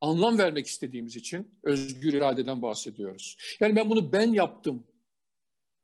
anlam 0.01 0.37
vermek 0.37 0.67
istediğimiz 0.67 1.15
için 1.15 1.59
özgür 1.63 2.13
iradeden 2.13 2.61
bahsediyoruz. 2.61 3.37
Yani 3.59 3.75
ben 3.75 3.89
bunu 3.89 4.11
ben 4.11 4.33
yaptım 4.33 4.87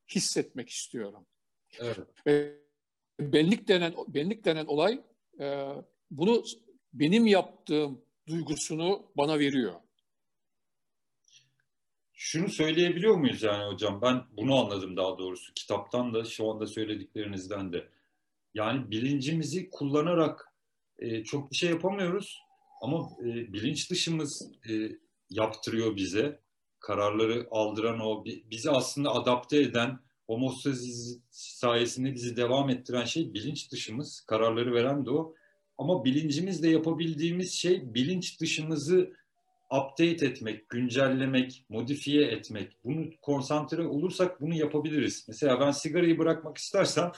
hissetmek 0.10 0.70
istiyorum. 0.70 1.26
Evet. 1.80 2.08
Ve 2.28 2.56
benlik 3.20 3.68
denen 3.68 3.94
benlik 4.08 4.46
denen 4.46 4.66
olay 4.66 5.02
e, 5.40 5.70
bunu 6.12 6.44
benim 6.94 7.28
yaptığım 7.28 8.02
duygusunu 8.28 9.12
bana 9.18 9.40
veriyor. 9.40 9.74
Şunu 12.14 12.50
söyleyebiliyor 12.50 13.16
muyuz 13.16 13.44
yani 13.44 13.74
hocam? 13.74 14.02
Ben 14.02 14.24
bunu 14.32 14.56
anladım 14.56 14.98
daha 14.98 15.18
doğrusu 15.18 15.54
kitaptan 15.54 16.14
da 16.14 16.24
şu 16.24 16.52
anda 16.52 16.68
söylediklerinizden 16.68 17.74
de. 17.74 17.90
Yani 18.54 18.92
bilincimizi 18.92 19.70
kullanarak 19.70 20.54
e, 21.00 21.24
çok 21.24 21.52
bir 21.52 21.56
şey 21.56 21.70
yapamıyoruz 21.70 22.45
ama 22.86 23.10
e, 23.22 23.54
bilinç 23.54 23.92
dışımız 23.92 24.52
e, 24.70 24.74
yaptırıyor 25.30 25.96
bize. 25.96 26.40
Kararları 26.80 27.48
aldıran 27.52 28.00
o, 28.00 28.26
bizi 28.26 28.72
aslında 28.72 29.12
adapte 29.16 29.62
eden, 29.62 30.00
homostazis 30.28 31.20
sayesinde 31.30 32.14
bizi 32.14 32.38
devam 32.38 32.70
ettiren 32.70 33.06
şey 33.06 33.34
bilinç 33.34 33.72
dışımız. 33.72 34.22
Kararları 34.28 34.74
veren 34.74 35.06
de 35.06 35.12
o. 35.12 35.36
Ama 35.78 36.06
bilincimizle 36.06 36.70
yapabildiğimiz 36.70 37.54
şey 37.54 37.94
bilinç 37.94 38.42
dışımızı 38.42 39.14
update 39.72 40.26
etmek, 40.26 40.70
güncellemek, 40.70 41.66
modifiye 41.70 42.26
etmek. 42.26 42.78
Bunu 42.84 43.10
konsantre 43.22 43.88
olursak 43.88 44.42
bunu 44.42 44.54
yapabiliriz. 44.54 45.26
Mesela 45.28 45.60
ben 45.60 45.72
sigarayı 45.72 46.18
bırakmak 46.18 46.58
istersem 46.58 47.12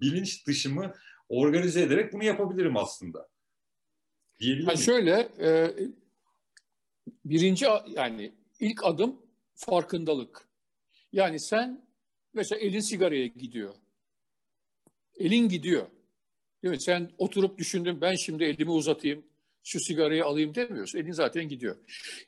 bilinç 0.00 0.46
dışımı 0.46 0.94
organize 1.28 1.82
ederek 1.82 2.12
bunu 2.12 2.24
yapabilirim 2.24 2.76
aslında. 2.76 3.28
Diyebilir 4.40 4.68
yani 4.68 4.78
şöyle 4.78 5.28
e, 5.40 5.74
birinci 7.24 7.66
yani 7.88 8.32
ilk 8.60 8.84
adım 8.84 9.22
farkındalık. 9.54 10.48
Yani 11.12 11.40
sen 11.40 11.86
mesela 12.34 12.60
elin 12.60 12.80
sigaraya 12.80 13.26
gidiyor. 13.26 13.74
Elin 15.18 15.48
gidiyor. 15.48 15.86
Değil 16.62 16.74
mi? 16.74 16.80
Sen 16.80 17.10
oturup 17.18 17.58
düşündün 17.58 18.00
ben 18.00 18.14
şimdi 18.14 18.44
elimi 18.44 18.70
uzatayım 18.70 19.24
şu 19.64 19.80
sigarayı 19.80 20.24
alayım 20.24 20.54
demiyorsun. 20.54 20.98
Elin 20.98 21.12
zaten 21.12 21.48
gidiyor. 21.48 21.76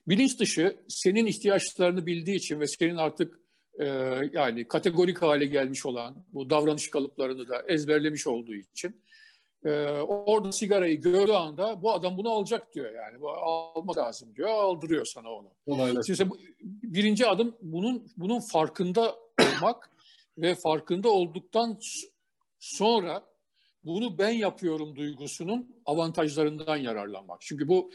Bilinç 0.08 0.40
dışı 0.40 0.76
senin 0.88 1.26
ihtiyaçlarını 1.26 2.06
bildiği 2.06 2.36
için 2.36 2.60
ve 2.60 2.66
senin 2.66 2.96
artık 2.96 3.40
e, 3.78 3.84
yani 4.32 4.68
kategorik 4.68 5.22
hale 5.22 5.46
gelmiş 5.46 5.86
olan 5.86 6.26
bu 6.32 6.50
davranış 6.50 6.90
kalıplarını 6.90 7.48
da 7.48 7.62
ezberlemiş 7.68 8.26
olduğu 8.26 8.54
için 8.54 9.02
e, 9.66 10.00
orada 10.00 10.52
sigarayı 10.52 11.00
gördüğü 11.00 11.32
anda 11.32 11.82
bu 11.82 11.92
adam 11.92 12.16
bunu 12.16 12.30
alacak 12.30 12.74
diyor 12.74 12.94
yani. 12.94 13.20
Bu 13.20 13.30
alma 13.30 13.96
lazım 13.96 14.36
diyor. 14.36 14.48
Aldırıyor 14.48 15.04
sana 15.04 15.30
onu. 15.30 15.48
Şimdi 16.06 16.30
birinci 16.82 17.26
adım 17.26 17.56
bunun 17.62 18.06
bunun 18.16 18.40
farkında 18.40 19.16
olmak 19.42 19.90
ve 20.38 20.54
farkında 20.54 21.08
olduktan 21.08 21.78
sonra 22.58 23.22
bunu 23.84 24.18
ben 24.18 24.30
yapıyorum 24.30 24.96
duygusunun 24.96 25.76
avantajlarından 25.86 26.76
yararlanmak. 26.76 27.40
Çünkü 27.40 27.68
bu 27.68 27.90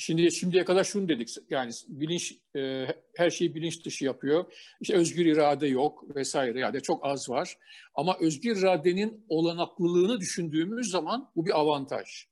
Şimdi 0.00 0.32
şimdiye 0.32 0.64
kadar 0.64 0.84
şunu 0.84 1.08
dedik 1.08 1.28
yani 1.50 1.72
bilinç 1.88 2.38
e, 2.56 2.86
her 3.16 3.30
şeyi 3.30 3.54
bilinç 3.54 3.84
dışı 3.84 4.04
yapıyor. 4.04 4.52
İşte 4.80 4.94
özgür 4.94 5.26
irade 5.26 5.66
yok 5.66 6.16
vesaire 6.16 6.60
yani 6.60 6.82
çok 6.82 7.06
az 7.06 7.30
var. 7.30 7.58
Ama 7.94 8.16
özgür 8.20 8.56
iradenin 8.56 9.24
olanaklılığını 9.28 10.20
düşündüğümüz 10.20 10.90
zaman 10.90 11.30
bu 11.36 11.46
bir 11.46 11.60
avantaj. 11.60 12.26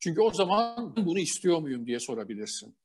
Çünkü 0.00 0.20
o 0.20 0.30
zaman 0.32 0.96
bunu 0.96 1.18
istiyor 1.18 1.58
muyum 1.58 1.86
diye 1.86 2.00
sorabilirsin. 2.00 2.76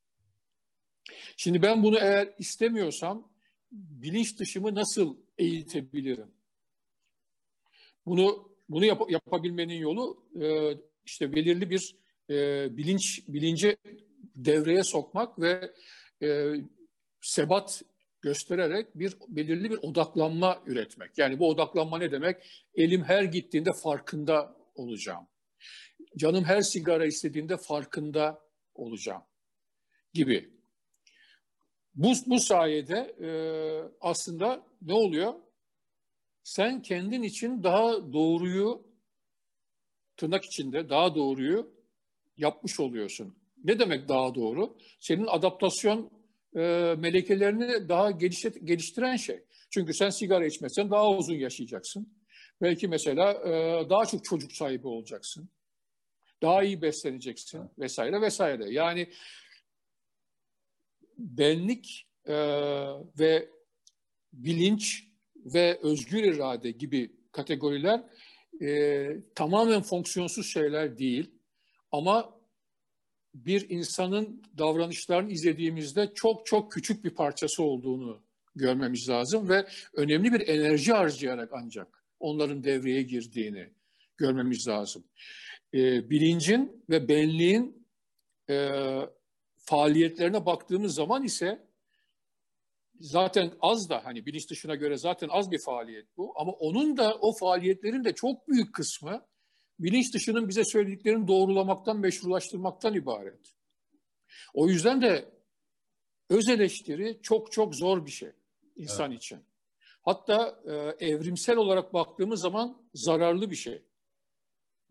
Şimdi 1.37 1.61
ben 1.61 1.83
bunu 1.83 1.97
eğer 1.97 2.33
istemiyorsam 2.39 3.31
bilinç 3.71 4.39
dışımı 4.39 4.75
nasıl 4.75 5.17
eğitebilirim? 5.37 6.31
Bunu 8.05 8.53
bunu 8.69 8.85
yap, 8.85 9.01
yapabilmenin 9.09 9.77
yolu 9.77 10.23
e, 10.41 10.77
işte 11.05 11.35
belirli 11.35 11.69
bir 11.69 11.95
e, 12.29 12.67
bilinç 12.77 13.27
bilince 13.27 13.77
devreye 14.35 14.83
sokmak 14.83 15.39
ve 15.39 15.73
e, 16.23 16.53
sebat 17.21 17.81
göstererek 18.21 18.99
bir 18.99 19.17
belirli 19.27 19.69
bir 19.71 19.77
odaklanma 19.77 20.61
üretmek. 20.65 21.17
Yani 21.17 21.39
bu 21.39 21.49
odaklanma 21.49 21.97
ne 21.97 22.11
demek? 22.11 22.65
Elim 22.75 23.03
her 23.03 23.23
gittiğinde 23.23 23.73
farkında 23.83 24.55
olacağım. 24.75 25.27
Canım 26.17 26.43
her 26.43 26.61
sigara 26.61 27.05
istediğinde 27.05 27.57
farkında 27.57 28.41
olacağım 28.75 29.23
gibi. 30.13 30.53
Bu, 31.95 32.13
bu 32.25 32.39
sayede 32.39 33.15
e, 33.21 33.29
aslında 34.01 34.67
ne 34.81 34.93
oluyor? 34.93 35.33
Sen 36.43 36.81
kendin 36.81 37.23
için 37.23 37.63
daha 37.63 38.13
doğruyu 38.13 38.87
tırnak 40.17 40.45
içinde 40.45 40.89
daha 40.89 41.15
doğruyu 41.15 41.73
yapmış 42.37 42.79
oluyorsun. 42.79 43.42
Ne 43.63 43.79
demek 43.79 44.09
daha 44.09 44.35
doğru? 44.35 44.77
Senin 44.99 45.27
adaptasyon 45.27 46.11
e, 46.55 46.59
melekelerini 46.97 47.89
daha 47.89 48.11
gelişet, 48.11 48.67
geliştiren 48.67 49.15
şey. 49.15 49.43
Çünkü 49.69 49.93
sen 49.93 50.09
sigara 50.09 50.45
içmezsen 50.45 50.91
daha 50.91 51.11
uzun 51.11 51.35
yaşayacaksın. 51.35 52.13
Belki 52.61 52.87
mesela 52.87 53.31
e, 53.31 53.89
daha 53.89 54.05
çok 54.05 54.25
çocuk 54.25 54.51
sahibi 54.51 54.87
olacaksın. 54.87 55.49
Daha 56.41 56.63
iyi 56.63 56.81
besleneceksin 56.81 57.61
vesaire 57.79 58.21
vesaire. 58.21 58.69
Yani 58.69 59.09
benlik 61.17 62.07
e, 62.25 62.35
ve 63.19 63.49
bilinç 64.33 65.07
ve 65.35 65.79
özgür 65.83 66.23
irade 66.23 66.71
gibi 66.71 67.11
kategoriler 67.31 68.03
e, 68.61 69.07
tamamen 69.35 69.81
fonksiyonsuz 69.81 70.53
şeyler 70.53 70.97
değil. 70.97 71.31
Ama 71.91 72.42
bir 73.33 73.69
insanın 73.69 74.43
davranışlarını 74.57 75.31
izlediğimizde 75.31 76.11
çok 76.15 76.45
çok 76.45 76.71
küçük 76.71 77.03
bir 77.03 77.09
parçası 77.09 77.63
olduğunu 77.63 78.21
görmemiz 78.55 79.09
lazım 79.09 79.49
ve 79.49 79.67
önemli 79.93 80.33
bir 80.33 80.47
enerji 80.47 80.93
harcayarak 80.93 81.49
ancak 81.53 82.03
onların 82.19 82.63
devreye 82.63 83.01
girdiğini 83.01 83.69
görmemiz 84.17 84.67
lazım. 84.67 85.03
E, 85.73 86.09
bilincin 86.09 86.85
ve 86.89 87.07
benliğin 87.07 87.87
e, 88.49 88.69
faaliyetlerine 89.57 90.45
baktığımız 90.45 90.95
zaman 90.95 91.23
ise 91.23 91.67
zaten 92.99 93.51
az 93.61 93.89
da 93.89 94.05
hani 94.05 94.25
bilinç 94.25 94.49
dışına 94.49 94.75
göre 94.75 94.97
zaten 94.97 95.29
az 95.31 95.51
bir 95.51 95.59
faaliyet 95.59 96.17
bu 96.17 96.33
ama 96.35 96.51
onun 96.51 96.97
da 96.97 97.15
o 97.15 97.33
faaliyetlerin 97.33 98.03
de 98.03 98.15
çok 98.15 98.47
büyük 98.47 98.75
kısmı 98.75 99.25
bilinç 99.79 100.13
dışının 100.13 100.49
bize 100.49 100.63
söylediklerini 100.65 101.27
doğrulamaktan, 101.27 101.99
meşrulaştırmaktan 101.99 102.93
ibaret. 102.93 103.53
O 104.53 104.67
yüzden 104.67 105.01
de 105.01 105.31
öz 106.29 106.49
eleştiri 106.49 107.19
çok 107.21 107.51
çok 107.51 107.75
zor 107.75 108.05
bir 108.05 108.11
şey 108.11 108.31
insan 108.75 109.11
evet. 109.11 109.23
için. 109.23 109.39
Hatta 110.01 110.59
e, 110.65 111.05
evrimsel 111.07 111.57
olarak 111.57 111.93
baktığımız 111.93 112.41
zaman 112.41 112.81
zararlı 112.93 113.51
bir 113.51 113.55
şey 113.55 113.81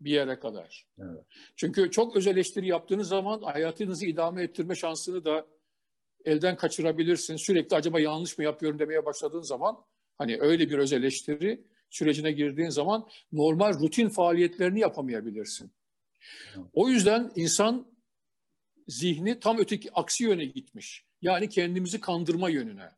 bir 0.01 0.11
yere 0.11 0.39
kadar. 0.39 0.87
Evet. 0.99 1.25
Çünkü 1.55 1.91
çok 1.91 2.15
öz 2.15 2.27
eleştiri 2.27 2.67
yaptığınız 2.67 3.07
zaman 3.07 3.41
hayatınızı 3.41 4.05
idame 4.05 4.43
ettirme 4.43 4.75
şansını 4.75 5.25
da 5.25 5.47
elden 6.25 6.57
kaçırabilirsin. 6.57 7.35
Sürekli 7.35 7.75
acaba 7.75 7.99
yanlış 7.99 8.37
mı 8.37 8.43
yapıyorum 8.43 8.79
demeye 8.79 9.05
başladığın 9.05 9.41
zaman 9.41 9.85
hani 10.17 10.37
öyle 10.41 10.69
bir 10.69 10.77
öz 10.77 10.93
eleştiri 10.93 11.63
sürecine 11.93 12.31
girdiğin 12.31 12.69
zaman 12.69 13.09
normal 13.31 13.73
rutin 13.73 14.09
faaliyetlerini 14.09 14.79
yapamayabilirsin. 14.79 15.71
O 16.73 16.89
yüzden 16.89 17.31
insan 17.35 17.93
zihni 18.87 19.39
tam 19.39 19.57
öteki 19.57 19.93
aksi 19.93 20.23
yöne 20.23 20.45
gitmiş. 20.45 21.05
Yani 21.21 21.49
kendimizi 21.49 21.99
kandırma 21.99 22.49
yönüne. 22.49 22.91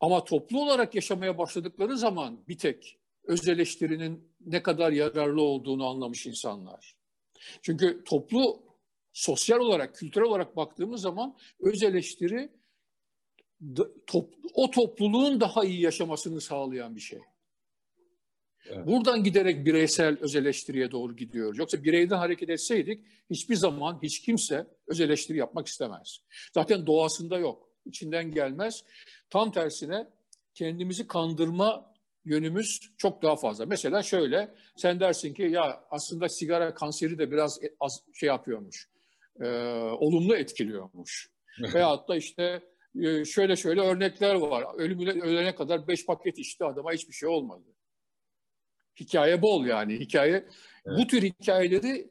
Ama 0.00 0.24
toplu 0.24 0.62
olarak 0.62 0.94
yaşamaya 0.94 1.38
başladıkları 1.38 1.98
zaman 1.98 2.44
bir 2.48 2.58
tek 2.58 2.98
öz 3.24 3.48
eleştirinin 3.48 4.34
ne 4.40 4.62
kadar 4.62 4.92
yararlı 4.92 5.42
olduğunu 5.42 5.86
anlamış 5.86 6.26
insanlar. 6.26 6.96
Çünkü 7.62 8.04
toplu 8.04 8.62
sosyal 9.12 9.58
olarak, 9.58 9.94
kültürel 9.94 10.26
olarak 10.26 10.56
baktığımız 10.56 11.00
zaman 11.00 11.36
öz 11.60 11.82
eleştiri 11.82 12.52
top, 14.06 14.34
o 14.54 14.70
topluluğun 14.70 15.40
daha 15.40 15.64
iyi 15.64 15.80
yaşamasını 15.80 16.40
sağlayan 16.40 16.96
bir 16.96 17.00
şey. 17.00 17.18
Evet. 18.66 18.86
Buradan 18.86 19.24
giderek 19.24 19.66
bireysel 19.66 20.18
öz 20.20 20.36
eleştiriye 20.36 20.90
doğru 20.90 21.16
gidiyoruz. 21.16 21.58
Yoksa 21.58 21.84
bireyden 21.84 22.16
hareket 22.16 22.50
etseydik 22.50 23.04
hiçbir 23.30 23.56
zaman 23.56 23.98
hiç 24.02 24.20
kimse 24.20 24.66
öz 24.86 25.00
eleştiri 25.00 25.38
yapmak 25.38 25.66
istemez. 25.66 26.20
Zaten 26.54 26.86
doğasında 26.86 27.38
yok. 27.38 27.68
İçinden 27.86 28.30
gelmez. 28.30 28.84
Tam 29.30 29.52
tersine 29.52 30.06
kendimizi 30.54 31.06
kandırma 31.06 31.94
yönümüz 32.24 32.80
çok 32.98 33.22
daha 33.22 33.36
fazla. 33.36 33.66
Mesela 33.66 34.02
şöyle, 34.02 34.54
sen 34.76 35.00
dersin 35.00 35.34
ki 35.34 35.42
ya 35.42 35.84
aslında 35.90 36.28
sigara 36.28 36.74
kanseri 36.74 37.18
de 37.18 37.30
biraz 37.30 37.64
e, 37.64 37.74
az 37.80 38.02
şey 38.14 38.26
yapıyormuş, 38.26 38.88
e, 39.40 39.46
olumlu 39.98 40.36
etkiliyormuş. 40.36 41.30
Veyahut 41.74 42.08
da 42.08 42.16
işte 42.16 42.62
ee, 43.02 43.24
şöyle 43.24 43.56
şöyle 43.56 43.80
örnekler 43.80 44.34
var. 44.34 44.64
Ölümüne 44.76 45.10
ölene 45.10 45.54
kadar 45.54 45.88
beş 45.88 46.06
paket 46.06 46.38
içti 46.38 46.64
adama 46.64 46.92
hiçbir 46.92 47.12
şey 47.12 47.28
olmadı. 47.28 47.74
Hikaye 49.00 49.42
bol 49.42 49.66
yani. 49.66 50.00
Hikaye 50.00 50.32
evet. 50.86 50.98
bu 50.98 51.06
tür 51.06 51.22
hikayeleri 51.22 52.10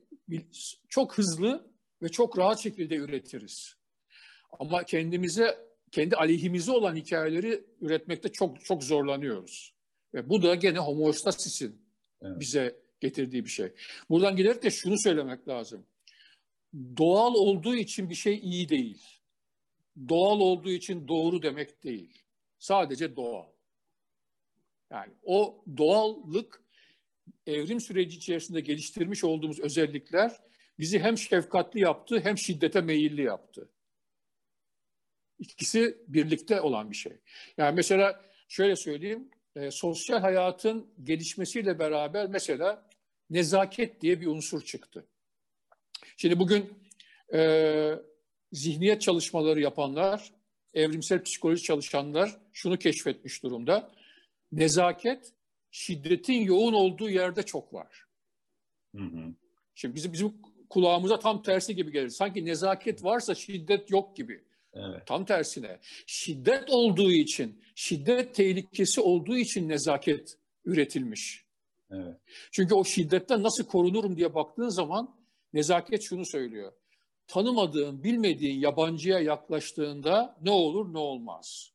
çok 0.90 1.18
hızlı 1.18 1.72
ve 2.02 2.10
çok 2.10 2.38
rahat 2.38 2.60
şekilde 2.60 2.96
üretiriz. 2.96 3.76
Ama 4.60 4.84
kendimize 4.84 5.58
kendi 5.92 6.16
aleyhimize 6.16 6.72
olan 6.72 6.96
hikayeleri 6.96 7.64
üretmekte 7.82 8.32
çok 8.32 8.66
çok 8.66 8.84
zorlanıyoruz. 8.84 9.74
Ve 10.14 10.30
bu 10.30 10.44
da 10.44 10.56
gene 10.56 10.80
homostasisin 10.80 11.82
evet. 12.22 12.40
bize 12.40 12.76
getirdiği 13.00 13.46
bir 13.46 13.50
şey. 13.50 13.74
Buradan 14.10 14.36
giderek 14.36 14.64
de 14.64 14.72
şunu 14.72 15.00
söylemek 15.00 15.48
lazım. 15.48 15.86
Doğal 16.98 17.34
olduğu 17.34 17.76
için 17.76 18.10
bir 18.10 18.16
şey 18.16 18.40
iyi 18.40 18.70
değil 18.70 19.23
doğal 20.10 20.40
olduğu 20.40 20.72
için 20.72 21.08
doğru 21.08 21.44
demek 21.44 21.84
değil. 21.84 22.22
Sadece 22.60 23.16
doğal. 23.16 23.46
Yani 24.92 25.14
o 25.24 25.64
doğallık 25.78 26.64
evrim 27.48 27.80
süreci 27.80 28.18
içerisinde 28.18 28.62
geliştirmiş 28.62 29.24
olduğumuz 29.24 29.60
özellikler 29.60 30.32
bizi 30.80 31.00
hem 31.00 31.18
şefkatli 31.18 31.80
yaptı 31.80 32.20
hem 32.20 32.38
şiddete 32.38 32.82
meyilli 32.82 33.22
yaptı. 33.22 33.70
İkisi 35.40 35.98
birlikte 36.08 36.62
olan 36.62 36.92
bir 36.92 36.96
şey. 36.96 37.18
Yani 37.58 37.76
mesela 37.76 38.22
şöyle 38.48 38.76
söyleyeyim, 38.76 39.30
e, 39.56 39.72
sosyal 39.72 40.20
hayatın 40.20 40.94
gelişmesiyle 41.04 41.80
beraber 41.80 42.28
mesela 42.28 42.90
nezaket 43.30 44.02
diye 44.02 44.22
bir 44.22 44.28
unsur 44.28 44.62
çıktı. 44.62 45.08
Şimdi 46.18 46.40
bugün 46.40 46.74
e, 47.34 47.40
zihniyet 48.54 49.02
çalışmaları 49.02 49.62
yapanlar, 49.62 50.32
evrimsel 50.74 51.24
psikoloji 51.24 51.64
çalışanlar 51.64 52.38
şunu 52.54 52.78
keşfetmiş 52.78 53.44
durumda. 53.44 53.92
Nezaket 54.52 55.34
şiddetin 55.72 56.42
yoğun 56.42 56.74
olduğu 56.74 57.10
yerde 57.10 57.44
çok 57.44 57.74
var. 57.74 58.06
Hı 58.96 59.04
hı. 59.04 59.34
Şimdi 59.76 59.96
bizim, 59.96 60.14
bizim 60.14 60.34
kulağımıza 60.70 61.20
tam 61.20 61.44
tersi 61.44 61.76
gibi 61.76 61.92
gelir. 61.92 62.10
Sanki 62.10 62.46
nezaket 62.46 63.04
varsa 63.04 63.36
şiddet 63.36 63.92
yok 63.92 64.16
gibi. 64.16 64.44
Evet. 64.74 65.08
Tam 65.08 65.26
tersine 65.26 65.80
şiddet 66.08 66.70
olduğu 66.70 67.12
için, 67.12 67.62
şiddet 67.76 68.36
tehlikesi 68.36 69.02
olduğu 69.02 69.38
için 69.38 69.70
nezaket 69.70 70.38
üretilmiş. 70.66 71.46
Evet. 71.92 72.18
Çünkü 72.52 72.76
o 72.76 72.84
şiddetten 72.84 73.44
nasıl 73.44 73.66
korunurum 73.66 74.18
diye 74.18 74.36
baktığın 74.36 74.70
zaman 74.70 75.16
nezaket 75.54 76.02
şunu 76.04 76.26
söylüyor. 76.26 76.72
Tanımadığın, 77.28 78.04
bilmediğin 78.04 78.60
yabancıya 78.60 79.20
yaklaştığında 79.20 80.38
ne 80.42 80.52
olur 80.52 80.94
ne 80.94 80.98
olmaz. 80.98 81.74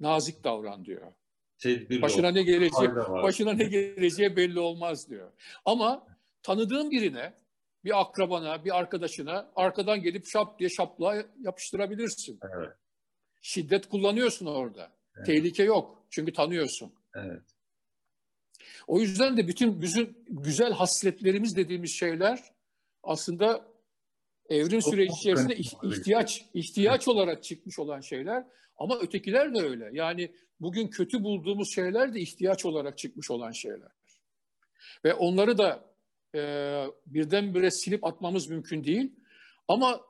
Nazik 0.00 0.44
davran 0.44 0.84
diyor. 0.84 1.12
Tedbirli 1.58 2.02
başına 2.02 2.28
ol. 2.28 2.32
ne 2.32 2.42
geleceği 2.42 2.94
başına 2.96 3.52
ne 3.52 3.64
geleceği 3.64 4.36
belli 4.36 4.60
olmaz 4.60 5.10
diyor. 5.10 5.32
Ama 5.64 6.06
tanıdığın 6.42 6.90
birine, 6.90 7.34
bir 7.84 8.00
akrabana, 8.00 8.64
bir 8.64 8.78
arkadaşına 8.78 9.52
arkadan 9.56 10.02
gelip 10.02 10.26
şap 10.26 10.58
diye 10.58 10.70
şaplığa 10.70 11.24
yapıştırabilirsin. 11.40 12.40
Evet. 12.56 12.70
Şiddet 13.40 13.88
kullanıyorsun 13.88 14.46
orada. 14.46 14.92
Evet. 15.16 15.26
Tehlike 15.26 15.62
yok. 15.62 16.04
Çünkü 16.10 16.32
tanıyorsun. 16.32 16.92
Evet. 17.14 17.42
O 18.86 19.00
yüzden 19.00 19.36
de 19.36 19.48
bütün 19.48 19.82
bütün 19.82 20.24
güzel 20.28 20.72
hasletlerimiz 20.72 21.56
dediğimiz 21.56 21.90
şeyler 21.98 22.40
aslında 23.02 23.71
evrim 24.48 24.82
süreci 24.82 25.12
içerisinde 25.20 25.56
ihtiyaç 25.56 26.44
ihtiyaç 26.54 27.08
olarak 27.08 27.44
çıkmış 27.44 27.78
olan 27.78 28.00
şeyler 28.00 28.44
ama 28.76 28.98
ötekiler 28.98 29.54
de 29.54 29.58
öyle. 29.58 29.90
Yani 29.92 30.32
bugün 30.60 30.88
kötü 30.88 31.24
bulduğumuz 31.24 31.74
şeyler 31.74 32.14
de 32.14 32.20
ihtiyaç 32.20 32.64
olarak 32.64 32.98
çıkmış 32.98 33.30
olan 33.30 33.50
şeyler. 33.50 33.92
Ve 35.04 35.14
onları 35.14 35.58
da 35.58 35.84
e, 36.34 36.40
birdenbire 37.06 37.70
silip 37.70 38.04
atmamız 38.04 38.50
mümkün 38.50 38.84
değil. 38.84 39.12
Ama 39.68 40.00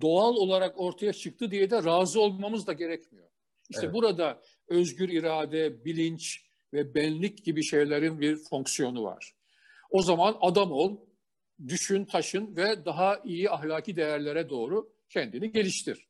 doğal 0.00 0.36
olarak 0.36 0.80
ortaya 0.80 1.12
çıktı 1.12 1.50
diye 1.50 1.70
de 1.70 1.84
razı 1.84 2.20
olmamız 2.20 2.66
da 2.66 2.72
gerekmiyor. 2.72 3.28
İşte 3.70 3.82
evet. 3.84 3.94
burada 3.94 4.42
özgür 4.68 5.08
irade, 5.08 5.84
bilinç 5.84 6.44
ve 6.72 6.94
benlik 6.94 7.44
gibi 7.44 7.62
şeylerin 7.62 8.20
bir 8.20 8.36
fonksiyonu 8.36 9.04
var. 9.04 9.34
O 9.90 10.02
zaman 10.02 10.36
adam 10.40 10.72
ol, 10.72 10.96
düşün, 11.66 12.04
taşın 12.04 12.56
ve 12.56 12.84
daha 12.84 13.20
iyi 13.24 13.50
ahlaki 13.50 13.96
değerlere 13.96 14.48
doğru 14.48 14.92
kendini 15.08 15.52
geliştir 15.52 16.08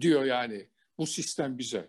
diyor 0.00 0.24
yani 0.24 0.68
bu 0.98 1.06
sistem 1.06 1.58
bize. 1.58 1.88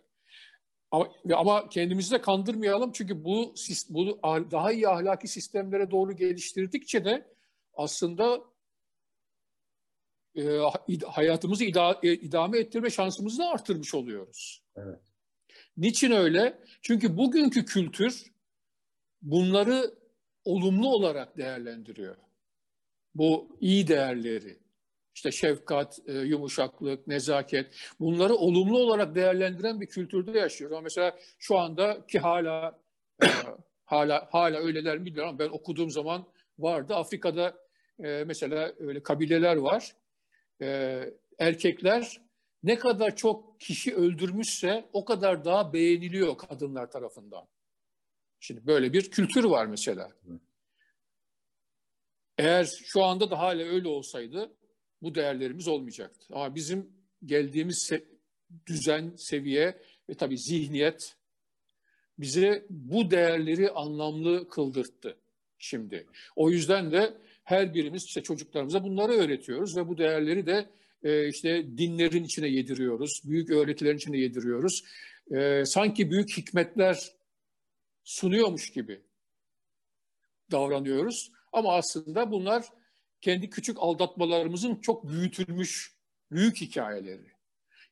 Ama, 0.91 1.09
ama 1.33 1.69
kendimizi 1.69 2.11
de 2.11 2.21
kandırmayalım 2.21 2.91
çünkü 2.91 3.23
bu, 3.23 3.55
bu 3.89 4.19
daha 4.51 4.71
iyi 4.71 4.87
ahlaki 4.87 5.27
sistemlere 5.27 5.91
doğru 5.91 6.15
geliştirdikçe 6.15 7.05
de 7.05 7.27
aslında 7.73 8.41
e, 10.35 10.43
hayatımızı 11.07 11.63
ida, 11.63 11.99
e, 12.03 12.13
idame 12.13 12.59
ettirme 12.59 12.89
şansımızı 12.89 13.39
da 13.39 13.49
artırmış 13.49 13.93
oluyoruz. 13.93 14.63
Evet. 14.75 14.99
Niçin 15.77 16.11
öyle? 16.11 16.59
Çünkü 16.81 17.17
bugünkü 17.17 17.65
kültür 17.65 18.33
bunları 19.21 19.93
olumlu 20.45 20.87
olarak 20.87 21.37
değerlendiriyor. 21.37 22.22
Bu 23.15 23.57
iyi 23.59 23.87
değerleri, 23.87 24.59
işte 25.15 25.31
şefkat, 25.31 25.99
e, 26.07 26.13
yumuşaklık, 26.13 27.07
nezaket 27.07 27.75
bunları 27.99 28.35
olumlu 28.35 28.77
olarak 28.77 29.15
değerlendiren 29.15 29.81
bir 29.81 29.87
kültürde 29.87 30.39
yaşıyoruz. 30.39 30.73
Ama 30.73 30.81
mesela 30.81 31.19
şu 31.39 31.57
anda 31.57 32.05
ki 32.07 32.19
hala 32.19 32.79
e, 33.23 33.27
hala 33.85 34.27
hala 34.31 34.57
öyleler 34.57 34.97
mi 34.97 35.05
bilmiyorum 35.05 35.29
ama 35.29 35.39
ben 35.39 35.49
okuduğum 35.49 35.89
zaman 35.89 36.27
vardı. 36.59 36.95
Afrika'da 36.95 37.53
e, 38.03 38.23
mesela 38.27 38.73
öyle 38.79 39.03
kabileler 39.03 39.55
var. 39.55 39.95
Erkekler 41.39 42.21
ne 42.63 42.79
kadar 42.79 43.15
çok 43.15 43.59
kişi 43.59 43.95
öldürmüşse 43.95 44.89
o 44.93 45.05
kadar 45.05 45.45
daha 45.45 45.73
beğeniliyor 45.73 46.37
kadınlar 46.37 46.91
tarafından. 46.91 47.47
Şimdi 48.39 48.67
böyle 48.67 48.93
bir 48.93 49.11
kültür 49.11 49.43
var 49.43 49.65
mesela. 49.65 50.11
Eğer 52.37 52.69
şu 52.83 53.03
anda 53.03 53.31
da 53.31 53.39
hala 53.39 53.63
öyle 53.63 53.87
olsaydı 53.87 54.51
bu 55.01 55.15
değerlerimiz 55.15 55.67
olmayacaktı. 55.67 56.25
Ama 56.31 56.55
bizim 56.55 56.89
geldiğimiz 57.25 57.85
se 57.89 58.03
düzen, 58.67 59.13
seviye 59.17 59.81
ve 60.09 60.13
tabii 60.13 60.37
zihniyet 60.37 61.15
bize 62.19 62.65
bu 62.69 63.11
değerleri 63.11 63.71
anlamlı 63.71 64.49
kıldırttı 64.49 65.17
şimdi. 65.57 66.07
O 66.35 66.49
yüzden 66.49 66.91
de 66.91 67.17
her 67.43 67.73
birimiz 67.73 68.03
işte 68.03 68.23
çocuklarımıza 68.23 68.83
bunları 68.83 69.11
öğretiyoruz 69.11 69.77
ve 69.77 69.87
bu 69.87 69.97
değerleri 69.97 70.45
de 70.45 70.69
e, 71.03 71.27
işte 71.27 71.77
dinlerin 71.77 72.23
içine 72.23 72.47
yediriyoruz, 72.47 73.21
büyük 73.25 73.49
öğretilerin 73.49 73.97
içine 73.97 74.17
yediriyoruz. 74.17 74.83
E, 75.31 75.65
sanki 75.65 76.11
büyük 76.11 76.37
hikmetler 76.37 77.11
sunuyormuş 78.03 78.71
gibi 78.71 79.01
davranıyoruz. 80.51 81.31
Ama 81.53 81.75
aslında 81.75 82.31
bunlar 82.31 82.65
kendi 83.21 83.49
küçük 83.49 83.77
aldatmalarımızın 83.79 84.75
çok 84.75 85.07
büyütülmüş 85.07 85.95
büyük 86.31 86.61
hikayeleri. 86.61 87.31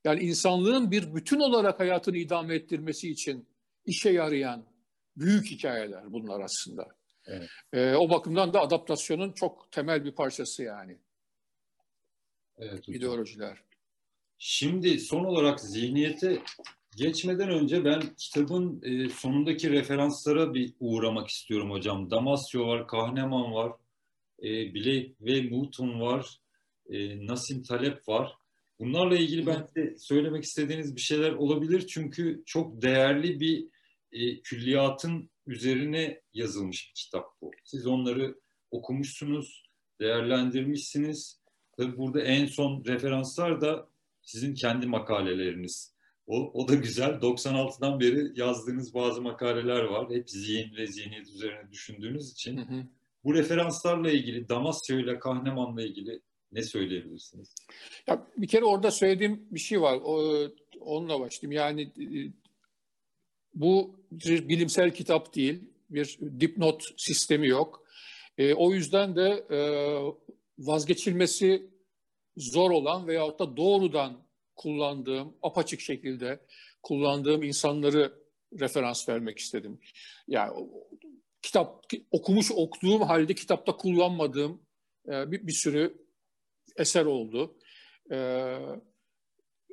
Yani 0.03 0.19
insanlığın 0.19 0.91
bir 0.91 1.15
bütün 1.15 1.39
olarak 1.39 1.79
hayatını 1.79 2.17
idame 2.17 2.55
ettirmesi 2.55 3.09
için 3.09 3.47
işe 3.85 4.09
yarayan 4.09 4.65
büyük 5.17 5.45
hikayeler 5.45 6.13
bunlar 6.13 6.39
aslında. 6.39 6.87
Evet. 7.25 7.49
Ee, 7.73 7.93
o 7.95 8.09
bakımdan 8.09 8.53
da 8.53 8.61
adaptasyonun 8.61 9.31
çok 9.31 9.71
temel 9.71 10.05
bir 10.05 10.11
parçası 10.11 10.63
yani. 10.63 10.97
Evet, 12.57 12.89
İdeolojiler. 12.89 13.63
Şimdi 14.37 14.99
son 14.99 15.23
olarak 15.23 15.59
zihniyete 15.59 16.41
geçmeden 16.95 17.49
önce 17.49 17.85
ben 17.85 18.01
kitabın 18.17 18.81
e, 18.83 19.09
sonundaki 19.09 19.71
referanslara 19.71 20.53
bir 20.53 20.73
uğramak 20.79 21.29
istiyorum 21.29 21.71
hocam. 21.71 22.11
Damasio 22.11 22.67
var, 22.67 22.87
Kahneman 22.87 23.53
var, 23.53 23.71
e, 24.43 24.73
Blake 24.73 25.13
ve 25.21 25.51
Newton 25.51 26.01
var, 26.01 26.37
e, 26.89 27.27
Nassim 27.27 27.63
Talep 27.63 28.07
var. 28.07 28.33
Bunlarla 28.79 29.17
ilgili 29.17 29.45
bence 29.45 29.95
söylemek 29.97 30.43
istediğiniz 30.43 30.95
bir 30.95 31.01
şeyler 31.01 31.31
olabilir. 31.31 31.87
Çünkü 31.87 32.43
çok 32.45 32.81
değerli 32.81 33.39
bir 33.39 33.67
e, 34.11 34.41
külliyatın 34.41 35.29
üzerine 35.47 36.21
yazılmış 36.33 36.89
bir 36.89 36.93
kitap 36.93 37.25
bu. 37.41 37.51
Siz 37.63 37.87
onları 37.87 38.35
okumuşsunuz, 38.71 39.63
değerlendirmişsiniz. 39.99 41.41
Tabii 41.77 41.97
burada 41.97 42.21
en 42.21 42.45
son 42.45 42.83
referanslar 42.85 43.61
da 43.61 43.89
sizin 44.21 44.53
kendi 44.53 44.87
makaleleriniz. 44.87 45.95
O, 46.27 46.51
o 46.53 46.67
da 46.67 46.75
güzel. 46.75 47.11
96'dan 47.11 47.99
beri 47.99 48.39
yazdığınız 48.39 48.93
bazı 48.93 49.21
makaleler 49.21 49.83
var. 49.83 50.09
Hep 50.09 50.29
zihin 50.29 50.75
ve 50.75 50.87
zihniyet 50.87 51.27
üzerine 51.27 51.71
düşündüğünüz 51.71 52.31
için. 52.31 52.57
Hı 52.57 52.61
hı. 52.61 52.83
Bu 53.23 53.33
referanslarla 53.33 54.11
ilgili, 54.11 54.49
Damasio 54.49 54.99
ile 54.99 55.19
Kahneman'la 55.19 55.81
ilgili 55.81 56.21
ne 56.51 56.63
söyleyebilirsiniz? 56.63 57.55
Ya 58.07 58.27
bir 58.37 58.47
kere 58.47 58.65
orada 58.65 58.91
söylediğim 58.91 59.47
bir 59.51 59.59
şey 59.59 59.81
var. 59.81 59.99
O, 60.03 60.47
onunla 60.79 61.19
başlayayım. 61.19 61.51
Yani 61.51 61.81
e, 61.81 62.33
bu 63.53 63.95
bir 64.11 64.49
bilimsel 64.49 64.93
kitap 64.93 65.35
değil. 65.35 65.59
Bir 65.89 66.19
dipnot 66.39 66.83
sistemi 66.97 67.47
yok. 67.47 67.83
E, 68.37 68.53
o 68.53 68.73
yüzden 68.73 69.15
de 69.15 69.45
e, 69.49 69.59
vazgeçilmesi 70.59 71.69
zor 72.37 72.71
olan 72.71 73.07
veyahut 73.07 73.39
da 73.39 73.57
doğrudan 73.57 74.17
kullandığım, 74.61 75.33
apaçık 75.41 75.81
şekilde 75.81 76.39
kullandığım 76.83 77.43
insanları 77.43 78.13
referans 78.59 79.09
vermek 79.09 79.37
istedim. 79.37 79.79
Yani 80.27 80.69
kitap 81.41 81.85
okumuş 82.11 82.51
okuduğum 82.51 83.01
halde 83.01 83.35
kitapta 83.35 83.77
kullanmadığım 83.77 84.61
e, 85.07 85.31
bir, 85.31 85.47
bir 85.47 85.51
sürü 85.51 85.97
eser 86.77 87.05
oldu. 87.05 87.57
E, 88.11 88.17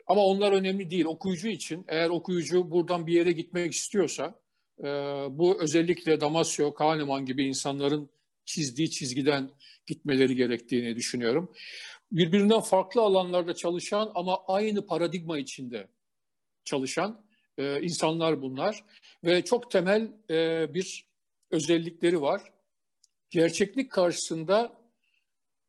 ama 0.06 0.24
onlar 0.24 0.52
önemli 0.52 0.90
değil. 0.90 1.04
Okuyucu 1.04 1.48
için 1.48 1.84
eğer 1.88 2.10
okuyucu 2.10 2.70
buradan 2.70 3.06
bir 3.06 3.12
yere 3.12 3.32
gitmek 3.32 3.72
istiyorsa 3.72 4.40
e, 4.80 4.84
bu 5.30 5.62
özellikle 5.62 6.20
Damasio, 6.20 6.74
Kahneman 6.74 7.26
gibi 7.26 7.44
insanların 7.46 8.10
çizdiği 8.44 8.90
çizgiden 8.90 9.50
gitmeleri 9.86 10.36
gerektiğini 10.36 10.96
düşünüyorum. 10.96 11.52
Birbirinden 12.12 12.60
farklı 12.60 13.00
alanlarda 13.00 13.54
çalışan 13.54 14.12
ama 14.14 14.40
aynı 14.46 14.86
paradigma 14.86 15.38
içinde 15.38 15.88
çalışan 16.64 17.24
e, 17.58 17.80
insanlar 17.82 18.42
bunlar 18.42 18.84
ve 19.24 19.44
çok 19.44 19.70
temel 19.70 20.12
e, 20.30 20.74
bir 20.74 21.08
özellikleri 21.50 22.20
var. 22.20 22.52
Gerçeklik 23.30 23.90
karşısında 23.90 24.72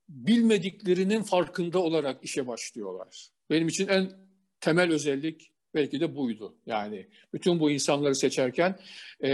bilmediklerinin 0.10 1.24
farkında 1.24 1.80
olarak 1.80 2.24
işe 2.24 2.48
başlıyorlar. 2.48 3.30
Benim 3.50 3.68
için 3.68 3.88
en 3.88 4.12
temel 4.60 4.92
özellik 4.92 5.52
belki 5.74 6.00
de 6.00 6.16
buydu. 6.16 6.58
Yani 6.66 7.08
bütün 7.34 7.60
bu 7.60 7.72
insanları 7.72 8.16
seçerken 8.16 8.80
e, 9.20 9.30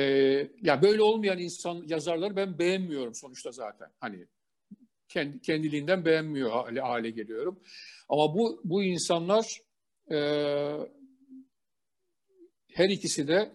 ya 0.62 0.82
böyle 0.82 1.02
olmayan 1.02 1.40
insan 1.40 1.84
yazarları 1.88 2.36
ben 2.36 2.60
beğenmiyorum 2.60 3.16
sonuçta 3.16 3.52
zaten. 3.52 3.88
Hani 4.00 4.28
kendi, 5.08 5.42
kendiliğinden 5.42 6.06
beğenmiyor 6.06 6.52
hale, 6.52 6.82
hale 6.82 7.10
geliyorum. 7.10 7.60
Ama 8.10 8.36
bu 8.36 8.62
bu 8.64 8.84
insanlar 8.84 9.62
e, 10.12 10.18
her 12.74 12.90
ikisi 12.90 13.28
de 13.28 13.52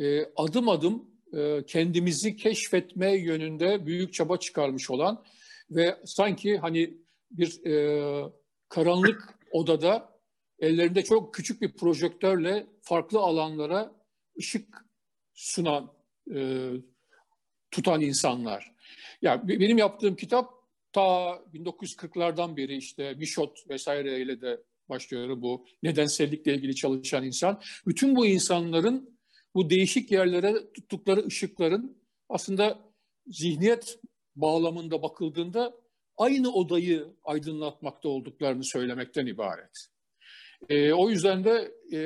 e, 0.00 0.24
adım 0.36 0.68
adım 0.68 1.10
e, 1.32 1.64
kendimizi 1.66 2.36
keşfetme 2.36 3.16
yönünde 3.16 3.86
büyük 3.86 4.14
çaba 4.14 4.36
çıkarmış 4.36 4.90
olan 4.90 5.24
ve 5.70 5.96
sanki 6.04 6.58
hani 6.58 6.98
bir 7.30 7.66
e, 7.66 8.32
karanlık 8.68 9.38
odada 9.52 10.20
ellerinde 10.58 11.04
çok 11.04 11.34
küçük 11.34 11.62
bir 11.62 11.72
projektörle 11.76 12.66
farklı 12.82 13.18
alanlara 13.18 13.92
ışık 14.38 14.86
sunan, 15.34 15.92
e, 16.34 16.70
tutan 17.70 18.00
insanlar. 18.00 18.74
Ya 19.22 19.32
yani 19.32 19.60
benim 19.60 19.78
yaptığım 19.78 20.16
kitap 20.16 20.53
ta 20.94 21.40
1940'lardan 21.54 22.56
beri 22.56 22.76
işte 22.76 23.14
Michot 23.14 23.70
vesaireyle 23.70 24.40
de 24.40 24.60
başlıyor 24.88 25.42
bu 25.42 25.66
nedensellikle 25.82 26.54
ilgili 26.54 26.74
çalışan 26.74 27.24
insan. 27.24 27.60
Bütün 27.86 28.16
bu 28.16 28.26
insanların 28.26 29.18
bu 29.54 29.70
değişik 29.70 30.10
yerlere 30.10 30.72
tuttukları 30.72 31.26
ışıkların 31.26 31.98
aslında 32.28 32.78
zihniyet 33.26 33.98
bağlamında 34.36 35.02
bakıldığında 35.02 35.74
aynı 36.16 36.52
odayı 36.52 37.06
aydınlatmakta 37.24 38.08
olduklarını 38.08 38.64
söylemekten 38.64 39.26
ibaret. 39.26 39.86
E, 40.68 40.92
o 40.92 41.10
yüzden 41.10 41.44
de 41.44 41.74
e, 41.92 42.00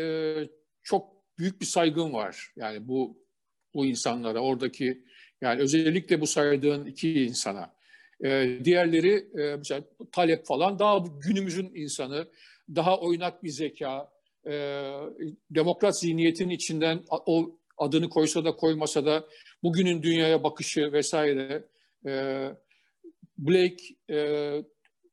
çok 0.83 1.13
büyük 1.39 1.61
bir 1.61 1.67
saygım 1.67 2.13
var. 2.13 2.53
Yani 2.57 2.89
bu 2.89 3.29
bu 3.75 3.87
insanlara, 3.87 4.41
oradaki 4.41 5.05
yani 5.41 5.61
özellikle 5.61 6.21
bu 6.21 6.27
saydığın 6.27 6.87
iki 6.87 7.23
insana. 7.25 7.78
E, 8.25 8.59
diğerleri 8.65 9.29
e, 9.41 9.57
mesela 9.57 9.85
Talep 10.13 10.47
falan 10.47 10.79
daha 10.79 11.05
günümüzün 11.21 11.71
insanı, 11.75 12.29
daha 12.75 13.01
oynak 13.01 13.45
bir 13.45 13.51
zeka, 13.51 14.11
e, 14.47 14.53
demokrat 15.51 16.01
zihniyetin 16.01 16.51
içinden 16.51 17.05
o 17.11 17.59
adını 17.79 18.09
koysa 18.09 18.45
da 18.45 18.57
koymasa 18.57 19.05
da 19.05 19.27
bugünün 19.63 20.03
dünyaya 20.03 20.43
bakışı 20.45 20.93
vesaire. 20.93 21.65
E, 22.07 22.45
Blake 23.39 23.85
e, 24.11 24.17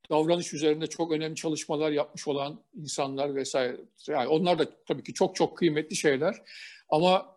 davranış 0.09 0.53
üzerinde 0.53 0.87
çok 0.87 1.11
önemli 1.11 1.35
çalışmalar 1.35 1.91
yapmış 1.91 2.27
olan 2.27 2.63
insanlar 2.73 3.35
vesaire. 3.35 3.77
Yani 4.07 4.27
onlar 4.27 4.59
da 4.59 4.65
tabii 4.87 5.03
ki 5.03 5.13
çok 5.13 5.35
çok 5.35 5.57
kıymetli 5.57 5.95
şeyler. 5.95 6.35
Ama 6.89 7.35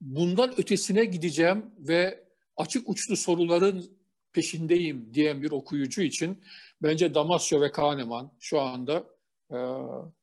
bundan 0.00 0.60
ötesine 0.60 1.04
gideceğim 1.04 1.66
ve 1.78 2.24
açık 2.56 2.88
uçlu 2.88 3.16
soruların 3.16 4.01
peşindeyim 4.32 5.14
diyen 5.14 5.42
bir 5.42 5.50
okuyucu 5.50 6.02
için 6.02 6.44
bence 6.82 7.14
Damasio 7.14 7.60
ve 7.60 7.72
Kahneman 7.72 8.32
şu 8.40 8.60
anda 8.60 9.04
e, 9.50 9.58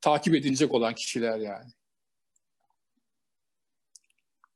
takip 0.01 0.35
edilecek 0.35 0.73
olan 0.73 0.95
kişiler 0.95 1.39
yani. 1.39 1.71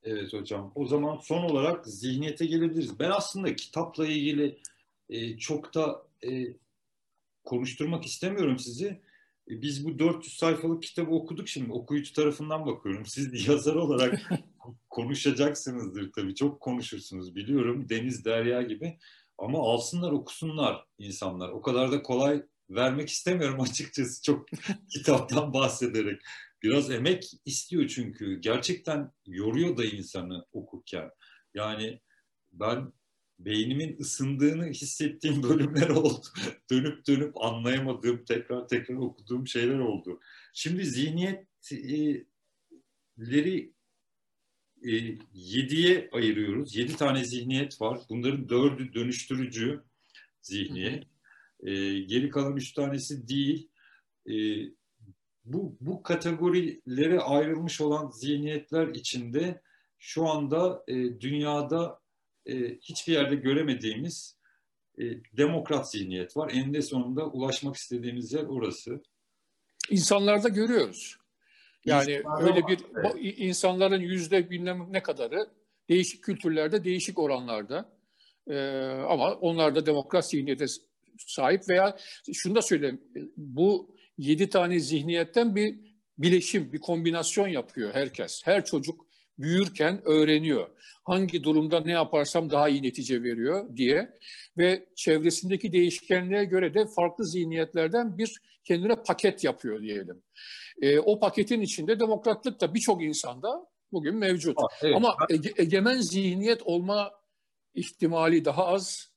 Evet 0.04 0.34
hocam. 0.34 0.72
O 0.76 0.86
zaman 0.86 1.18
son 1.18 1.44
olarak 1.44 1.88
zihniyete 1.88 2.46
gelebiliriz. 2.46 3.00
Ben 3.00 3.10
aslında 3.10 3.56
kitapla 3.56 4.08
ilgili 4.08 4.60
e, 5.10 5.38
çok 5.38 5.74
da 5.74 6.08
e, 6.24 6.58
konuşturmak 7.44 8.06
istemiyorum 8.06 8.60
sizi. 8.60 9.02
E, 9.50 9.62
biz 9.62 9.86
bu 9.86 10.00
400 10.00 10.38
sayfalık 10.38 10.84
kitabı 10.84 11.12
okuduk 11.12 11.48
şimdi. 11.48 11.72
Okuyucu 11.72 12.14
tarafından 12.14 12.66
bakıyorum. 12.66 13.06
Siz 13.06 13.48
yazar 13.48 13.76
olarak 13.76 14.22
konuşacaksınızdır 14.90 16.12
tabii. 16.12 16.36
Çok 16.36 16.60
konuşursunuz 16.62 17.36
biliyorum. 17.36 17.90
Deniz, 17.90 18.26
derya 18.26 18.62
gibi. 18.62 18.98
Ama 19.38 19.60
alsınlar 19.60 20.12
okusunlar 20.12 20.86
insanlar. 20.98 21.50
O 21.50 21.62
kadar 21.62 21.92
da 21.92 22.04
kolay 22.04 22.44
vermek 22.70 23.10
istemiyorum 23.10 23.62
açıkçası 23.72 24.24
çok 24.24 24.46
kitaptan 24.90 25.54
bahsederek. 25.54 26.22
Biraz 26.64 26.92
emek 26.92 27.32
istiyor 27.46 27.88
çünkü. 27.88 28.40
Gerçekten 28.40 29.12
yoruyor 29.26 29.78
da 29.78 29.86
insanı 29.86 30.46
okurken. 30.52 31.10
Yani 31.54 32.02
ben 32.52 32.94
beynimin 33.40 33.98
ısındığını 34.00 34.66
hissettiğim 34.66 35.44
bölümler 35.44 35.90
oldu. 35.90 36.26
dönüp 36.72 37.08
dönüp 37.08 37.42
anlayamadığım, 37.42 38.26
tekrar 38.26 38.68
tekrar 38.68 38.96
okuduğum 38.96 39.48
şeyler 39.48 39.80
oldu. 39.80 40.20
Şimdi 40.54 40.86
zihniyetleri 40.86 43.74
e, 44.84 45.18
yediye 45.34 46.10
ayırıyoruz. 46.12 46.76
Yedi 46.76 46.96
tane 46.96 47.24
zihniyet 47.24 47.82
var. 47.82 48.00
Bunların 48.10 48.50
dördü 48.50 48.94
dönüştürücü 48.94 49.84
zihniyet. 50.42 51.04
E, 51.60 52.00
geri 52.00 52.30
kalan 52.30 52.56
üç 52.56 52.74
tanesi 52.74 53.28
değil. 53.28 53.70
E, 54.30 54.34
bu, 55.46 55.78
bu 55.82 56.04
kategorilere 56.04 57.20
ayrılmış 57.20 57.82
olan 57.82 58.10
zihniyetler 58.10 58.88
içinde 58.88 59.62
şu 60.00 60.28
anda 60.28 60.84
e, 60.88 60.94
dünyada 60.94 62.00
e, 62.46 62.78
hiçbir 62.78 63.14
yerde 63.14 63.36
göremediğimiz 63.36 64.38
e, 64.98 65.04
demokrat 65.38 65.92
zihniyet 65.92 66.38
var. 66.38 66.52
Eninde 66.54 66.82
sonunda 66.82 67.26
ulaşmak 67.28 67.76
istediğimiz 67.76 68.34
yer 68.34 68.44
orası. 68.44 69.04
İnsanlarda 69.90 70.50
görüyoruz. 70.50 71.18
Yani 71.86 72.12
İnsanlarda 72.12 72.50
öyle 72.50 72.68
bir 72.68 72.80
evet. 72.96 73.40
insanların 73.40 74.02
yüzde 74.02 74.50
bilmem 74.50 74.88
ne 74.92 75.04
kadarı 75.04 75.50
değişik 75.90 76.24
kültürlerde, 76.24 76.84
değişik 76.84 77.20
oranlarda 77.20 77.90
e, 78.48 78.58
ama 79.10 79.34
onlar 79.34 79.76
da 79.76 79.86
demokrat 79.86 80.30
zihniyete 80.30 80.66
sahip 81.18 81.70
veya 81.70 81.98
şunu 82.34 82.56
da 82.56 82.62
söyleyeyim, 82.62 83.02
bu 83.38 83.96
yedi 84.18 84.50
tane 84.50 84.80
zihniyetten 84.80 85.56
bir 85.56 85.76
bileşim, 86.18 86.74
bir 86.74 86.80
kombinasyon 86.80 87.48
yapıyor 87.48 87.94
herkes. 87.94 88.42
Her 88.46 88.66
çocuk 88.66 89.06
büyürken 89.38 90.02
öğreniyor. 90.06 90.70
Hangi 91.04 91.44
durumda 91.44 91.80
ne 91.80 91.92
yaparsam 91.92 92.50
daha 92.50 92.70
iyi 92.70 92.84
netice 92.84 93.24
veriyor 93.24 93.76
diye 93.76 94.20
ve 94.58 94.86
çevresindeki 94.96 95.72
değişkenliğe 95.72 96.46
göre 96.46 96.74
de 96.74 96.86
farklı 96.86 97.26
zihniyetlerden 97.26 98.18
bir 98.18 98.38
kendine 98.64 98.96
paket 98.96 99.44
yapıyor 99.44 99.82
diyelim. 99.82 100.24
E, 100.82 101.00
o 101.00 101.20
paketin 101.20 101.62
içinde 101.62 102.00
demokratlık 102.00 102.62
da 102.62 102.74
birçok 102.74 103.04
insanda 103.04 103.66
bugün 103.92 104.16
mevcut. 104.16 104.58
Ha, 104.58 104.68
evet. 104.82 104.96
Ama 104.96 105.16
ege, 105.30 105.54
egemen 105.58 105.98
zihniyet 105.98 106.62
olma 106.64 107.12
ihtimali 107.74 108.46
daha 108.46 108.68
az 108.68 109.12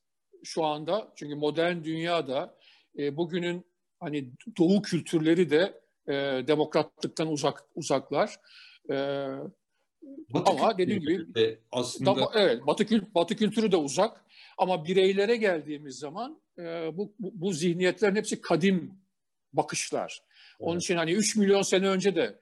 şu 0.44 0.64
anda. 0.64 1.12
Çünkü 1.16 1.34
modern 1.34 1.84
dünyada 1.84 2.58
e, 2.98 3.16
bugünün 3.16 3.66
hani 4.00 4.30
doğu 4.58 4.82
kültürleri 4.82 5.50
de 5.50 5.80
e, 6.08 6.12
demokratlıktan 6.46 7.28
uzak 7.28 7.64
uzaklar. 7.74 8.36
E, 8.90 8.96
Batı 10.30 10.52
ama 10.52 10.78
dediğim 10.78 11.00
gibi 11.00 11.34
de 11.34 11.58
aslında 11.72 12.16
da, 12.16 12.30
evet 12.34 12.66
Batı 12.66 12.86
kült 12.86 13.14
Batı 13.14 13.36
kültürü 13.36 13.72
de 13.72 13.76
uzak 13.76 14.24
ama 14.58 14.84
bireylere 14.84 15.36
geldiğimiz 15.36 15.98
zaman 15.98 16.40
e, 16.58 16.62
bu, 16.96 17.14
bu 17.18 17.32
bu 17.34 17.52
zihniyetlerin 17.52 18.16
hepsi 18.16 18.40
kadim 18.40 18.98
bakışlar. 19.52 20.22
Evet. 20.60 20.68
Onun 20.68 20.78
için 20.78 20.96
hani 20.96 21.12
3 21.12 21.36
milyon 21.36 21.62
sene 21.62 21.88
önce 21.88 22.16
de 22.16 22.38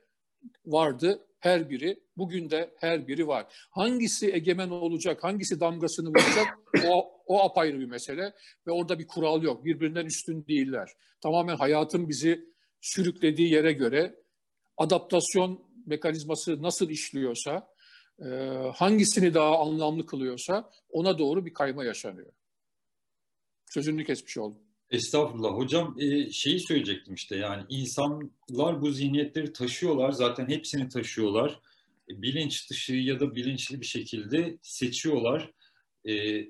vardı 0.66 1.26
her 1.38 1.70
biri. 1.70 2.00
Bugün 2.16 2.50
de 2.50 2.74
her 2.76 3.08
biri 3.08 3.28
var. 3.28 3.46
Hangisi 3.70 4.32
egemen 4.32 4.68
olacak, 4.68 5.24
hangisi 5.24 5.60
damgasını 5.60 6.08
vuracak 6.08 6.58
o, 6.88 7.20
o 7.26 7.40
apayrı 7.40 7.80
bir 7.80 7.86
mesele. 7.86 8.32
Ve 8.66 8.72
orada 8.72 8.98
bir 8.98 9.06
kural 9.06 9.42
yok. 9.42 9.64
Birbirinden 9.64 10.06
üstün 10.06 10.46
değiller. 10.46 10.90
Tamamen 11.20 11.56
hayatın 11.56 12.08
bizi 12.08 12.44
sürüklediği 12.80 13.52
yere 13.52 13.72
göre 13.72 14.14
adaptasyon 14.76 15.63
mekanizması 15.86 16.62
nasıl 16.62 16.90
işliyorsa, 16.90 17.68
e, 18.20 18.26
hangisini 18.74 19.34
daha 19.34 19.58
anlamlı 19.58 20.06
kılıyorsa 20.06 20.70
ona 20.90 21.18
doğru 21.18 21.46
bir 21.46 21.54
kayma 21.54 21.84
yaşanıyor. 21.84 22.32
Sözünü 23.66 24.04
kesmiş 24.04 24.38
oldum. 24.38 24.58
Estağfurullah. 24.90 25.50
Hocam 25.50 25.96
e, 26.00 26.30
şeyi 26.30 26.60
söyleyecektim 26.60 27.14
işte 27.14 27.36
yani 27.36 27.62
insanlar 27.68 28.80
bu 28.80 28.90
zihniyetleri 28.90 29.52
taşıyorlar. 29.52 30.12
Zaten 30.12 30.48
hepsini 30.48 30.88
taşıyorlar. 30.88 31.60
E, 32.10 32.22
bilinç 32.22 32.70
dışı 32.70 32.94
ya 32.94 33.20
da 33.20 33.34
bilinçli 33.34 33.80
bir 33.80 33.86
şekilde 33.86 34.58
seçiyorlar. 34.62 35.52
E, 36.08 36.44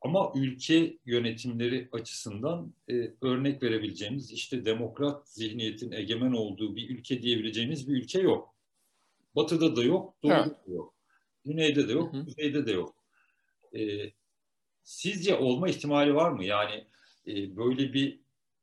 ama 0.00 0.32
ülke 0.34 0.98
yönetimleri 1.06 1.88
açısından 1.92 2.74
e, 2.90 2.94
örnek 3.22 3.62
verebileceğimiz 3.62 4.32
işte 4.32 4.64
demokrat 4.64 5.28
zihniyetin 5.28 5.92
egemen 5.92 6.32
olduğu 6.32 6.76
bir 6.76 6.90
ülke 6.90 7.22
diyebileceğimiz 7.22 7.88
bir 7.88 7.96
ülke 7.96 8.20
yok. 8.20 8.55
Batı'da 9.36 9.76
da 9.76 9.82
yok, 9.82 10.14
Doğu'da 10.22 10.46
evet. 10.46 10.68
da 10.68 10.72
yok. 10.72 10.94
Güney'de 11.44 11.88
de 11.88 11.92
yok, 11.92 12.12
hı 12.12 12.16
hı. 12.16 12.24
Kuzey'de 12.24 12.66
de 12.66 12.72
yok. 12.72 12.94
E, 13.76 13.80
sizce 14.84 15.36
olma 15.36 15.68
ihtimali 15.68 16.14
var 16.14 16.30
mı? 16.30 16.44
Yani 16.44 16.86
e, 17.26 17.56
böyle 17.56 17.92
bir 17.92 18.20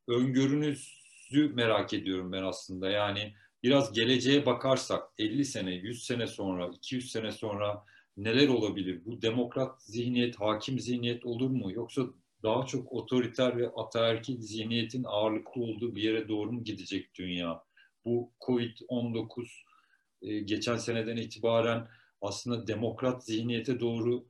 öngörünüzü 0.07 1.51
merak 1.53 1.93
ediyorum 1.93 2.31
ben 2.31 2.43
aslında. 2.43 2.89
Yani 2.89 3.33
biraz 3.63 3.93
geleceğe 3.93 4.45
bakarsak 4.45 5.03
50 5.17 5.45
sene, 5.45 5.71
100 5.73 6.03
sene 6.03 6.27
sonra, 6.27 6.67
200 6.67 7.11
sene 7.11 7.31
sonra 7.31 7.85
neler 8.17 8.47
olabilir? 8.47 9.01
Bu 9.05 9.21
demokrat 9.21 9.83
zihniyet, 9.83 10.35
hakim 10.39 10.79
zihniyet 10.79 11.25
olur 11.25 11.49
mu? 11.49 11.71
Yoksa 11.71 12.01
daha 12.43 12.65
çok 12.65 12.91
otoriter 12.91 13.57
ve 13.57 13.69
ataerkil 13.69 14.41
zihniyetin 14.41 15.03
ağırlıklı 15.03 15.61
olduğu 15.61 15.95
bir 15.95 16.03
yere 16.03 16.27
doğru 16.27 16.51
mu 16.51 16.63
gidecek 16.63 17.15
dünya? 17.15 17.63
Bu 18.05 18.31
Covid-19 18.41 19.62
e, 20.23 20.39
geçen 20.39 20.77
seneden 20.77 21.17
itibaren 21.17 21.87
aslında 22.21 22.67
demokrat 22.67 23.25
zihniyete 23.25 23.79
doğru 23.79 24.25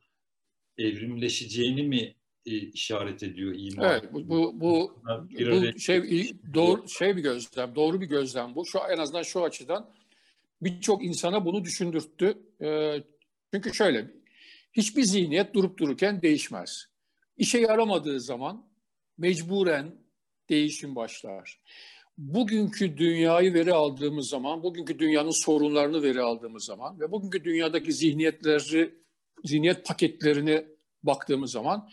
evrimleşeceğini 0.78 1.84
mi 1.84 2.16
e, 2.46 2.58
işaret 2.58 3.24
ediyor 3.24 3.56
ima? 3.58 3.88
Evet, 3.88 4.14
bu 4.14 4.30
bu 4.30 4.62
bu, 4.62 5.02
bu 5.02 5.80
şey 5.80 6.32
doğru 6.54 6.90
şey 6.90 7.16
bir 7.18 7.22
gözlem, 7.22 7.76
doğru 7.76 8.02
bir 8.02 8.06
gözlem 8.06 8.56
bu. 8.56 8.66
Şu 8.66 8.80
en 8.80 8.98
azından 8.98 9.24
şu 9.24 9.44
açıdan 9.44 9.90
birçok 10.62 11.06
insana 11.06 11.46
bunu 11.46 11.64
düşündürttü. 11.64 12.38
E, 12.62 12.98
çünkü 13.54 13.74
şöyle, 13.74 14.12
hiçbir 14.74 15.04
zihniyet 15.04 15.54
durup 15.54 15.78
dururken 15.78 16.22
değişmez. 16.22 16.86
İşe 17.38 17.60
yaramadığı 17.60 18.20
zaman 18.20 18.66
mecburen 19.18 19.96
değişim 20.50 20.96
başlar. 20.96 21.60
Bugünkü 22.18 22.98
dünyayı 22.98 23.54
veri 23.54 23.74
aldığımız 23.74 24.30
zaman, 24.30 24.64
bugünkü 24.64 25.00
dünyanın 25.00 25.44
sorunlarını 25.44 26.04
veri 26.04 26.22
aldığımız 26.22 26.66
zaman 26.66 27.00
ve 27.00 27.12
bugünkü 27.12 27.44
dünyadaki 27.44 27.94
zihniyetleri, 27.94 28.96
zihniyet 29.46 29.86
paketlerini 29.86 30.66
baktığımız 31.04 31.52
zaman 31.52 31.90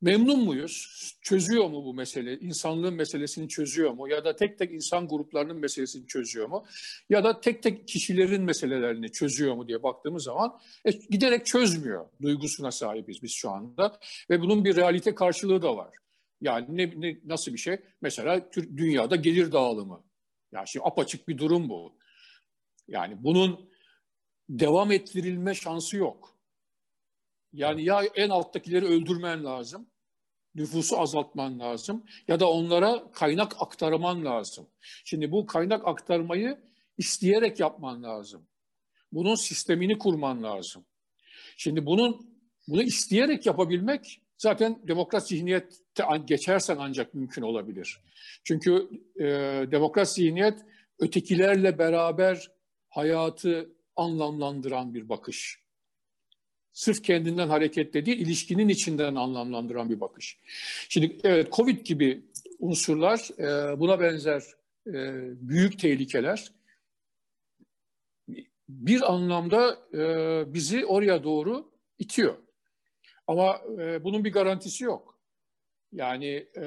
memnun 0.00 0.44
muyuz? 0.44 0.88
Çözüyor 1.22 1.64
mu 1.70 1.84
bu 1.84 1.94
mesele? 1.94 2.38
İnsanlığın 2.38 2.94
meselesini 2.94 3.48
çözüyor 3.48 3.90
mu? 3.90 4.08
Ya 4.08 4.24
da 4.24 4.36
tek 4.36 4.58
tek 4.58 4.72
insan 4.72 5.08
gruplarının 5.08 5.56
meselesini 5.56 6.06
çözüyor 6.06 6.48
mu? 6.48 6.64
Ya 7.10 7.24
da 7.24 7.40
tek 7.40 7.62
tek 7.62 7.88
kişilerin 7.88 8.42
meselelerini 8.42 9.12
çözüyor 9.12 9.54
mu 9.54 9.68
diye 9.68 9.82
baktığımız 9.82 10.24
zaman 10.24 10.60
e, 10.84 10.90
giderek 10.90 11.46
çözmüyor 11.46 12.06
duygusuna 12.22 12.70
sahibiz 12.70 13.22
biz 13.22 13.32
şu 13.32 13.50
anda. 13.50 13.98
Ve 14.30 14.40
bunun 14.40 14.64
bir 14.64 14.76
realite 14.76 15.14
karşılığı 15.14 15.62
da 15.62 15.76
var. 15.76 16.03
Yani 16.40 16.66
ne, 16.68 17.00
ne 17.00 17.18
nasıl 17.24 17.52
bir 17.52 17.58
şey? 17.58 17.76
Mesela 18.00 18.50
dünyada 18.76 19.16
gelir 19.16 19.52
dağılımı. 19.52 20.04
Yani 20.52 20.68
şimdi 20.68 20.86
apaçık 20.86 21.28
bir 21.28 21.38
durum 21.38 21.68
bu. 21.68 21.98
Yani 22.88 23.24
bunun 23.24 23.70
devam 24.48 24.92
ettirilme 24.92 25.54
şansı 25.54 25.96
yok. 25.96 26.38
Yani 27.52 27.84
ya 27.84 28.02
en 28.14 28.28
alttakileri 28.28 28.84
öldürmen 28.84 29.44
lazım 29.44 29.86
nüfusu 30.54 31.00
azaltman 31.00 31.58
lazım 31.60 32.04
ya 32.28 32.40
da 32.40 32.50
onlara 32.50 33.12
kaynak 33.12 33.62
aktarman 33.62 34.24
lazım. 34.24 34.66
Şimdi 35.04 35.32
bu 35.32 35.46
kaynak 35.46 35.88
aktarmayı 35.88 36.58
isteyerek 36.98 37.60
yapman 37.60 38.02
lazım. 38.02 38.46
Bunun 39.12 39.34
sistemini 39.34 39.98
kurman 39.98 40.42
lazım. 40.42 40.86
Şimdi 41.56 41.86
bunun 41.86 42.34
bunu 42.68 42.82
isteyerek 42.82 43.46
yapabilmek 43.46 44.22
zaten 44.38 44.78
demokrat 44.88 45.28
zihniyette 45.28 46.04
geçersen 46.24 46.76
ancak 46.80 47.14
mümkün 47.14 47.42
olabilir. 47.42 48.00
Çünkü 48.44 48.88
e, 49.16 49.24
demokrat 49.70 50.14
zihniyet 50.14 50.58
ötekilerle 50.98 51.78
beraber 51.78 52.50
hayatı 52.88 53.70
anlamlandıran 53.96 54.94
bir 54.94 55.08
bakış 55.08 55.64
sırf 56.74 57.02
kendinden 57.02 57.48
hareketle 57.48 58.06
değil, 58.06 58.18
ilişkinin 58.18 58.68
içinden 58.68 59.14
anlamlandıran 59.14 59.90
bir 59.90 60.00
bakış. 60.00 60.38
Şimdi 60.88 61.16
evet 61.24 61.52
Covid 61.52 61.86
gibi 61.86 62.24
unsurlar, 62.58 63.28
e, 63.38 63.80
buna 63.80 64.00
benzer 64.00 64.42
e, 64.86 64.92
büyük 65.48 65.78
tehlikeler 65.78 66.52
bir 68.68 69.12
anlamda 69.12 69.78
e, 69.94 70.54
bizi 70.54 70.86
oraya 70.86 71.24
doğru 71.24 71.70
itiyor. 71.98 72.34
Ama 73.26 73.60
e, 73.78 74.04
bunun 74.04 74.24
bir 74.24 74.32
garantisi 74.32 74.84
yok. 74.84 75.18
Yani 75.92 76.46
e, 76.56 76.66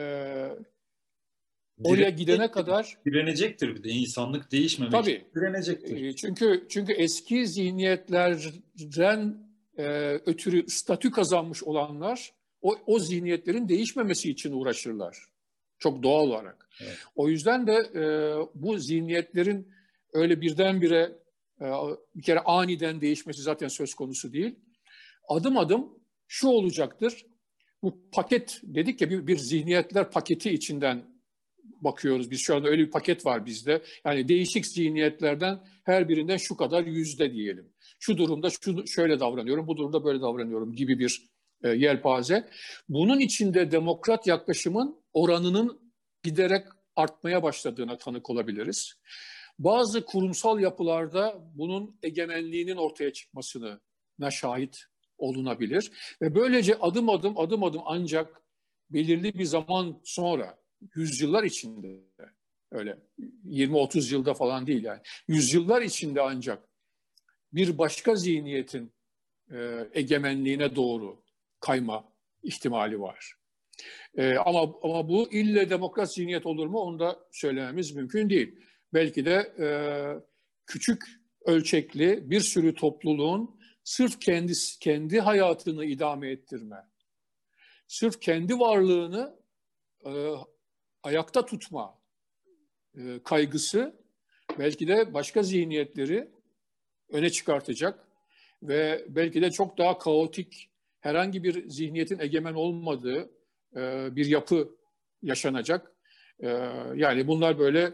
oraya 1.83 2.09
gidene 2.09 2.51
kadar 2.51 2.97
direnecektir 3.05 3.75
bir 3.75 3.83
de 3.83 3.89
insanlık 3.89 4.51
değişmemek 4.51 4.91
tabii, 4.91 5.25
direnecektir. 5.35 6.05
E, 6.05 6.15
çünkü 6.15 6.65
çünkü 6.69 6.93
eski 6.93 7.47
zihniyetlerden 7.47 9.47
e, 9.77 9.85
ötürü 10.25 10.69
statü 10.69 11.11
kazanmış 11.11 11.63
olanlar 11.63 12.33
o, 12.61 12.77
o 12.85 12.99
zihniyetlerin 12.99 13.69
değişmemesi 13.69 14.29
için 14.29 14.51
uğraşırlar. 14.51 15.17
Çok 15.79 16.03
doğal 16.03 16.27
olarak. 16.27 16.69
Evet. 16.81 16.97
O 17.15 17.29
yüzden 17.29 17.67
de 17.67 17.73
e, 17.73 18.03
bu 18.55 18.77
zihniyetlerin 18.77 19.71
öyle 20.13 20.41
birdenbire 20.41 21.15
e, 21.61 21.65
bir 22.15 22.21
kere 22.21 22.39
aniden 22.39 23.01
değişmesi 23.01 23.41
zaten 23.41 23.67
söz 23.67 23.93
konusu 23.93 24.33
değil. 24.33 24.55
Adım 25.27 25.57
adım 25.57 25.96
şu 26.27 26.47
olacaktır. 26.47 27.25
Bu 27.83 28.09
paket 28.11 28.61
dedik 28.63 29.01
ya 29.01 29.09
bir, 29.09 29.27
bir 29.27 29.37
zihniyetler 29.37 30.11
paketi 30.11 30.51
içinden 30.51 31.17
bakıyoruz. 31.63 32.31
Biz 32.31 32.39
şu 32.39 32.55
anda 32.55 32.69
öyle 32.69 32.85
bir 32.85 32.91
paket 32.91 33.25
var 33.25 33.45
bizde. 33.45 33.81
Yani 34.05 34.27
değişik 34.27 34.65
zihniyetlerden 34.65 35.59
her 35.83 36.09
birinden 36.09 36.37
şu 36.37 36.57
kadar 36.57 36.83
yüzde 36.83 37.33
diyelim 37.33 37.73
şu 37.99 38.17
durumda 38.17 38.49
şu 38.49 38.87
şöyle 38.87 39.19
davranıyorum, 39.19 39.67
bu 39.67 39.77
durumda 39.77 40.03
böyle 40.03 40.21
davranıyorum 40.21 40.73
gibi 40.73 40.99
bir 40.99 41.29
e, 41.63 41.69
yelpaze. 41.69 42.49
Bunun 42.89 43.19
içinde 43.19 43.71
demokrat 43.71 44.27
yaklaşımın 44.27 45.03
oranının 45.13 45.93
giderek 46.23 46.67
artmaya 46.95 47.43
başladığına 47.43 47.97
tanık 47.97 48.29
olabiliriz. 48.29 48.93
Bazı 49.59 50.05
kurumsal 50.05 50.59
yapılarda 50.59 51.39
bunun 51.55 51.99
egemenliğinin 52.03 52.75
ortaya 52.75 53.13
çıkmasını 53.13 53.79
na 54.19 54.31
şahit 54.31 54.83
olunabilir 55.17 55.91
ve 56.21 56.35
böylece 56.35 56.75
adım 56.75 57.09
adım 57.09 57.37
adım 57.37 57.63
adım 57.63 57.81
ancak 57.85 58.41
belirli 58.89 59.33
bir 59.33 59.45
zaman 59.45 60.01
sonra 60.03 60.57
yüzyıllar 60.95 61.43
içinde 61.43 61.99
öyle 62.71 62.97
20-30 63.45 64.13
yılda 64.13 64.33
falan 64.33 64.67
değil 64.67 64.83
yani 64.83 65.01
yüzyıllar 65.27 65.81
içinde 65.81 66.21
ancak 66.21 66.63
bir 67.53 67.77
başka 67.77 68.15
zihniyetin 68.15 68.91
e, 69.51 69.87
egemenliğine 69.93 70.75
doğru 70.75 71.23
kayma 71.59 72.13
ihtimali 72.43 73.01
var. 73.01 73.33
E, 74.17 74.35
ama 74.35 74.75
ama 74.83 75.09
bu 75.09 75.31
ille 75.31 75.69
demokrat 75.69 76.13
zihniyet 76.13 76.45
olur 76.45 76.67
mu 76.67 76.79
onu 76.79 76.99
da 76.99 77.19
söylememiz 77.31 77.95
mümkün 77.95 78.29
değil. 78.29 78.55
Belki 78.93 79.25
de 79.25 79.53
e, 79.59 79.67
küçük 80.65 81.03
ölçekli 81.47 82.29
bir 82.29 82.39
sürü 82.39 82.75
topluluğun 82.75 83.59
sırf 83.83 84.19
kendi 84.19 84.53
kendi 84.79 85.19
hayatını 85.19 85.85
idame 85.85 86.29
ettirme, 86.29 86.75
sırf 87.87 88.21
kendi 88.21 88.59
varlığını 88.59 89.39
e, 90.05 90.33
ayakta 91.03 91.45
tutma 91.45 91.99
e, 92.97 93.19
kaygısı 93.23 93.95
belki 94.59 94.87
de 94.87 95.13
başka 95.13 95.43
zihniyetleri 95.43 96.31
öne 97.09 97.29
çıkartacak 97.29 98.07
ve 98.63 99.05
belki 99.07 99.41
de 99.41 99.51
çok 99.51 99.77
daha 99.77 99.97
kaotik, 99.97 100.69
herhangi 100.99 101.43
bir 101.43 101.69
zihniyetin 101.69 102.19
egemen 102.19 102.53
olmadığı 102.53 103.29
e, 103.75 104.15
bir 104.15 104.25
yapı 104.25 104.75
yaşanacak. 105.21 105.91
E, 106.39 106.47
yani 106.95 107.27
bunlar 107.27 107.59
böyle 107.59 107.93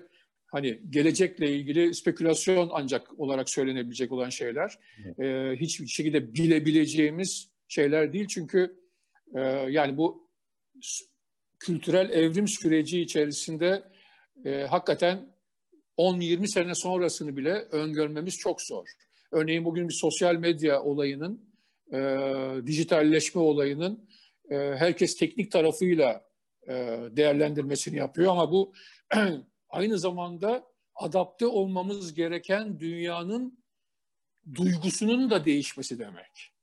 hani 0.54 0.80
gelecekle 0.90 1.52
ilgili 1.52 1.94
spekülasyon 1.94 2.70
ancak 2.74 3.20
olarak 3.20 3.50
söylenebilecek 3.50 4.12
olan 4.12 4.30
şeyler. 4.30 4.80
E, 5.22 5.56
hiçbir 5.56 5.88
şekilde 5.88 6.34
bilebileceğimiz 6.34 7.50
şeyler 7.68 8.14
değil 8.14 8.28
çünkü 8.28 8.76
e, 9.36 9.40
yani 9.70 9.98
bu 9.98 10.30
kültürel 11.60 12.10
evrim 12.10 12.48
süreci 12.48 13.02
içerisinde 13.02 13.84
e, 14.46 14.62
hakikaten 14.62 15.34
10-20 15.98 16.48
sene 16.48 16.76
sonrasını 16.76 17.38
bile 17.38 17.54
öngörmemiz 17.54 18.38
çok 18.38 18.62
zor. 18.62 18.88
Örneğin 19.32 19.66
bugün 19.66 19.90
bir 19.90 19.94
sosyal 19.94 20.36
medya 20.36 20.84
olayının, 20.84 21.50
e, 21.94 21.98
dijitalleşme 22.66 23.42
olayının 23.42 24.10
e, 24.50 24.56
herkes 24.56 25.16
teknik 25.16 25.52
tarafıyla 25.52 26.26
e, 26.68 26.74
değerlendirmesini 27.12 27.98
yapıyor 27.98 28.32
ama 28.32 28.52
bu 28.52 28.74
aynı 29.74 30.00
zamanda 30.00 30.64
adapte 30.96 31.48
olmamız 31.48 32.14
gereken 32.14 32.80
dünyanın 32.80 33.64
duygusunun 34.56 35.30
da 35.30 35.46
değişmesi 35.46 36.00
demek. 36.00 36.54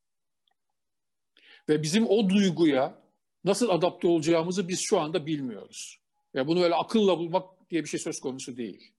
Ve 1.69 1.83
bizim 1.83 2.07
o 2.09 2.29
duyguya 2.29 3.03
nasıl 3.45 3.69
adapte 3.69 4.09
olacağımızı 4.09 4.69
biz 4.69 4.81
şu 4.81 5.01
anda 5.01 5.27
bilmiyoruz. 5.27 6.01
Ve 6.35 6.47
bunu 6.47 6.63
öyle 6.63 6.75
akılla 6.75 7.19
bulmak 7.19 7.71
diye 7.71 7.85
bir 7.85 7.89
şey 7.89 8.01
söz 8.01 8.21
konusu 8.21 8.57
değil. 8.57 8.93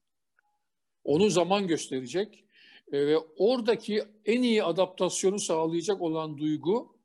Onu 1.04 1.30
zaman 1.30 1.68
gösterecek 1.68 2.44
e, 2.92 3.08
ve 3.08 3.18
oradaki 3.18 4.04
en 4.26 4.42
iyi 4.42 4.64
adaptasyonu 4.64 5.40
sağlayacak 5.40 6.02
olan 6.02 6.38
duygu 6.38 6.96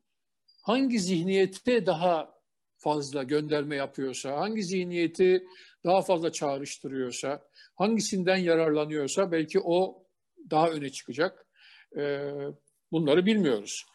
hangi 0.63 1.01
zihniyete 1.01 1.87
daha 1.87 2.37
fazla 2.77 3.23
gönderme 3.23 3.77
yapıyorsa, 3.77 4.37
hangi 4.37 4.63
zihniyeti 4.63 5.47
daha 5.87 6.03
fazla 6.03 6.33
çağrıştırıyorsa, 6.33 7.43
hangisinden 7.77 8.37
yararlanıyorsa 8.37 9.33
belki 9.33 9.61
o 9.61 10.05
daha 10.51 10.71
öne 10.71 10.91
çıkacak. 10.91 11.47
E, 11.97 12.33
bunları 12.93 13.27
bilmiyoruz. 13.27 13.87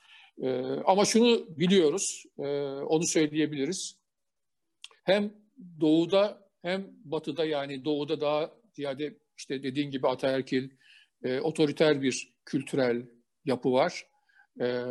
E, 0.42 0.62
ama 0.86 1.06
şunu 1.06 1.46
biliyoruz, 1.60 2.26
onu 2.88 3.04
söyleyebiliriz. 3.04 3.98
hem 5.04 5.34
doğuda 5.82 6.50
hem 6.62 6.88
batıda 7.04 7.46
yani 7.46 7.86
doğuda 7.86 8.22
daha 8.22 8.52
ziyade 8.74 9.18
işte 9.38 9.64
dediğin 9.64 9.92
gibi 9.92 10.08
ataerkil, 10.08 10.70
e, 11.24 11.40
otoriter 11.40 12.02
bir 12.02 12.34
kültürel 12.46 13.06
yapı 13.46 13.72
var. 13.72 14.08
E, 14.62 14.84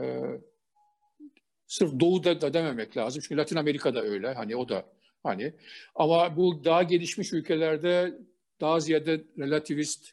sırf 1.67 2.01
doğuda 2.01 2.41
da 2.41 2.55
dememek 2.55 2.97
lazım. 2.97 3.23
Çünkü 3.23 3.37
Latin 3.37 3.57
Amerika'da 3.57 4.03
öyle. 4.03 4.35
Hani 4.35 4.57
o 4.57 4.69
da 4.69 4.85
hani. 5.23 5.53
Ama 5.95 6.37
bu 6.37 6.65
daha 6.65 6.83
gelişmiş 6.83 7.33
ülkelerde 7.33 8.15
daha 8.61 8.81
ziyade 8.81 9.25
relativist 9.39 10.11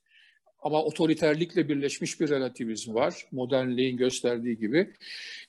ama 0.60 0.84
otoriterlikle 0.84 1.70
birleşmiş 1.70 2.20
bir 2.20 2.30
relativizm 2.30 2.94
var. 2.94 3.28
Modernliğin 3.32 3.98
gösterdiği 3.98 4.58
gibi. 4.58 4.94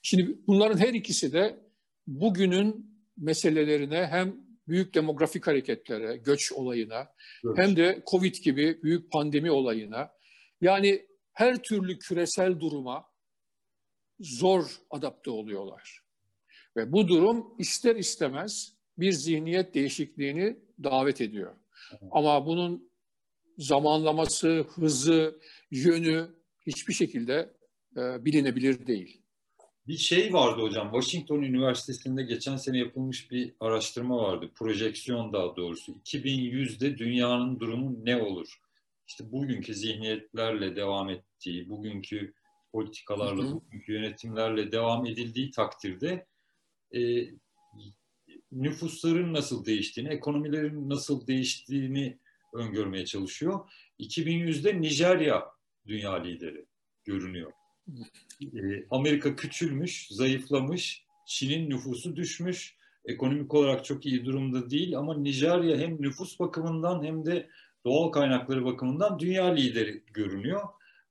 Şimdi 0.02 0.38
bunların 0.46 0.78
her 0.78 0.94
ikisi 0.94 1.32
de 1.32 1.56
bugünün 2.06 2.98
meselelerine 3.16 4.06
hem 4.06 4.36
büyük 4.68 4.94
demografik 4.94 5.46
hareketlere, 5.46 6.16
göç 6.16 6.52
olayına 6.52 7.08
evet. 7.44 7.58
hem 7.58 7.76
de 7.76 8.02
Covid 8.10 8.34
gibi 8.34 8.82
büyük 8.82 9.10
pandemi 9.10 9.50
olayına 9.50 10.10
yani 10.60 11.06
her 11.32 11.62
türlü 11.62 11.98
küresel 11.98 12.60
duruma 12.60 13.04
zor 14.20 14.64
adapte 14.90 15.30
oluyorlar. 15.30 16.00
Ve 16.76 16.92
bu 16.92 17.08
durum 17.08 17.54
ister 17.58 17.96
istemez 17.96 18.77
bir 18.98 19.12
zihniyet 19.12 19.74
değişikliğini 19.74 20.56
davet 20.84 21.20
ediyor. 21.20 21.54
Ama 22.10 22.46
bunun 22.46 22.90
zamanlaması, 23.58 24.66
hızı, 24.74 25.40
yönü 25.70 26.30
hiçbir 26.66 26.94
şekilde 26.94 27.54
e, 27.96 28.24
bilinebilir 28.24 28.86
değil. 28.86 29.22
Bir 29.86 29.96
şey 29.96 30.32
vardı 30.32 30.62
hocam, 30.62 30.90
Washington 30.92 31.42
Üniversitesi'nde 31.42 32.22
geçen 32.22 32.56
sene 32.56 32.78
yapılmış 32.78 33.30
bir 33.30 33.54
araştırma 33.60 34.16
vardı, 34.16 34.50
projeksiyon 34.54 35.32
daha 35.32 35.56
doğrusu. 35.56 35.92
2100'de 35.92 36.98
dünyanın 36.98 37.60
durumu 37.60 38.04
ne 38.04 38.22
olur? 38.22 38.60
İşte 39.06 39.32
bugünkü 39.32 39.74
zihniyetlerle 39.74 40.76
devam 40.76 41.10
ettiği, 41.10 41.68
bugünkü 41.68 42.34
politikalarla, 42.72 43.42
hı 43.42 43.46
hı. 43.46 43.52
bugünkü 43.54 43.92
yönetimlerle 43.92 44.72
devam 44.72 45.06
edildiği 45.06 45.50
takdirde 45.50 46.26
e, 46.94 47.00
nüfusların 48.52 49.34
nasıl 49.34 49.64
değiştiğini, 49.64 50.10
ekonomilerin 50.12 50.90
nasıl 50.90 51.26
değiştiğini 51.26 52.18
öngörmeye 52.54 53.06
çalışıyor. 53.06 53.70
2100'de 54.00 54.80
Nijerya 54.80 55.46
dünya 55.86 56.22
lideri 56.22 56.64
görünüyor. 57.04 57.52
E, 58.42 58.86
Amerika 58.90 59.36
küçülmüş, 59.36 60.08
zayıflamış, 60.10 61.04
Çin'in 61.26 61.70
nüfusu 61.70 62.16
düşmüş, 62.16 62.76
ekonomik 63.04 63.54
olarak 63.54 63.84
çok 63.84 64.06
iyi 64.06 64.24
durumda 64.24 64.70
değil 64.70 64.98
ama 64.98 65.18
Nijerya 65.18 65.78
hem 65.78 66.02
nüfus 66.02 66.40
bakımından 66.40 67.04
hem 67.04 67.26
de 67.26 67.48
doğal 67.84 68.08
kaynakları 68.08 68.64
bakımından 68.64 69.18
dünya 69.18 69.44
lideri 69.44 70.02
görünüyor. 70.14 70.62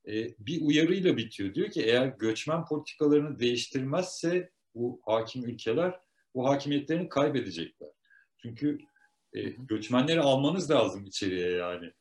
E, 0.08 0.34
bir 0.40 0.62
uyarıyla 0.62 1.18
bitiyor. 1.18 1.54
Diyor 1.54 1.72
ki 1.72 1.82
eğer 1.82 2.08
göçmen 2.08 2.66
politikalarını 2.66 3.40
değiştirmezse 3.40 4.50
bu 4.76 5.02
hakim 5.06 5.46
ülkeler 5.46 6.00
bu 6.38 6.50
hakimiyetlerini 6.50 7.10
kaybedecekler. 7.10 7.90
Çünkü 8.38 8.80
e, 9.34 9.42
göçmenleri 9.42 10.22
almanız 10.22 10.72
lazım 10.72 11.06
içeriye 11.06 11.52
yani. 11.52 11.92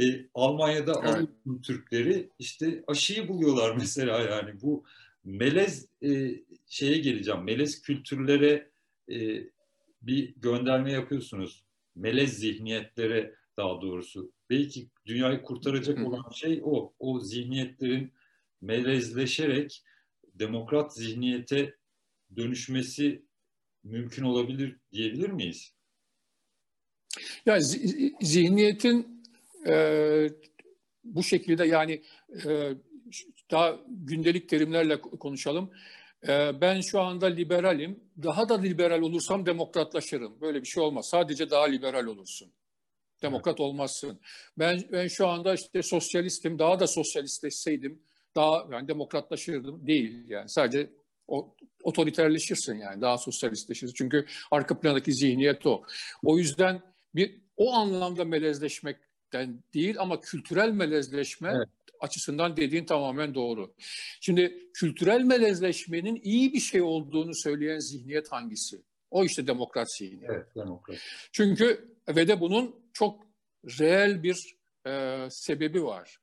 E, 0.00 0.04
Almanya'da 0.34 1.02
evet. 1.04 1.28
Türkleri 1.62 2.30
işte 2.38 2.84
aşıyı 2.86 3.28
buluyorlar 3.28 3.76
mesela 3.78 4.20
yani 4.20 4.60
bu 4.62 4.84
melez 5.24 5.88
e, 6.02 6.40
şeye 6.66 6.98
geleceğim. 6.98 7.44
Melez 7.44 7.82
kültürlere 7.82 8.70
e, 9.10 9.44
bir 10.02 10.34
gönderme 10.36 10.92
yapıyorsunuz. 10.92 11.64
Melez 11.94 12.38
zihniyetlere 12.38 13.34
daha 13.56 13.80
doğrusu. 13.82 14.32
Belki 14.50 14.88
dünyayı 15.06 15.42
kurtaracak 15.42 16.06
olan 16.06 16.30
şey 16.30 16.60
o. 16.64 16.92
O 16.98 17.20
zihniyetlerin 17.20 18.12
melezleşerek 18.60 19.84
demokrat 20.34 20.94
zihniyete 20.96 21.74
dönüşmesi 22.36 23.22
mümkün 23.84 24.22
olabilir 24.22 24.76
diyebilir 24.92 25.30
miyiz? 25.30 25.74
Yani 27.46 27.62
zihniyetin 28.20 29.22
e, 29.66 30.28
bu 31.04 31.22
şekilde 31.22 31.66
yani 31.66 32.02
e, 32.44 32.74
daha 33.50 33.80
gündelik 33.88 34.48
terimlerle 34.48 35.00
konuşalım. 35.00 35.70
E, 36.28 36.60
ben 36.60 36.80
şu 36.80 37.00
anda 37.00 37.26
liberalim. 37.26 38.00
Daha 38.22 38.48
da 38.48 38.60
liberal 38.60 39.02
olursam 39.02 39.46
demokratlaşırım. 39.46 40.40
Böyle 40.40 40.62
bir 40.62 40.66
şey 40.66 40.82
olmaz. 40.82 41.08
Sadece 41.08 41.50
daha 41.50 41.64
liberal 41.64 42.06
olursun. 42.06 42.52
Demokrat 43.22 43.60
olmazsın. 43.60 44.20
Ben 44.58 44.80
ben 44.92 45.08
şu 45.08 45.28
anda 45.28 45.54
işte 45.54 45.82
sosyalistim. 45.82 46.58
Daha 46.58 46.80
da 46.80 46.86
sosyalistleşseydim 46.86 48.02
daha 48.36 48.66
yani 48.72 48.88
demokratlaşırdım. 48.88 49.86
Değil 49.86 50.28
yani. 50.28 50.48
Sadece 50.48 50.90
o, 51.28 51.54
otoriterleşirsin 51.82 52.74
yani. 52.74 53.00
Daha 53.00 53.18
sosyalistleşirsin. 53.18 53.94
Çünkü 53.94 54.26
arka 54.50 54.80
plandaki 54.80 55.12
zihniyet 55.12 55.66
o. 55.66 55.82
O 56.22 56.38
yüzden 56.38 56.82
bir 57.14 57.40
o 57.56 57.72
anlamda 57.72 58.24
melezleşmekten 58.24 59.62
değil 59.74 59.96
ama 59.98 60.20
kültürel 60.20 60.70
melezleşme 60.70 61.52
evet. 61.56 61.68
açısından 62.00 62.56
dediğin 62.56 62.84
tamamen 62.84 63.34
doğru. 63.34 63.74
Şimdi 64.20 64.70
kültürel 64.74 65.20
melezleşmenin 65.20 66.20
iyi 66.22 66.52
bir 66.52 66.60
şey 66.60 66.82
olduğunu 66.82 67.34
söyleyen 67.34 67.78
zihniyet 67.78 68.32
hangisi? 68.32 68.82
O 69.10 69.24
işte 69.24 69.46
demokrat 69.46 69.92
zihniyet. 69.92 70.30
Evet, 70.30 70.54
demokrat. 70.54 70.96
Çünkü 71.32 71.94
ve 72.08 72.28
de 72.28 72.40
bunun 72.40 72.76
çok 72.92 73.26
reel 73.80 74.22
bir 74.22 74.56
e, 74.86 75.26
sebebi 75.30 75.84
var. 75.84 76.18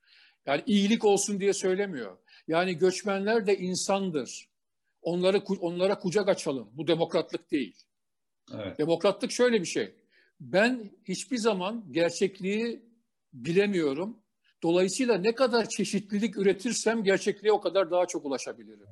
Yani 0.45 0.63
iyilik 0.65 1.05
olsun 1.05 1.39
diye 1.39 1.53
söylemiyor. 1.53 2.17
Yani 2.47 2.77
göçmenler 2.77 3.47
de 3.47 3.57
insandır. 3.57 4.50
Onları 5.01 5.37
onlara 5.59 5.99
kucak 5.99 6.29
açalım. 6.29 6.69
Bu 6.73 6.87
demokratlık 6.87 7.51
değil. 7.51 7.75
Evet. 8.53 8.77
Demokratlık 8.77 9.31
şöyle 9.31 9.61
bir 9.61 9.65
şey. 9.65 9.95
Ben 10.39 10.91
hiçbir 11.07 11.37
zaman 11.37 11.85
gerçekliği 11.91 12.85
bilemiyorum. 13.33 14.17
Dolayısıyla 14.63 15.17
ne 15.17 15.35
kadar 15.35 15.69
çeşitlilik 15.69 16.37
üretirsem 16.37 17.03
gerçekliğe 17.03 17.53
o 17.53 17.61
kadar 17.61 17.91
daha 17.91 18.05
çok 18.05 18.25
ulaşabilirim. 18.25 18.87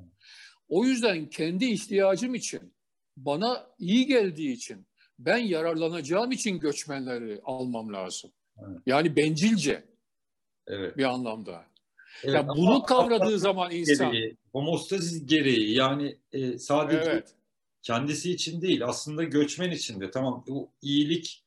O 0.68 0.84
yüzden 0.84 1.28
kendi 1.28 1.64
ihtiyacım 1.64 2.34
için, 2.34 2.74
bana 3.16 3.66
iyi 3.78 4.06
geldiği 4.06 4.52
için, 4.52 4.86
ben 5.18 5.38
yararlanacağım 5.38 6.32
için 6.32 6.58
göçmenleri 6.58 7.40
almam 7.44 7.92
lazım. 7.92 8.32
Evet. 8.58 8.78
Yani 8.86 9.16
bencilce 9.16 9.84
evet. 10.66 10.96
bir 10.96 11.04
anlamda. 11.04 11.64
Evet, 12.24 12.34
ya 12.34 12.48
bunu 12.48 12.82
kavradığı 12.82 13.38
zaman 13.38 13.70
insan 13.70 14.12
gereği, 14.12 14.36
homostazis 14.52 15.26
gereği 15.26 15.74
yani 15.74 16.16
e, 16.32 16.58
sadece 16.58 17.10
evet. 17.10 17.34
kendisi 17.82 18.32
için 18.32 18.62
değil 18.62 18.84
aslında 18.84 19.24
göçmen 19.24 19.70
için 19.70 20.00
de 20.00 20.10
tamam 20.10 20.44
bu 20.48 20.70
iyilik 20.82 21.44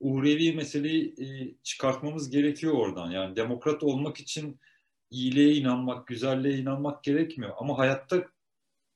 uhrevi 0.00 0.52
meseleyi 0.52 1.14
e, 1.18 1.54
çıkartmamız 1.62 2.30
gerekiyor 2.30 2.74
oradan. 2.74 3.10
Yani 3.10 3.36
demokrat 3.36 3.82
olmak 3.82 4.20
için 4.20 4.60
iyiliğe 5.10 5.54
inanmak, 5.54 6.06
güzelliğe 6.06 6.58
inanmak 6.58 7.04
gerekmiyor 7.04 7.52
ama 7.58 7.78
hayatta 7.78 8.24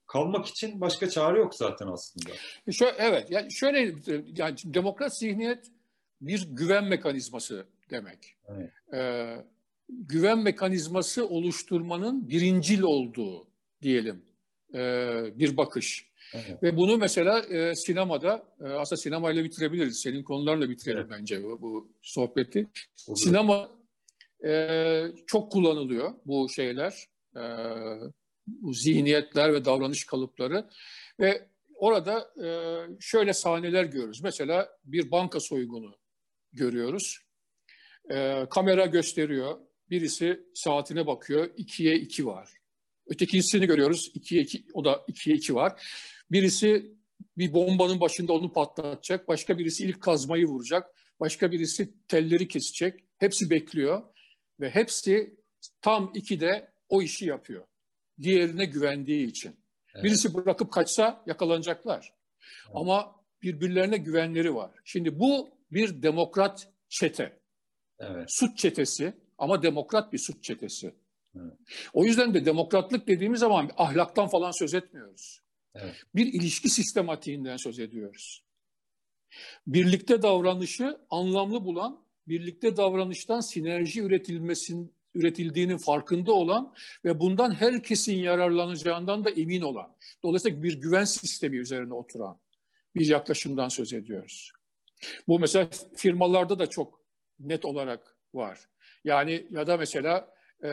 kalmak 0.07 0.47
için 0.47 0.81
başka 0.81 1.11
çare 1.11 1.39
yok 1.39 1.55
zaten 1.55 1.87
aslında. 1.87 2.31
Şöyle, 2.73 2.97
evet 2.99 3.31
yani 3.31 3.53
şöyle 3.53 3.95
yani 4.37 4.57
demokrat 4.65 5.19
zihniyet 5.19 5.67
bir 6.21 6.47
güven 6.51 6.85
mekanizması 6.85 7.67
demek. 7.91 8.37
Evet. 8.49 8.71
Ee, 8.95 9.45
güven 9.89 10.39
mekanizması 10.39 11.29
oluşturmanın 11.29 12.29
birincil 12.29 12.83
olduğu 12.83 13.47
diyelim 13.83 14.23
e, 14.75 14.79
bir 15.39 15.57
bakış. 15.57 16.07
Evet. 16.35 16.63
Ve 16.63 16.77
bunu 16.77 16.99
mesela 16.99 17.39
e, 17.41 17.75
sinemada, 17.75 18.45
e, 18.61 18.65
aslında 18.65 19.01
sinemayla 19.01 19.45
bitirebiliriz. 19.45 20.01
Senin 20.01 20.23
konularla 20.23 20.71
bitirelim 20.71 21.01
evet. 21.01 21.11
bence 21.11 21.45
bu, 21.45 21.63
bu 21.63 21.93
sohbeti. 22.03 22.67
Olur. 23.09 23.17
Sinema 23.17 23.71
e, 24.47 25.03
çok 25.27 25.53
kullanılıyor 25.53 26.13
bu 26.25 26.49
şeyler, 26.49 27.09
e, 27.37 27.43
bu 28.47 28.73
zihniyetler 28.73 29.53
ve 29.53 29.65
davranış 29.65 30.07
kalıpları. 30.07 30.67
Ve 31.21 31.49
orada 31.75 32.31
e, 32.45 32.49
şöyle 33.01 33.33
sahneler 33.33 33.85
görürüz. 33.85 34.23
Mesela 34.23 34.69
bir 34.85 35.11
banka 35.11 35.41
soygunu 35.41 35.97
görüyoruz. 36.53 37.19
E, 38.11 38.47
kamera 38.51 38.87
gösteriyor. 38.87 39.59
Birisi 39.91 40.41
saatine 40.55 41.07
bakıyor. 41.07 41.51
ikiye 41.57 41.97
iki 41.97 42.27
var. 42.27 42.51
Ötekisini 43.07 43.67
görüyoruz. 43.67 44.11
ikiye 44.15 44.43
iki, 44.43 44.65
o 44.75 44.85
da 44.85 45.05
ikiye 45.09 45.37
iki 45.37 45.55
var. 45.55 45.83
Birisi 46.31 46.97
bir 47.37 47.53
bombanın 47.53 48.01
başında 48.01 48.33
onu 48.33 48.53
patlatacak. 48.53 49.29
Başka 49.29 49.59
birisi 49.59 49.85
ilk 49.85 50.01
kazmayı 50.03 50.47
vuracak. 50.47 50.91
Başka 51.21 51.53
birisi 51.53 51.95
telleri 52.09 52.49
kesecek. 52.49 53.05
Hepsi 53.19 53.51
bekliyor. 53.51 54.03
Ve 54.61 54.71
hepsi 54.71 55.37
tam 55.83 56.13
ikide 56.15 56.73
o 56.89 57.03
işi 57.03 57.27
yapıyor. 57.27 57.67
Diğerine 58.23 58.65
güvendiği 58.65 59.27
için. 59.27 59.57
Evet. 59.95 60.05
Birisi 60.05 60.35
bırakıp 60.35 60.73
kaçsa 60.73 61.25
yakalanacaklar. 61.27 62.13
Evet. 62.67 62.77
Ama 62.77 63.17
birbirlerine 63.43 63.97
güvenleri 63.97 64.55
var. 64.55 64.71
Şimdi 64.85 65.19
bu 65.19 65.51
bir 65.73 66.03
demokrat 66.03 66.69
çete. 66.89 67.41
Evet. 67.99 68.25
Suç 68.29 68.59
çetesi 68.59 69.15
ama 69.39 69.63
demokrat 69.63 70.13
bir 70.13 70.19
suç 70.19 70.45
çetesi. 70.45 70.95
Evet. 71.37 71.53
O 71.93 72.05
yüzden 72.05 72.35
de 72.35 72.45
demokratlık 72.45 73.09
dediğimiz 73.09 73.41
zaman 73.41 73.71
ahlaktan 73.77 74.29
falan 74.29 74.51
söz 74.51 74.75
etmiyoruz. 74.75 75.41
Evet. 75.75 75.95
Bir 76.15 76.27
ilişki 76.27 76.69
sistematiğinden 76.69 77.57
söz 77.57 77.79
ediyoruz. 77.79 78.43
Birlikte 79.67 80.23
davranışı 80.23 80.99
anlamlı 81.11 81.65
bulan, 81.65 82.05
birlikte 82.29 82.77
davranıştan 82.77 83.41
sinerji 83.41 84.01
üretilmesin, 84.01 84.93
üretildiğinin 85.15 85.77
farkında 85.77 86.33
olan 86.33 86.75
ve 87.05 87.21
bundan 87.21 87.55
herkesin 87.55 88.17
yararlanacağından 88.17 89.25
da 89.25 89.31
emin 89.31 89.63
olan. 89.63 89.97
Dolayısıyla 90.23 90.63
bir 90.63 90.81
güven 90.81 91.05
sistemi 91.05 91.57
üzerine 91.57 91.95
oturan 91.95 92.39
bir 92.95 93.07
yaklaşımdan 93.07 93.69
söz 93.69 93.93
ediyoruz. 93.93 94.53
Bu 95.29 95.39
mesela 95.39 95.69
firmalarda 95.97 96.59
da 96.59 96.67
çok 96.67 97.01
net 97.41 97.65
olarak 97.65 98.17
var. 98.35 98.59
Yani 99.07 99.47
ya 99.51 99.67
da 99.67 99.77
mesela 99.77 100.35
e, 100.65 100.69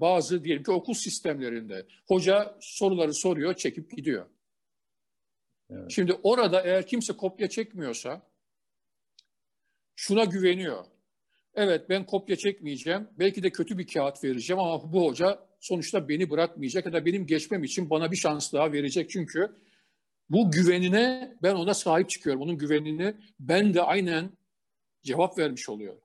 bazı 0.00 0.44
diyelim 0.44 0.62
ki 0.62 0.70
okul 0.70 0.94
sistemlerinde 0.94 1.86
hoca 2.06 2.56
soruları 2.60 3.14
soruyor, 3.14 3.54
çekip 3.54 3.90
gidiyor. 3.96 4.26
Evet. 5.70 5.90
Şimdi 5.90 6.12
orada 6.22 6.62
eğer 6.62 6.86
kimse 6.86 7.12
kopya 7.12 7.48
çekmiyorsa 7.48 8.22
şuna 9.96 10.24
güveniyor. 10.24 10.84
Evet 11.54 11.88
ben 11.88 12.06
kopya 12.06 12.36
çekmeyeceğim. 12.36 13.08
Belki 13.18 13.42
de 13.42 13.50
kötü 13.50 13.78
bir 13.78 13.86
kağıt 13.86 14.24
vereceğim 14.24 14.60
ama 14.60 14.92
bu 14.92 15.06
hoca 15.06 15.46
sonuçta 15.60 16.08
beni 16.08 16.30
bırakmayacak 16.30 16.86
ya 16.86 16.92
da 16.92 17.06
benim 17.06 17.26
geçmem 17.26 17.64
için 17.64 17.90
bana 17.90 18.10
bir 18.10 18.16
şans 18.16 18.52
daha 18.52 18.72
verecek. 18.72 19.10
Çünkü 19.10 19.56
bu 20.30 20.50
güvenine 20.50 21.36
ben 21.42 21.54
ona 21.54 21.74
sahip 21.74 22.10
çıkıyorum. 22.10 22.42
Onun 22.42 22.58
güvenini 22.58 23.14
ben 23.40 23.74
de 23.74 23.82
aynen 23.82 24.30
cevap 25.02 25.38
vermiş 25.38 25.68
oluyorum. 25.68 26.03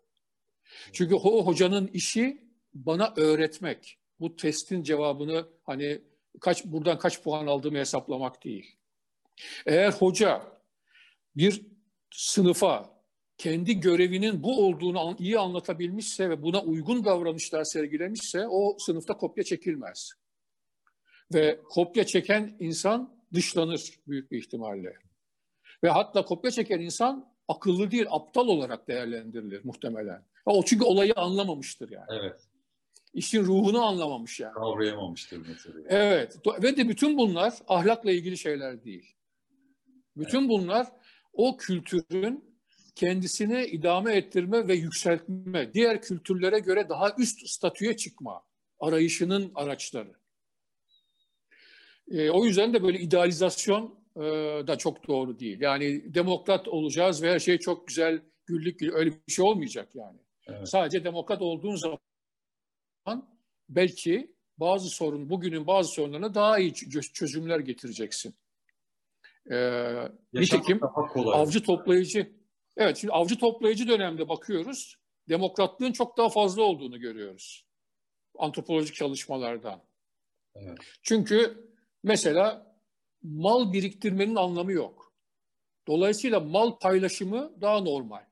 Çünkü 0.94 1.16
o 1.16 1.46
hocanın 1.46 1.88
işi 1.88 2.50
bana 2.74 3.14
öğretmek. 3.18 3.98
Bu 4.20 4.36
testin 4.36 4.84
cevabını 4.84 5.48
hani 5.64 6.02
kaç 6.42 6.66
buradan 6.66 6.98
kaç 6.98 7.24
puan 7.24 7.48
aldığımı 7.48 7.78
hesaplamak 7.78 8.44
değil. 8.44 8.76
Eğer 9.66 9.92
hoca 9.92 10.42
bir 11.36 11.62
sınıfa 12.12 13.00
kendi 13.38 13.80
görevinin 13.80 14.44
bu 14.44 14.68
olduğunu 14.68 15.16
iyi 15.20 15.40
anlatabilmişse 15.40 16.30
ve 16.30 16.42
buna 16.42 16.62
uygun 16.62 17.06
davranışlar 17.06 17.64
sergilemişse 17.64 18.48
o 18.48 18.78
sınıfta 18.80 19.18
kopya 19.18 19.44
çekilmez. 19.44 20.12
Ve 21.34 21.60
kopya 21.70 22.06
çeken 22.06 22.58
insan 22.60 23.24
dışlanır 23.34 24.00
büyük 24.08 24.32
bir 24.32 24.38
ihtimalle. 24.38 24.94
Ve 25.84 25.90
hatta 25.90 26.26
kopya 26.26 26.52
çeken 26.52 26.80
insan 26.80 27.34
akıllı 27.48 27.92
değil, 27.92 28.06
aptal 28.10 28.48
olarak 28.48 28.88
değerlendirilir 28.88 29.66
muhtemelen. 29.66 30.26
O 30.50 30.64
çünkü 30.66 30.86
olayı 30.86 31.14
anlamamıştır 31.16 31.92
yani. 31.92 32.06
Evet. 32.10 32.40
İşin 33.14 33.44
ruhunu 33.44 33.82
anlamamış 33.82 34.40
yani. 34.40 34.54
Kavrayamamıştır 34.54 35.38
mesela. 35.48 35.80
Evet. 35.90 36.38
Ve 36.64 36.78
de 36.78 36.90
bütün 36.90 37.18
bunlar 37.18 37.54
ahlakla 37.68 38.12
ilgili 38.12 38.38
şeyler 38.38 38.84
değil. 38.84 39.16
Bütün 40.18 40.40
evet. 40.40 40.50
bunlar 40.50 40.88
o 41.34 41.58
kültürün 41.58 42.60
kendisini 42.96 43.66
idame 43.66 44.16
ettirme 44.16 44.68
ve 44.68 44.76
yükseltme, 44.76 45.74
diğer 45.74 46.02
kültürlere 46.02 46.60
göre 46.60 46.90
daha 46.90 47.16
üst 47.18 47.48
statüye 47.48 47.98
çıkma 47.98 48.44
arayışının 48.80 49.52
araçları. 49.56 50.14
E, 52.12 52.30
o 52.30 52.46
yüzden 52.46 52.74
de 52.74 52.84
böyle 52.84 53.00
idealizasyon 53.00 54.00
e, 54.16 54.22
da 54.68 54.78
çok 54.78 55.08
doğru 55.08 55.40
değil. 55.40 55.62
Yani 55.62 56.14
demokrat 56.14 56.68
olacağız 56.68 57.24
ve 57.24 57.32
her 57.32 57.40
şey 57.40 57.58
çok 57.58 57.88
güzel, 57.88 58.22
güllük 58.46 58.82
öyle 58.82 59.12
bir 59.28 59.34
şey 59.34 59.46
olmayacak 59.46 59.90
yani. 59.96 60.20
Evet. 60.58 60.70
Sadece 60.70 61.04
demokrat 61.04 61.42
olduğun 61.42 61.76
zaman 61.76 62.00
belki 63.70 64.36
bazı 64.58 64.90
sorun, 64.90 65.30
bugünün 65.30 65.68
bazı 65.68 65.92
sorunlarına 65.92 66.36
daha 66.36 66.60
iyi 66.60 66.74
çözümler 67.14 67.60
getireceksin. 67.60 68.36
Ee, 69.52 70.10
nitekim 70.34 70.80
avcı 71.16 71.64
toplayıcı, 71.64 72.32
evet 72.78 72.98
şimdi 72.98 73.14
avcı 73.14 73.40
toplayıcı 73.40 73.88
dönemde 73.88 74.30
bakıyoruz, 74.30 74.96
demokratlığın 75.30 75.92
çok 75.92 76.18
daha 76.18 76.30
fazla 76.30 76.62
olduğunu 76.62 77.00
görüyoruz. 77.00 77.66
Antropolojik 78.38 78.96
çalışmalardan. 78.96 79.82
Evet. 80.56 80.78
Çünkü 81.02 81.68
mesela 82.04 82.76
mal 83.24 83.74
biriktirmenin 83.74 84.36
anlamı 84.36 84.72
yok. 84.72 85.14
Dolayısıyla 85.88 86.40
mal 86.40 86.80
paylaşımı 86.80 87.62
daha 87.62 87.80
normal. 87.80 88.26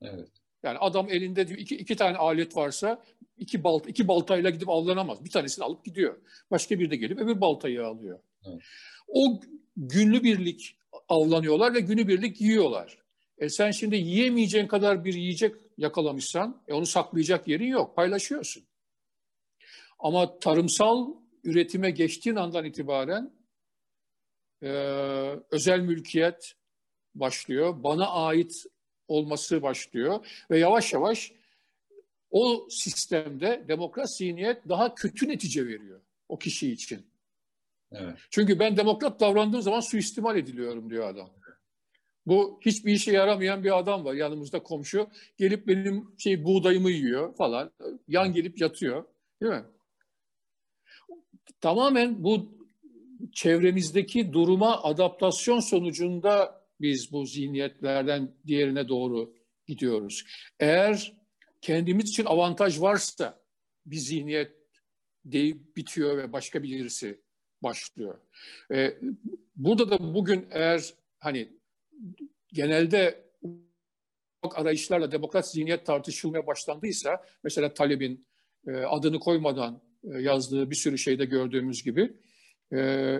Evet. 0.00 0.41
Yani 0.62 0.78
adam 0.78 1.08
elinde 1.10 1.42
iki, 1.42 1.76
iki 1.76 1.96
tane 1.96 2.16
alet 2.16 2.56
varsa 2.56 3.02
iki, 3.38 3.64
balt, 3.64 3.88
iki 3.88 4.08
baltayla 4.08 4.50
gidip 4.50 4.68
avlanamaz. 4.68 5.24
Bir 5.24 5.30
tanesini 5.30 5.64
alıp 5.64 5.84
gidiyor. 5.84 6.16
Başka 6.50 6.78
bir 6.78 6.90
de 6.90 6.96
gelip 6.96 7.18
öbür 7.18 7.40
baltayı 7.40 7.86
alıyor. 7.86 8.20
Evet. 8.46 8.62
O 9.08 9.40
günlü 9.76 10.22
birlik 10.22 10.76
avlanıyorlar 11.08 11.74
ve 11.74 11.80
günü 11.80 12.08
birlik 12.08 12.40
yiyorlar. 12.40 12.98
E 13.38 13.48
sen 13.48 13.70
şimdi 13.70 13.96
yiyemeyeceğin 13.96 14.66
kadar 14.66 15.04
bir 15.04 15.14
yiyecek 15.14 15.54
yakalamışsan 15.78 16.62
e 16.68 16.72
onu 16.72 16.86
saklayacak 16.86 17.48
yerin 17.48 17.68
yok. 17.68 17.96
Paylaşıyorsun. 17.96 18.62
Ama 19.98 20.38
tarımsal 20.38 21.14
üretime 21.44 21.90
geçtiğin 21.90 22.36
andan 22.36 22.64
itibaren 22.64 23.32
e, 24.62 24.68
özel 25.50 25.80
mülkiyet 25.80 26.54
başlıyor. 27.14 27.82
Bana 27.82 28.06
ait 28.06 28.64
olması 29.12 29.62
başlıyor 29.62 30.26
ve 30.50 30.58
yavaş 30.58 30.92
yavaş 30.92 31.32
o 32.30 32.66
sistemde 32.70 33.64
demokrat 33.68 34.16
zihniyet 34.16 34.68
daha 34.68 34.94
kötü 34.94 35.28
netice 35.28 35.66
veriyor 35.66 36.00
o 36.28 36.38
kişi 36.38 36.72
için. 36.72 37.06
Evet. 37.92 38.18
Çünkü 38.30 38.58
ben 38.58 38.76
demokrat 38.76 39.20
davrandığım 39.20 39.62
zaman 39.62 39.80
suistimal 39.80 40.36
ediliyorum 40.36 40.90
diyor 40.90 41.08
adam. 41.08 41.30
Bu 42.26 42.60
hiçbir 42.60 42.92
işe 42.92 43.12
yaramayan 43.12 43.64
bir 43.64 43.78
adam 43.78 44.04
var 44.04 44.14
yanımızda 44.14 44.62
komşu. 44.62 45.08
Gelip 45.38 45.66
benim 45.66 46.14
şey 46.18 46.44
buğdayımı 46.44 46.90
yiyor 46.90 47.34
falan. 47.34 47.72
Yan 48.08 48.32
gelip 48.32 48.60
yatıyor. 48.60 49.04
Değil 49.42 49.52
mi? 49.52 49.64
Tamamen 51.60 52.24
bu 52.24 52.62
çevremizdeki 53.32 54.32
duruma 54.32 54.82
adaptasyon 54.82 55.60
sonucunda 55.60 56.61
biz 56.82 57.12
bu 57.12 57.26
zihniyetlerden 57.26 58.34
diğerine 58.46 58.88
doğru 58.88 59.34
gidiyoruz. 59.66 60.24
Eğer 60.60 61.12
kendimiz 61.60 62.08
için 62.08 62.24
avantaj 62.24 62.80
varsa 62.80 63.42
bir 63.86 63.96
zihniyet 63.96 64.52
deyip 65.24 65.76
bitiyor 65.76 66.16
ve 66.18 66.32
başka 66.32 66.62
birisi 66.62 67.20
başlıyor. 67.62 68.18
Ee, 68.72 68.98
burada 69.56 69.90
da 69.90 70.14
bugün 70.14 70.46
eğer 70.50 70.94
hani 71.18 71.48
genelde 72.52 73.32
arayışlarla 74.42 75.12
demokrat 75.12 75.50
zihniyet 75.50 75.86
tartışılmaya 75.86 76.46
başlandıysa 76.46 77.24
mesela 77.44 77.74
Taleb'in 77.74 78.26
e, 78.66 78.70
adını 78.70 79.20
koymadan 79.20 79.82
e, 80.04 80.18
yazdığı 80.22 80.70
bir 80.70 80.76
sürü 80.76 80.98
şeyde 80.98 81.24
gördüğümüz 81.24 81.82
gibi 81.82 82.12
e, 82.72 83.18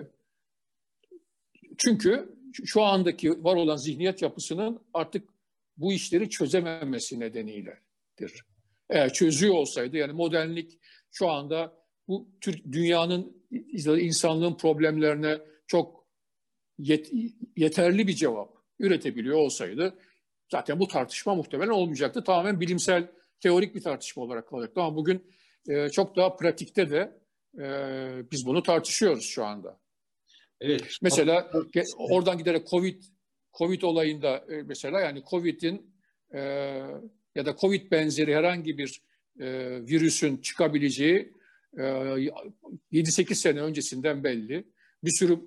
çünkü 1.78 2.41
şu 2.64 2.82
andaki 2.82 3.44
var 3.44 3.56
olan 3.56 3.76
zihniyet 3.76 4.22
yapısının 4.22 4.80
artık 4.94 5.28
bu 5.76 5.92
işleri 5.92 6.30
çözememesi 6.30 7.20
nedeniyledir. 7.20 8.44
Eğer 8.90 9.12
çözüyor 9.12 9.54
olsaydı 9.54 9.96
yani 9.96 10.12
modernlik 10.12 10.78
şu 11.10 11.28
anda 11.28 11.72
bu 12.08 12.28
Türk 12.40 12.72
dünyanın 12.72 13.42
insanlığın 13.84 14.56
problemlerine 14.56 15.38
çok 15.66 16.06
yet, 16.78 17.12
yeterli 17.56 18.06
bir 18.06 18.14
cevap 18.14 18.54
üretebiliyor 18.78 19.38
olsaydı 19.38 19.98
zaten 20.52 20.80
bu 20.80 20.88
tartışma 20.88 21.34
muhtemelen 21.34 21.70
olmayacaktı. 21.70 22.24
Tamamen 22.24 22.60
bilimsel, 22.60 23.08
teorik 23.40 23.74
bir 23.74 23.82
tartışma 23.82 24.22
olarak 24.22 24.48
kalacaktı. 24.48 24.80
Ama 24.80 24.96
bugün 24.96 25.24
e, 25.68 25.88
çok 25.88 26.16
daha 26.16 26.36
pratikte 26.36 26.90
de 26.90 27.20
e, 27.58 27.66
biz 28.30 28.46
bunu 28.46 28.62
tartışıyoruz 28.62 29.24
şu 29.24 29.44
anda. 29.44 29.80
Evet. 30.62 30.98
Mesela 31.02 31.50
oradan 31.98 32.38
giderek 32.38 32.66
Covid 32.68 33.02
Covid 33.58 33.82
olayında 33.82 34.44
e, 34.48 34.62
mesela 34.62 35.00
yani 35.00 35.22
Covid'in 35.30 35.94
e, 36.34 36.40
ya 37.34 37.46
da 37.46 37.56
Covid 37.60 37.90
benzeri 37.90 38.34
herhangi 38.34 38.78
bir 38.78 39.02
e, 39.40 39.46
virüsün 39.86 40.36
çıkabileceği 40.36 41.32
e, 41.78 41.82
7-8 41.82 43.34
sene 43.34 43.60
öncesinden 43.60 44.24
belli. 44.24 44.64
Bir 45.04 45.10
sürü 45.10 45.40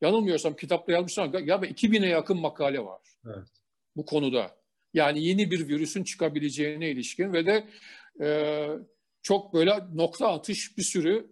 yanılmıyorsam 0.00 0.56
kitapta 0.56 0.92
yazmışlar 0.92 1.40
ya 1.40 1.56
2000'e 1.56 2.08
yakın 2.08 2.40
makale 2.40 2.84
var. 2.84 3.00
Evet. 3.26 3.48
Bu 3.96 4.04
konuda. 4.04 4.60
Yani 4.94 5.24
yeni 5.24 5.50
bir 5.50 5.68
virüsün 5.68 6.04
çıkabileceğine 6.04 6.90
ilişkin 6.90 7.32
ve 7.32 7.46
de 7.46 7.68
e, 8.24 8.68
çok 9.22 9.54
böyle 9.54 9.78
nokta 9.94 10.28
atış 10.28 10.78
bir 10.78 10.82
sürü 10.82 11.30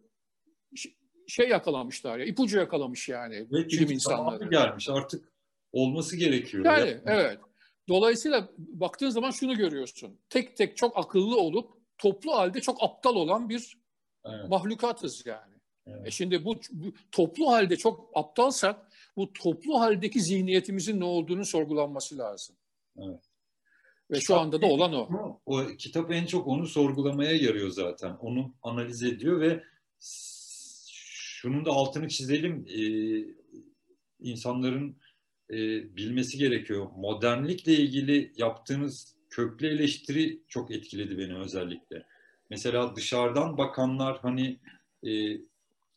şey 1.29 1.49
yakalamışlar 1.49 2.19
ya, 2.19 2.25
ipucu 2.25 2.59
yakalamış 2.59 3.09
yani 3.09 3.47
Ve 3.53 3.69
bilim 3.69 3.91
insanları. 3.91 4.51
gelmiş 4.51 4.89
artık 4.89 5.33
olması 5.73 6.17
gerekiyor. 6.17 6.65
Yani 6.65 6.91
ya. 6.91 7.01
evet. 7.07 7.39
Dolayısıyla 7.89 8.49
baktığın 8.59 9.11
zaman 9.11 9.31
şunu 9.31 9.57
görüyorsun. 9.57 10.21
Tek 10.31 10.57
tek 10.57 10.77
çok 10.77 10.99
akıllı 10.99 11.41
olup 11.41 11.71
toplu 11.99 12.33
halde 12.33 12.61
çok 12.61 12.83
aptal 12.83 13.17
olan 13.17 13.49
bir 13.49 13.79
evet. 14.27 14.49
mahlukatız 14.49 15.27
yani. 15.27 15.55
Evet. 15.87 16.07
E 16.07 16.11
şimdi 16.11 16.45
bu, 16.45 16.61
bu 16.73 16.93
toplu 17.13 17.51
halde 17.51 17.77
çok 17.77 18.11
aptalsak 18.15 18.89
bu 19.17 19.33
toplu 19.33 19.81
haldeki 19.81 20.21
zihniyetimizin 20.21 21.01
ne 21.01 21.05
olduğunu 21.05 21.45
sorgulanması 21.45 22.19
lazım. 22.19 22.57
Evet. 22.99 23.21
Ve 24.11 24.21
şu 24.21 24.37
anda 24.37 24.63
da 24.63 24.67
olan 24.67 24.93
o. 24.93 25.09
O 25.47 25.67
kitap 25.79 26.13
en 26.13 26.27
çok 26.27 26.47
onu 26.47 26.67
sorgulamaya 26.67 27.33
yarıyor 27.33 27.71
zaten. 27.71 28.17
Onu 28.21 28.55
analiz 28.63 29.03
ediyor 29.03 29.41
ve 29.41 29.63
şunun 31.49 31.65
da 31.65 31.71
altını 31.71 32.09
çizelim. 32.09 32.67
Ee, 32.69 33.25
insanların 34.21 34.97
e, 35.51 35.57
bilmesi 35.97 36.39
gerekiyor. 36.39 36.87
Modernlikle 36.97 37.73
ilgili 37.73 38.33
yaptığınız 38.37 39.17
köklü 39.31 39.67
eleştiri 39.67 40.43
çok 40.49 40.71
etkiledi 40.71 41.19
beni 41.19 41.39
özellikle. 41.39 42.07
Mesela 42.51 42.97
dışarıdan 42.97 43.59
bakanlar 43.59 44.19
hani 44.23 44.59
e, 45.07 45.11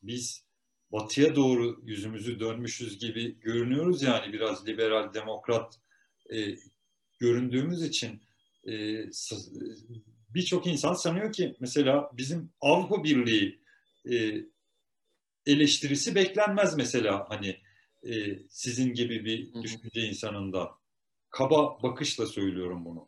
biz 0.03 0.44
batıya 0.91 1.36
doğru 1.36 1.82
yüzümüzü 1.84 2.40
dönmüşüz 2.40 2.99
gibi 2.99 3.40
görünüyoruz 3.40 4.02
yani 4.02 4.34
biraz 4.34 4.68
liberal 4.68 5.14
demokrat 5.14 5.80
e, 6.34 6.56
göründüğümüz 7.19 7.84
için 7.84 8.22
e, 8.68 9.06
birçok 10.30 10.68
insan 10.68 10.94
sanıyor 10.94 11.34
ki 11.34 11.56
mesela 11.60 12.11
bizim 12.14 12.49
Avrupa 12.61 13.03
Birliği 13.03 13.61
e, 14.11 14.45
eleştirisi 15.45 16.15
beklenmez 16.15 16.77
mesela 16.77 17.26
hani 17.30 17.57
e, 18.03 18.39
sizin 18.49 18.93
gibi 18.93 19.26
bir 19.26 19.63
düşünce 19.63 20.01
insanından. 20.01 20.69
Kaba 21.30 21.84
bakışla 21.84 22.26
söylüyorum 22.26 22.85
bunu. 22.85 23.07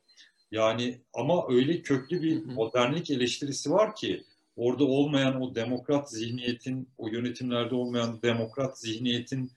Yani 0.51 1.01
ama 1.13 1.47
öyle 1.49 1.81
köklü 1.81 2.21
bir 2.21 2.45
modernlik 2.45 3.11
eleştirisi 3.11 3.71
var 3.71 3.95
ki 3.95 4.23
orada 4.55 4.83
olmayan 4.83 5.41
o 5.41 5.55
demokrat 5.55 6.11
zihniyetin, 6.11 6.89
o 6.97 7.07
yönetimlerde 7.07 7.75
olmayan 7.75 8.21
demokrat 8.21 8.79
zihniyetin 8.79 9.51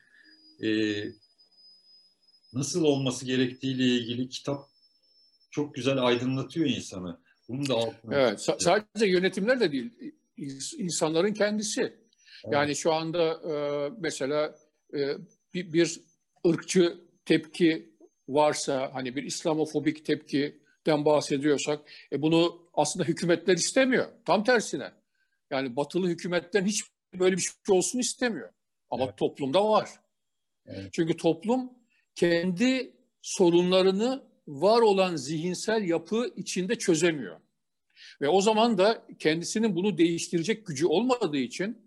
e, 0.63 0.69
nasıl 2.53 2.85
olması 2.85 3.27
gerektiğiyle 3.27 3.85
ilgili 3.85 4.29
kitap 4.29 4.69
çok 5.51 5.75
güzel 5.75 5.99
aydınlatıyor 5.99 6.67
insanı. 6.67 7.21
Bunu 7.49 7.69
da 7.69 7.75
altına. 7.75 8.15
Evet, 8.15 8.41
sadece 8.59 9.07
yönetimler 9.07 9.61
de 9.61 9.73
değil, 9.73 9.91
insanların 10.79 11.33
kendisi. 11.33 12.06
Evet. 12.45 12.55
Yani 12.55 12.77
şu 12.77 12.93
anda 12.93 13.33
e, 13.33 13.55
mesela 13.99 14.55
e, 14.95 14.99
bir, 15.55 15.73
bir 15.73 16.01
ırkçı 16.47 16.99
tepki 17.25 17.97
varsa, 18.29 18.91
hani 18.93 19.17
bir 19.17 19.23
İslamofobik 19.23 20.05
tepkiden 20.05 21.05
bahsediyorsak, 21.05 21.81
e, 22.13 22.23
bunu 22.23 22.69
aslında 22.75 23.05
hükümetler 23.05 23.55
istemiyor. 23.55 24.07
Tam 24.25 24.45
tersine. 24.45 24.93
Yani 25.51 25.77
batılı 25.77 26.09
hükümetler 26.09 26.63
hiç 26.63 26.85
böyle 27.15 27.37
bir 27.37 27.43
şey 27.43 27.77
olsun 27.77 27.99
istemiyor. 27.99 28.53
Ama 28.91 29.05
evet. 29.05 29.17
toplumda 29.17 29.69
var. 29.69 29.91
Evet. 30.67 30.89
Çünkü 30.93 31.17
toplum 31.17 31.71
kendi 32.15 32.97
sorunlarını 33.23 34.23
var 34.47 34.81
olan 34.81 35.17
zihinsel 35.17 35.89
yapı 35.89 36.33
içinde 36.37 36.75
çözemiyor. 36.75 37.41
Ve 38.21 38.29
o 38.29 38.41
zaman 38.41 38.79
da 38.79 39.07
kendisinin 39.19 39.77
bunu 39.77 39.99
değiştirecek 39.99 40.67
gücü 40.67 40.87
olmadığı 40.87 41.37
için 41.37 41.86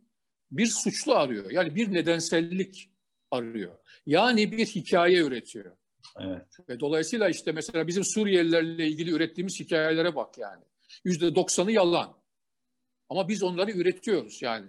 bir 0.52 0.68
suçlu 0.68 1.16
arıyor. 1.16 1.52
Yani 1.52 1.76
bir 1.76 1.94
nedensellik 1.94 2.90
arıyor. 3.32 3.76
Yani 4.06 4.52
bir 4.52 4.66
hikaye 4.66 5.18
üretiyor. 5.18 5.78
Evet. 6.20 6.70
Ve 6.70 6.80
dolayısıyla 6.80 7.30
işte 7.30 7.52
mesela 7.52 7.88
bizim 7.88 8.04
Suriyelilerle 8.04 8.88
ilgili 8.88 9.12
ürettiğimiz 9.12 9.60
hikayelere 9.60 10.16
bak 10.16 10.38
yani. 10.38 10.64
Yüzde 11.04 11.36
doksanı 11.36 11.72
yalan. 11.72 12.20
Ama 13.10 13.28
biz 13.28 13.44
onları 13.44 13.72
üretiyoruz 13.72 14.42
yani. 14.42 14.68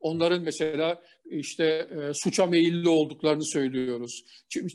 Onların 0.00 0.42
mesela 0.42 1.02
işte 1.24 1.64
e, 1.64 2.14
suça 2.14 2.46
meyilli 2.46 2.88
olduklarını 2.88 3.44
söylüyoruz. 3.44 4.24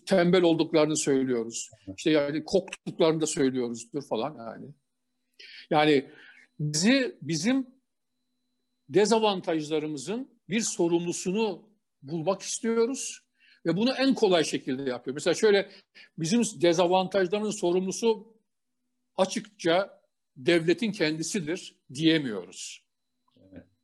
Tembel 0.06 0.44
olduklarını 0.44 0.98
söylüyoruz. 0.98 1.70
İşte 1.98 2.12
yani 2.12 2.44
koktuklarını 2.46 3.22
da 3.22 3.28
söylüyoruzdur 3.28 4.02
falan 4.10 4.36
yani. 4.38 4.68
Yani 5.70 6.12
bizi 6.60 7.18
bizim 7.22 7.75
dezavantajlarımızın 8.90 10.42
bir 10.50 10.62
sorumlusunu 10.62 11.70
bulmak 12.02 12.42
istiyoruz 12.42 13.20
ve 13.66 13.78
bunu 13.78 13.92
en 13.92 14.14
kolay 14.14 14.44
şekilde 14.44 14.90
yapıyor. 14.90 15.14
Mesela 15.14 15.34
şöyle 15.34 15.72
bizim 16.18 16.42
dezavantajların 16.62 17.50
sorumlusu 17.50 18.36
açıkça 19.18 20.02
devletin 20.38 20.92
kendisidir 20.92 21.76
diyemiyoruz. 21.94 22.86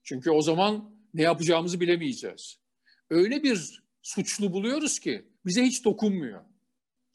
Çünkü 0.03 0.31
o 0.31 0.41
zaman 0.41 0.95
ne 1.13 1.21
yapacağımızı 1.21 1.79
bilemeyeceğiz. 1.79 2.59
Öyle 3.09 3.43
bir 3.43 3.83
suçlu 4.01 4.53
buluyoruz 4.53 4.99
ki 4.99 5.25
bize 5.45 5.63
hiç 5.63 5.85
dokunmuyor. 5.85 6.41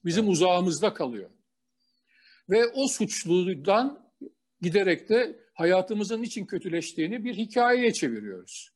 Bizim 0.05 0.25
evet. 0.25 0.33
uzağımızda 0.33 0.95
kalıyor. 0.95 1.31
Ve 2.51 2.67
o 2.67 2.89
suçludan 2.89 4.13
giderek 4.61 5.09
de 5.09 5.46
hayatımızın 5.57 6.23
için 6.23 6.47
kötüleştiğini 6.47 7.25
bir 7.25 7.35
hikayeye 7.35 7.93
çeviriyoruz. 7.93 8.71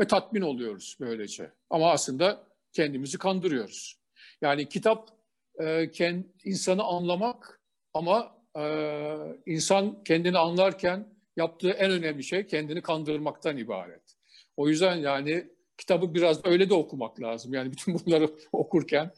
Ve 0.00 0.06
tatmin 0.06 0.40
oluyoruz 0.40 0.96
böylece. 1.00 1.52
Ama 1.70 1.90
aslında 1.90 2.46
kendimizi 2.72 3.18
kandırıyoruz. 3.18 3.98
Yani 4.42 4.68
kitap 4.68 5.08
e, 5.60 5.90
insanı 6.44 6.82
anlamak 6.82 7.60
ama 7.94 8.38
e, 8.58 8.64
insan 9.46 10.04
kendini 10.04 10.38
anlarken 10.38 11.08
yaptığı 11.36 11.70
en 11.70 11.90
önemli 11.90 12.24
şey 12.24 12.46
kendini 12.46 12.82
kandırmaktan 12.82 13.56
ibaret. 13.56 14.02
O 14.56 14.68
yüzden 14.68 14.96
yani 14.96 15.48
kitabı 15.78 16.14
biraz 16.14 16.46
öyle 16.46 16.70
de 16.70 16.74
okumak 16.74 17.20
lazım. 17.20 17.54
Yani 17.54 17.72
bütün 17.72 17.94
bunları 18.06 18.30
okurken 18.52 19.10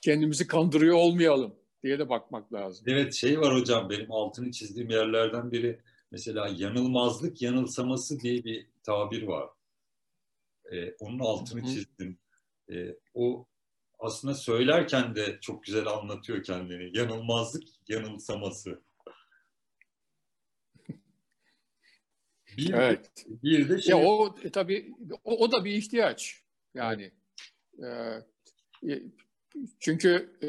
kendimizi 0.00 0.46
kandırıyor 0.46 0.96
olmayalım 0.96 1.54
diye 1.82 1.98
de 1.98 2.08
bakmak 2.08 2.52
lazım. 2.52 2.84
Evet 2.88 3.14
şey 3.14 3.40
var 3.40 3.54
hocam 3.54 3.90
benim 3.90 4.12
altını 4.12 4.50
çizdiğim 4.50 4.90
yerlerden 4.90 5.52
biri 5.52 5.78
mesela 6.10 6.48
yanılmazlık 6.56 7.42
yanılsaması 7.42 8.20
diye 8.20 8.44
bir 8.44 8.66
tabir 8.82 9.22
var. 9.22 9.48
Ee, 10.72 10.94
onun 11.00 11.18
altını 11.18 11.62
çizdim. 11.62 12.18
Ee, 12.72 12.96
o 13.14 13.46
aslında 13.98 14.34
söylerken 14.34 15.14
de 15.14 15.38
çok 15.40 15.64
güzel 15.64 15.86
anlatıyor 15.86 16.42
kendini. 16.42 16.98
Yanılmazlık 16.98 17.64
yanılsaması. 17.88 18.82
Bir, 22.56 22.72
evet. 22.72 23.26
Bir 23.28 23.68
de 23.68 23.80
şey... 23.80 23.90
Ya 23.90 23.98
o 24.06 24.36
e, 24.42 24.50
tabii 24.50 24.92
o, 25.24 25.44
o 25.44 25.52
da 25.52 25.64
bir 25.64 25.72
ihtiyaç. 25.72 26.42
Yani 26.74 27.12
e, 27.78 27.86
e, 28.88 29.02
çünkü 29.80 30.38
e, 30.42 30.48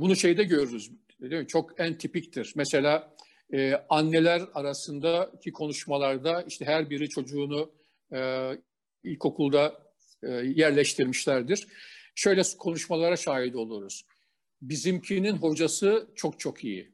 bunu 0.00 0.16
şeyde 0.16 0.44
görürüz. 0.44 0.90
Değil 1.20 1.42
mi? 1.42 1.46
Çok 1.46 1.80
en 1.80 1.98
tipiktir. 1.98 2.52
Mesela 2.56 3.16
e, 3.52 3.74
anneler 3.88 4.42
arasındaki 4.54 5.52
konuşmalarda 5.52 6.42
işte 6.42 6.64
her 6.64 6.90
biri 6.90 7.08
çocuğunu 7.08 7.72
e, 8.12 8.50
ilkokulda 9.04 9.82
e, 10.22 10.28
yerleştirmişlerdir. 10.30 11.66
Şöyle 12.14 12.42
konuşmalara 12.58 13.16
şahit 13.16 13.56
oluruz. 13.56 14.04
Bizimkinin 14.62 15.36
hocası 15.36 16.08
çok 16.14 16.40
çok 16.40 16.64
iyi. 16.64 16.92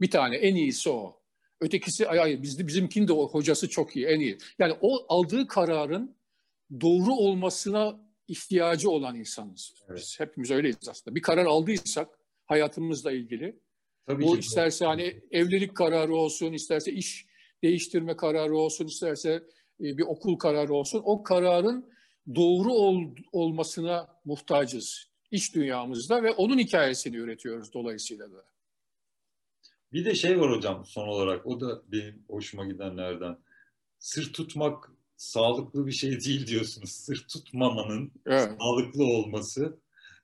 Bir 0.00 0.10
tane 0.10 0.36
en 0.36 0.54
iyisi 0.54 0.90
o. 0.90 1.22
Ötekisi 1.60 2.08
ay, 2.08 2.20
ay 2.20 2.42
bizde 2.42 2.66
bizimkinin 2.66 3.08
de 3.08 3.12
o 3.12 3.28
hocası 3.28 3.68
çok 3.68 3.96
iyi, 3.96 4.06
en 4.06 4.20
iyi. 4.20 4.38
Yani 4.58 4.74
o 4.80 5.06
aldığı 5.08 5.48
kararın 5.48 6.16
doğru 6.80 7.12
olmasına 7.12 8.00
ihtiyacı 8.28 8.90
olan 8.90 9.16
insanız. 9.16 9.74
Evet. 9.88 9.98
Biz 9.98 10.20
hepimiz 10.20 10.50
öyleyiz 10.50 10.88
aslında. 10.88 11.14
Bir 11.14 11.22
karar 11.22 11.44
aldıysak 11.46 12.08
hayatımızla 12.46 13.12
ilgili 13.12 13.60
Tabii 14.06 14.24
bu 14.24 14.32
ki. 14.32 14.38
isterse 14.38 14.84
hani 14.84 15.22
evlilik 15.30 15.74
kararı 15.74 16.14
olsun, 16.14 16.52
isterse 16.52 16.92
iş 16.92 17.26
değiştirme 17.62 18.16
kararı 18.16 18.56
olsun, 18.56 18.86
isterse 18.86 19.30
e, 19.80 19.98
bir 19.98 20.02
okul 20.02 20.38
kararı 20.38 20.74
olsun. 20.74 21.02
O 21.04 21.22
kararın 21.22 21.92
doğru 22.34 22.72
ol, 22.72 23.04
olmasına 23.32 24.08
muhtacız 24.24 25.08
iş 25.30 25.54
dünyamızda 25.54 26.22
ve 26.22 26.30
onun 26.30 26.58
hikayesini 26.58 27.16
üretiyoruz 27.16 27.72
dolayısıyla 27.72 28.32
da. 28.32 28.44
Bir 29.92 30.04
de 30.04 30.14
şey 30.14 30.40
var 30.40 30.56
hocam 30.56 30.84
son 30.84 31.08
olarak 31.08 31.46
o 31.46 31.60
da 31.60 31.82
benim 31.92 32.24
hoşuma 32.28 32.66
gidenlerden. 32.66 33.38
Sır 33.98 34.32
tutmak 34.32 34.90
sağlıklı 35.16 35.86
bir 35.86 35.92
şey 35.92 36.20
değil 36.20 36.46
diyorsunuz. 36.46 36.90
Sır 36.90 37.26
tutmamanın 37.28 38.12
evet. 38.26 38.50
sağlıklı 38.58 39.04
olması. 39.04 39.78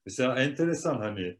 Mesela 0.07 0.43
enteresan 0.43 0.99
hani 0.99 1.37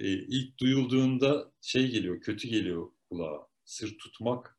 e, 0.00 0.08
ilk 0.08 0.58
duyulduğunda 0.58 1.52
şey 1.60 1.88
geliyor, 1.90 2.20
kötü 2.20 2.48
geliyor 2.48 2.90
kulağa. 3.08 3.46
Sır 3.64 3.98
tutmak 3.98 4.58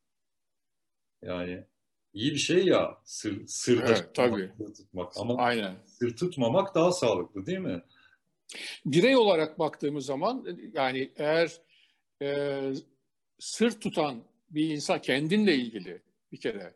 yani 1.22 1.64
iyi 2.12 2.32
bir 2.32 2.38
şey 2.38 2.66
ya 2.66 2.98
sır, 3.04 3.46
sırda 3.46 3.86
evet, 3.86 3.96
tutmak, 3.96 4.14
tabii. 4.14 4.50
Sır 4.58 4.74
tutmak. 4.74 5.12
Ama 5.16 5.36
Aynen. 5.36 5.76
sır 5.84 6.16
tutmamak 6.16 6.74
daha 6.74 6.92
sağlıklı 6.92 7.46
değil 7.46 7.58
mi? 7.58 7.82
Birey 8.86 9.16
olarak 9.16 9.58
baktığımız 9.58 10.06
zaman 10.06 10.46
yani 10.74 11.12
eğer 11.16 11.60
e, 12.22 12.60
sır 13.38 13.80
tutan 13.80 14.24
bir 14.50 14.70
insan 14.70 15.00
kendinle 15.00 15.54
ilgili 15.54 16.02
bir 16.32 16.40
kere 16.40 16.74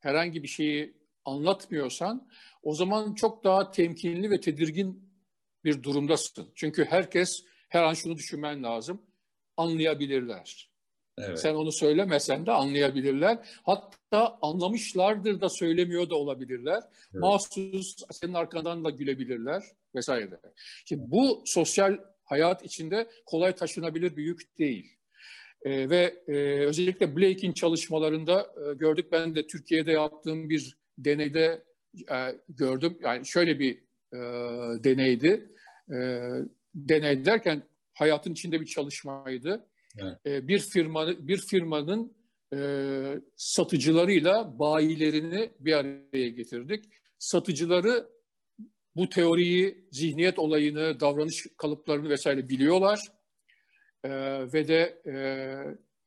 herhangi 0.00 0.42
bir 0.42 0.48
şeyi 0.48 0.94
anlatmıyorsan 1.24 2.28
o 2.62 2.74
zaman 2.74 3.14
çok 3.14 3.44
daha 3.44 3.70
temkinli 3.70 4.30
ve 4.30 4.40
tedirgin 4.40 5.10
bir 5.64 5.82
durumdasın. 5.82 6.48
Çünkü 6.54 6.84
herkes 6.84 7.44
her 7.74 7.82
an 7.82 7.94
şunu 7.94 8.16
düşünmen 8.16 8.62
lazım. 8.62 9.02
Anlayabilirler. 9.56 10.70
Evet. 11.18 11.40
Sen 11.40 11.54
onu 11.54 11.72
söylemesen 11.72 12.46
de 12.46 12.52
anlayabilirler. 12.52 13.38
Hatta 13.62 14.38
anlamışlardır 14.42 15.40
da 15.40 15.48
söylemiyor 15.48 16.10
da 16.10 16.14
olabilirler. 16.14 16.82
Evet. 17.12 17.22
Mahsus 17.22 17.96
senin 18.10 18.34
arkandan 18.34 18.84
da 18.84 18.90
gülebilirler 18.90 19.62
vesaire. 19.94 20.40
Şimdi 20.84 21.02
bu 21.06 21.42
sosyal 21.46 21.98
hayat 22.24 22.64
içinde 22.64 23.08
kolay 23.26 23.54
taşınabilir 23.54 24.16
bir 24.16 24.22
yük 24.22 24.58
değil. 24.58 24.96
Ee, 25.62 25.90
ve 25.90 26.22
e, 26.28 26.32
özellikle 26.66 27.16
Blake'in 27.16 27.52
çalışmalarında 27.52 28.40
e, 28.40 28.74
gördük. 28.74 29.12
Ben 29.12 29.34
de 29.34 29.46
Türkiye'de 29.46 29.92
yaptığım 29.92 30.48
bir 30.48 30.76
deneyde 30.98 31.64
e, 32.10 32.16
gördüm. 32.48 32.98
Yani 33.02 33.26
şöyle 33.26 33.58
bir 33.58 33.78
e, 34.12 34.18
deneydi. 34.84 35.50
E, 35.92 35.96
deney 36.74 37.24
derken 37.24 37.62
hayatın 37.94 38.32
içinde 38.32 38.60
bir 38.60 38.66
çalışmaydı. 38.66 39.66
Evet. 39.98 40.26
E, 40.26 40.48
bir 40.48 40.58
firma 40.58 41.28
bir 41.28 41.38
firmanın 41.38 42.16
e, 42.54 42.58
satıcılarıyla 43.36 44.58
bayilerini 44.58 45.50
bir 45.60 45.72
araya 45.72 46.28
getirdik. 46.28 46.84
Satıcıları 47.18 48.08
bu 48.96 49.08
teoriyi, 49.08 49.88
zihniyet 49.90 50.38
olayını, 50.38 51.00
davranış 51.00 51.46
kalıplarını 51.56 52.08
vesaire 52.08 52.48
biliyorlar. 52.48 53.00
E, 54.04 54.10
ve 54.52 54.68
de 54.68 55.02
e, 55.06 55.14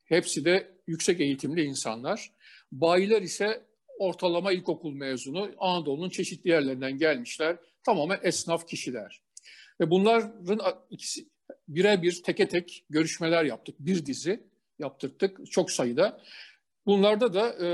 hepsi 0.06 0.45
de 0.45 0.72
yüksek 0.88 1.22
eğitimli 1.22 1.64
insanlar. 1.64 2.31
Bayiler 2.72 3.22
ise 3.22 3.65
ortalama 3.99 4.52
ilkokul 4.52 4.94
mezunu, 4.94 5.52
Anadolu'nun 5.57 6.10
çeşitli 6.10 6.49
yerlerinden 6.49 6.98
gelmişler. 6.98 7.57
Tamamen 7.84 8.19
esnaf 8.23 8.68
kişiler. 8.68 9.26
Ve 9.79 9.89
bunların 9.89 10.45
ikisi 10.89 11.27
birebir 11.67 12.23
teke 12.23 12.47
tek 12.47 12.85
görüşmeler 12.89 13.43
yaptık. 13.43 13.75
Bir 13.79 14.05
dizi 14.05 14.43
yaptırdık 14.79 15.51
çok 15.51 15.71
sayıda. 15.71 16.21
Bunlarda 16.85 17.33
da 17.33 17.65
e, 17.65 17.69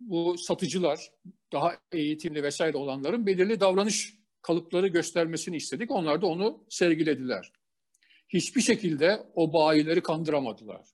bu 0.00 0.38
satıcılar, 0.38 1.12
daha 1.52 1.76
eğitimli 1.92 2.42
vesaire 2.42 2.76
olanların 2.76 3.26
belirli 3.26 3.60
davranış 3.60 4.14
kalıpları 4.42 4.88
göstermesini 4.88 5.56
istedik. 5.56 5.90
Onlar 5.90 6.22
da 6.22 6.26
onu 6.26 6.64
sergilediler. 6.68 7.52
Hiçbir 8.28 8.60
şekilde 8.60 9.26
o 9.34 9.52
bayileri 9.52 10.02
kandıramadılar. 10.02 10.86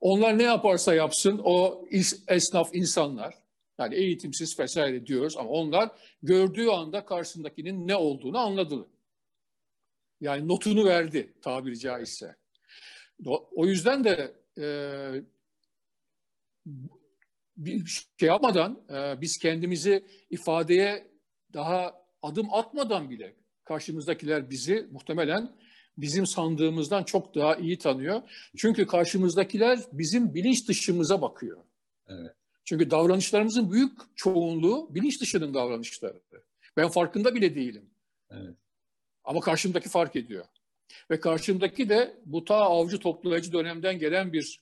Onlar 0.00 0.38
ne 0.38 0.42
yaparsa 0.42 0.94
yapsın 0.94 1.40
o 1.44 1.84
esnaf 2.28 2.74
insanlar, 2.74 3.41
yani 3.78 3.94
eğitimsiz 3.94 4.58
vesaire 4.58 5.06
diyoruz 5.06 5.36
ama 5.36 5.50
onlar 5.50 5.90
gördüğü 6.22 6.68
anda 6.68 7.04
karşısındakinin 7.04 7.88
ne 7.88 7.96
olduğunu 7.96 8.38
anladılar. 8.38 8.86
Yani 10.20 10.48
notunu 10.48 10.84
verdi 10.84 11.34
tabiri 11.42 11.78
caizse. 11.78 12.36
O 13.56 13.66
yüzden 13.66 14.04
de 14.04 14.34
e, 14.58 14.66
bir 17.56 18.06
şey 18.18 18.28
yapmadan 18.28 18.82
e, 18.90 19.20
biz 19.20 19.38
kendimizi 19.38 20.04
ifadeye 20.30 21.06
daha 21.52 22.02
adım 22.22 22.54
atmadan 22.54 23.10
bile 23.10 23.36
karşımızdakiler 23.64 24.50
bizi 24.50 24.88
muhtemelen 24.90 25.56
bizim 25.98 26.26
sandığımızdan 26.26 27.04
çok 27.04 27.34
daha 27.34 27.56
iyi 27.56 27.78
tanıyor. 27.78 28.22
Çünkü 28.56 28.86
karşımızdakiler 28.86 29.78
bizim 29.92 30.34
bilinç 30.34 30.68
dışımıza 30.68 31.22
bakıyor. 31.22 31.64
Evet. 32.08 32.41
Çünkü 32.64 32.90
davranışlarımızın 32.90 33.72
büyük 33.72 33.92
çoğunluğu 34.16 34.94
bilinç 34.94 35.20
dışının 35.20 35.54
davranışları. 35.54 36.20
Ben 36.76 36.88
farkında 36.88 37.34
bile 37.34 37.54
değilim. 37.54 37.90
Evet. 38.30 38.54
Ama 39.24 39.40
karşımdaki 39.40 39.88
fark 39.88 40.16
ediyor. 40.16 40.44
Ve 41.10 41.20
karşımdaki 41.20 41.88
de 41.88 42.16
bu 42.26 42.44
ta 42.44 42.54
avcı 42.56 42.98
toplayıcı 42.98 43.52
dönemden 43.52 43.98
gelen 43.98 44.32
bir 44.32 44.60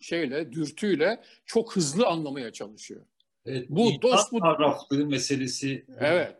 şeyle, 0.00 0.52
dürtüyle 0.52 1.22
çok 1.46 1.76
hızlı 1.76 2.06
anlamaya 2.06 2.52
çalışıyor. 2.52 3.06
Evet, 3.46 3.66
bu 3.70 4.02
dost 4.02 4.32
mu 4.32 4.40
taraflığı 4.40 5.06
meselesi. 5.06 5.84
Evet. 6.00 6.36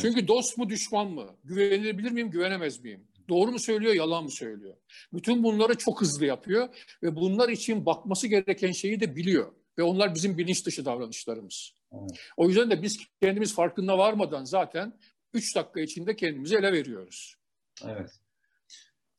Çünkü 0.00 0.28
dost 0.28 0.58
mu 0.58 0.68
düşman 0.68 1.10
mı? 1.10 1.36
Güvenilebilir 1.44 2.10
miyim, 2.10 2.30
güvenemez 2.30 2.84
miyim? 2.84 3.04
Doğru 3.28 3.52
mu 3.52 3.58
söylüyor, 3.58 3.94
yalan 3.94 4.24
mı 4.24 4.30
söylüyor? 4.30 4.76
Bütün 5.12 5.42
bunları 5.42 5.74
çok 5.74 6.00
hızlı 6.00 6.26
yapıyor 6.26 6.68
ve 7.02 7.16
bunlar 7.16 7.48
için 7.48 7.86
bakması 7.86 8.26
gereken 8.26 8.72
şeyi 8.72 9.00
de 9.00 9.16
biliyor. 9.16 9.52
Ve 9.78 9.82
onlar 9.82 10.14
bizim 10.14 10.38
bilinç 10.38 10.66
dışı 10.66 10.84
davranışlarımız. 10.84 11.72
Evet. 11.92 12.10
O 12.36 12.48
yüzden 12.48 12.70
de 12.70 12.82
biz 12.82 12.98
kendimiz 13.22 13.54
farkında 13.54 13.98
varmadan 13.98 14.44
zaten 14.44 14.98
3 15.34 15.56
dakika 15.56 15.80
içinde 15.80 16.16
kendimizi 16.16 16.56
ele 16.56 16.72
veriyoruz. 16.72 17.34
Evet. 17.84 18.10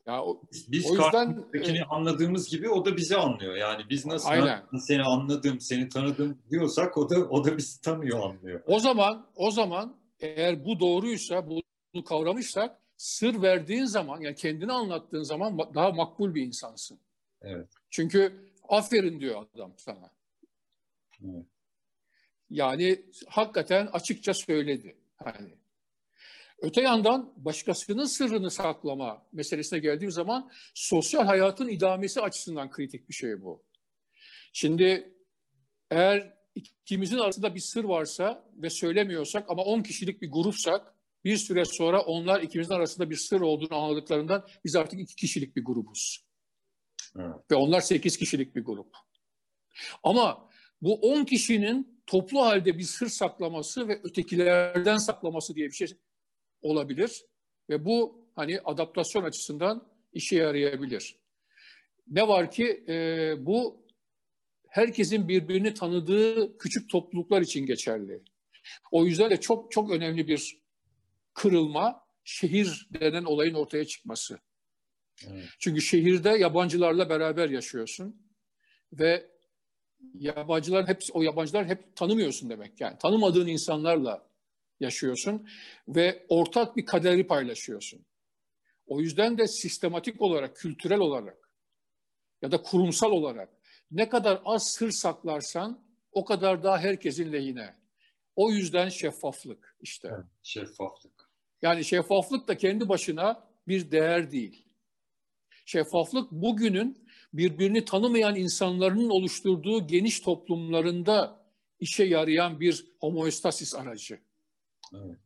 Ya 0.08 0.24
o, 0.24 0.42
biz 0.68 0.86
o 0.86 0.90
yüzden 0.90 1.46
e, 1.54 1.84
anladığımız 1.84 2.50
gibi 2.50 2.70
o 2.70 2.86
da 2.86 2.98
bizi 2.98 3.18
anlıyor. 3.18 3.56
Yani 3.56 3.84
biz 3.90 4.06
nasıl 4.06 4.30
aynen. 4.30 4.64
seni 4.80 5.04
anladım, 5.04 5.60
seni 5.60 5.90
tanıdım 5.90 6.42
diyorsak 6.52 6.98
o 6.98 7.10
da 7.10 7.16
o 7.16 7.46
da 7.46 7.58
bizi 7.58 7.82
tanıyor, 7.82 8.20
anlıyor. 8.20 8.62
O 8.66 8.80
zaman 8.80 9.28
o 9.36 9.52
zaman 9.52 9.96
eğer 10.20 10.66
bu 10.66 10.80
doğruysa, 10.80 11.48
bunu 11.48 12.04
kavramışsak 12.04 12.80
sır 12.98 13.42
verdiğin 13.42 13.86
zaman 13.86 14.22
yani 14.22 14.36
kendini 14.36 14.72
anlattığın 14.72 15.24
zaman 15.24 15.58
daha 15.58 15.92
makbul 15.92 16.36
bir 16.36 16.42
insansın. 16.42 17.00
Evet. 17.42 17.68
Çünkü 17.90 18.34
aferin 18.70 19.20
diyor 19.20 19.46
adam 19.56 19.74
sana. 19.78 20.12
Evet. 21.24 21.46
Yani 22.50 23.06
hakikaten 23.28 23.88
açıkça 23.88 24.34
söyledi. 24.34 24.98
Hani 25.16 25.60
Öte 26.62 26.82
yandan 26.82 27.34
başkasının 27.38 28.06
sırrını 28.06 28.52
saklama 28.52 29.26
meselesine 29.32 29.80
geldiğim 29.80 30.12
zaman 30.12 30.52
sosyal 30.74 31.26
hayatın 31.26 31.68
idamesi 31.68 32.22
açısından 32.22 32.72
kritik 32.72 33.10
bir 33.10 33.14
şey 33.14 33.42
bu. 33.42 33.64
Şimdi 34.54 35.14
eğer 35.92 36.34
ikimizin 36.56 37.18
arasında 37.18 37.56
bir 37.56 37.60
sır 37.60 37.84
varsa 37.84 38.50
ve 38.56 38.70
söylemiyorsak 38.70 39.50
ama 39.50 39.64
10 39.64 39.82
kişilik 39.82 40.22
bir 40.22 40.32
grupsak 40.32 40.94
bir 41.24 41.38
süre 41.38 41.66
sonra 41.66 42.02
onlar 42.02 42.42
ikimizin 42.42 42.74
arasında 42.74 43.10
bir 43.10 43.16
sır 43.16 43.42
olduğunu 43.42 43.76
anladıklarından 43.76 44.48
biz 44.66 44.76
artık 44.76 45.00
iki 45.00 45.16
kişilik 45.16 45.56
bir 45.56 45.66
grubuz. 45.66 46.26
Evet. 47.20 47.36
Ve 47.52 47.56
onlar 47.56 47.82
8 47.82 48.18
kişilik 48.18 48.56
bir 48.56 48.66
grup. 48.66 48.96
Ama 50.04 50.49
bu 50.82 50.94
10 50.96 51.26
kişinin 51.26 52.02
toplu 52.08 52.42
halde 52.42 52.78
bir 52.78 52.84
sır 52.84 53.08
saklaması 53.08 53.88
ve 53.88 54.00
ötekilerden 54.04 54.98
saklaması 54.98 55.56
diye 55.56 55.68
bir 55.68 55.76
şey 55.76 55.88
olabilir 56.62 57.26
ve 57.70 57.86
bu 57.86 58.26
hani 58.36 58.60
adaptasyon 58.60 59.24
açısından 59.24 59.88
işe 60.14 60.36
yarayabilir. 60.36 61.20
Ne 62.08 62.28
var 62.28 62.52
ki 62.52 62.84
e, 62.88 63.36
bu 63.46 63.86
herkesin 64.68 65.28
birbirini 65.28 65.74
tanıdığı 65.74 66.58
küçük 66.58 66.90
topluluklar 66.90 67.42
için 67.42 67.66
geçerli. 67.66 68.22
O 68.92 69.06
yüzden 69.06 69.30
de 69.30 69.40
çok 69.40 69.72
çok 69.72 69.92
önemli 69.92 70.28
bir 70.28 70.62
kırılma 71.34 72.04
şehir 72.24 72.90
denen 73.02 73.24
olayın 73.24 73.54
ortaya 73.54 73.86
çıkması. 73.86 74.40
Evet. 75.28 75.46
Çünkü 75.60 75.82
şehirde 75.82 76.30
yabancılarla 76.30 77.10
beraber 77.10 77.50
yaşıyorsun 77.50 78.22
ve 78.94 79.32
yabancılar 80.14 80.88
hep 80.88 81.02
o 81.14 81.22
yabancılar 81.22 81.66
hep 81.66 81.96
tanımıyorsun 81.96 82.50
demek 82.50 82.82
yani 82.82 82.98
tanımadığın 82.98 83.48
insanlarla 83.48 84.30
yaşıyorsun 84.80 85.48
ve 85.88 86.26
ortak 86.30 86.78
bir 86.78 86.86
kaderi 86.86 87.28
paylaşıyorsun. 87.28 88.06
O 88.88 89.02
yüzden 89.02 89.38
de 89.38 89.48
sistematik 89.48 90.22
olarak, 90.22 90.56
kültürel 90.56 91.00
olarak 91.00 91.52
ya 92.42 92.52
da 92.52 92.62
kurumsal 92.62 93.12
olarak 93.12 93.50
ne 93.92 94.10
kadar 94.10 94.42
az 94.46 94.64
sır 94.72 94.92
saklarsan 94.92 95.84
o 96.12 96.26
kadar 96.26 96.64
daha 96.64 96.80
herkesin 96.80 97.34
lehine. 97.34 97.76
O 98.36 98.52
yüzden 98.52 98.90
şeffaflık 98.90 99.78
işte. 99.82 100.10
Evet, 100.12 100.26
şeffaflık. 100.44 101.30
Yani 101.62 101.86
şeffaflık 101.86 102.48
da 102.48 102.58
kendi 102.58 102.90
başına 102.90 103.48
bir 103.68 103.92
değer 103.92 104.32
değil. 104.32 104.66
Şeffaflık 105.66 106.32
bugünün 106.32 107.09
birbirini 107.34 107.86
tanımayan 107.86 108.36
insanların 108.36 109.10
oluşturduğu 109.10 109.88
geniş 109.88 110.20
toplumlarında 110.20 111.46
işe 111.80 112.04
yarayan 112.04 112.60
bir 112.60 112.86
homoestasis 113.00 113.76
aracı. 113.76 114.20
Evet. 114.94 115.18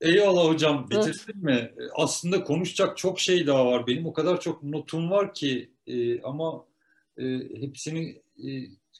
Eyvallah 0.00 0.44
hocam 0.44 0.90
bitirdin 0.90 1.32
evet. 1.34 1.42
mi? 1.42 1.74
Aslında 1.94 2.44
konuşacak 2.44 2.98
çok 2.98 3.20
şey 3.20 3.46
daha 3.46 3.66
var. 3.66 3.86
Benim 3.86 4.06
o 4.06 4.12
kadar 4.12 4.40
çok 4.40 4.62
notum 4.62 5.10
var 5.10 5.34
ki 5.34 5.70
e, 5.86 6.22
ama 6.22 6.66
e, 7.18 7.24
hepsini 7.60 8.22
e, 8.38 8.48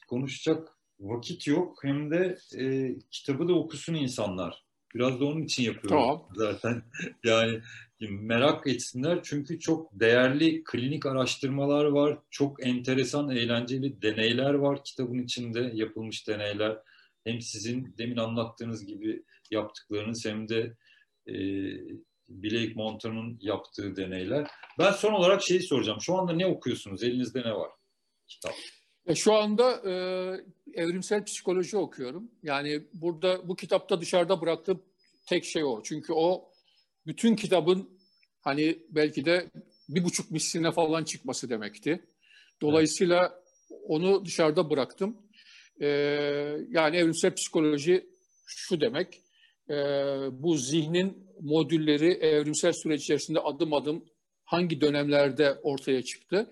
konuşacak 0.07 0.77
vakit 0.99 1.47
yok 1.47 1.83
hem 1.83 2.11
de 2.11 2.37
e, 2.57 2.95
kitabı 3.11 3.47
da 3.47 3.53
okusun 3.53 3.93
insanlar. 3.93 4.63
Biraz 4.95 5.19
da 5.19 5.25
onun 5.25 5.41
için 5.41 5.63
yapıyorum 5.63 5.89
tamam. 5.89 6.27
zaten. 6.35 6.83
Yani 7.23 7.61
merak 8.09 8.67
etsinler 8.67 9.19
çünkü 9.23 9.59
çok 9.59 9.99
değerli 9.99 10.63
klinik 10.63 11.05
araştırmalar 11.05 11.85
var. 11.85 12.19
Çok 12.29 12.67
enteresan, 12.67 13.29
eğlenceli 13.29 14.01
deneyler 14.01 14.53
var 14.53 14.83
kitabın 14.83 15.19
içinde 15.19 15.71
yapılmış 15.73 16.27
deneyler. 16.27 16.77
Hem 17.23 17.41
sizin 17.41 17.95
demin 17.97 18.17
anlattığınız 18.17 18.85
gibi 18.85 19.23
yaptıklarınız 19.51 20.25
hem 20.25 20.49
de 20.49 20.77
e, 21.27 21.33
Blake 22.29 22.73
Montagn'ın 22.75 23.37
yaptığı 23.41 23.95
deneyler. 23.95 24.47
Ben 24.79 24.91
son 24.91 25.13
olarak 25.13 25.43
şeyi 25.43 25.61
soracağım. 25.61 26.01
Şu 26.01 26.15
anda 26.15 26.33
ne 26.33 26.45
okuyorsunuz? 26.45 27.03
Elinizde 27.03 27.41
ne 27.41 27.53
var? 27.53 27.71
Kitap. 28.27 28.53
Şu 29.15 29.33
anda 29.33 29.89
e, 29.89 29.93
evrimsel 30.73 31.23
psikoloji 31.23 31.77
okuyorum. 31.77 32.31
Yani 32.43 32.83
burada 32.93 33.49
bu 33.49 33.55
kitapta 33.55 34.01
dışarıda 34.01 34.41
bıraktığım 34.41 34.83
tek 35.25 35.45
şey 35.45 35.63
o. 35.63 35.83
Çünkü 35.83 36.13
o 36.13 36.50
bütün 37.05 37.35
kitabın 37.35 37.89
hani 38.41 38.79
belki 38.89 39.25
de 39.25 39.51
bir 39.89 40.03
buçuk 40.03 40.31
misline 40.31 40.71
falan 40.71 41.03
çıkması 41.03 41.49
demekti. 41.49 42.05
Dolayısıyla 42.61 43.19
evet. 43.71 43.81
onu 43.87 44.25
dışarıda 44.25 44.69
bıraktım. 44.69 45.17
E, 45.81 45.87
yani 46.69 46.95
evrimsel 46.97 47.35
psikoloji 47.35 48.05
şu 48.45 48.81
demek. 48.81 49.21
E, 49.69 49.75
bu 50.31 50.57
zihnin 50.57 51.27
modülleri 51.39 52.11
evrimsel 52.11 52.73
süreç 52.73 53.01
içerisinde 53.01 53.39
adım 53.39 53.73
adım 53.73 54.05
hangi 54.43 54.81
dönemlerde 54.81 55.53
ortaya 55.53 56.01
çıktı 56.01 56.51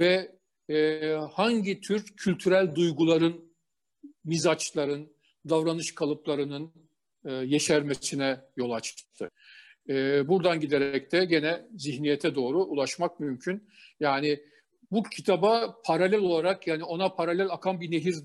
ve 0.00 0.38
e, 0.68 1.00
hangi 1.32 1.80
tür 1.80 2.06
kültürel 2.16 2.74
duyguların, 2.74 3.52
mizaçların, 4.24 5.08
davranış 5.48 5.94
kalıplarının 5.94 6.72
e, 7.24 7.32
yeşermesine 7.32 8.40
yol 8.56 8.70
açtı. 8.70 9.30
E, 9.88 10.28
buradan 10.28 10.60
giderek 10.60 11.12
de 11.12 11.24
gene 11.24 11.66
zihniyete 11.76 12.34
doğru 12.34 12.64
ulaşmak 12.64 13.20
mümkün. 13.20 13.68
Yani 14.00 14.40
bu 14.90 15.02
kitaba 15.02 15.80
paralel 15.84 16.20
olarak 16.20 16.66
yani 16.66 16.84
ona 16.84 17.08
paralel 17.08 17.50
akan 17.50 17.80
bir 17.80 17.90
nehir 17.90 18.16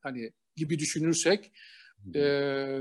hani 0.00 0.32
gibi 0.56 0.78
düşünürsek 0.78 1.52
e, 2.14 2.20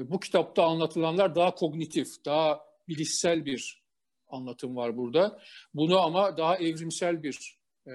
bu 0.10 0.20
kitapta 0.20 0.64
anlatılanlar 0.64 1.36
daha 1.36 1.56
kognitif, 1.56 2.08
daha 2.26 2.62
bilişsel 2.88 3.46
bir 3.46 3.84
anlatım 4.28 4.76
var 4.76 4.98
burada. 4.98 5.42
Bunu 5.74 6.00
ama 6.00 6.38
daha 6.38 6.58
evrimsel 6.58 7.24
bir 7.24 7.60
e, 7.88 7.94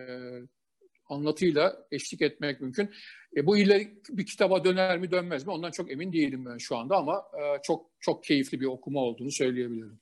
anlatıyla 1.08 1.86
eşlik 1.90 2.22
etmek 2.22 2.60
mümkün. 2.60 2.90
E, 3.36 3.46
bu 3.46 3.58
ile 3.58 3.92
bir 4.08 4.26
kitaba 4.26 4.64
döner 4.64 4.98
mi 4.98 5.10
dönmez 5.10 5.46
mi 5.46 5.52
ondan 5.52 5.70
çok 5.70 5.90
emin 5.90 6.12
değilim 6.12 6.46
ben 6.46 6.58
şu 6.58 6.76
anda 6.76 6.96
ama 6.96 7.24
e, 7.34 7.62
çok 7.62 7.90
çok 8.00 8.24
keyifli 8.24 8.60
bir 8.60 8.66
okuma 8.66 9.00
olduğunu 9.00 9.30
söyleyebilirim. 9.30 10.00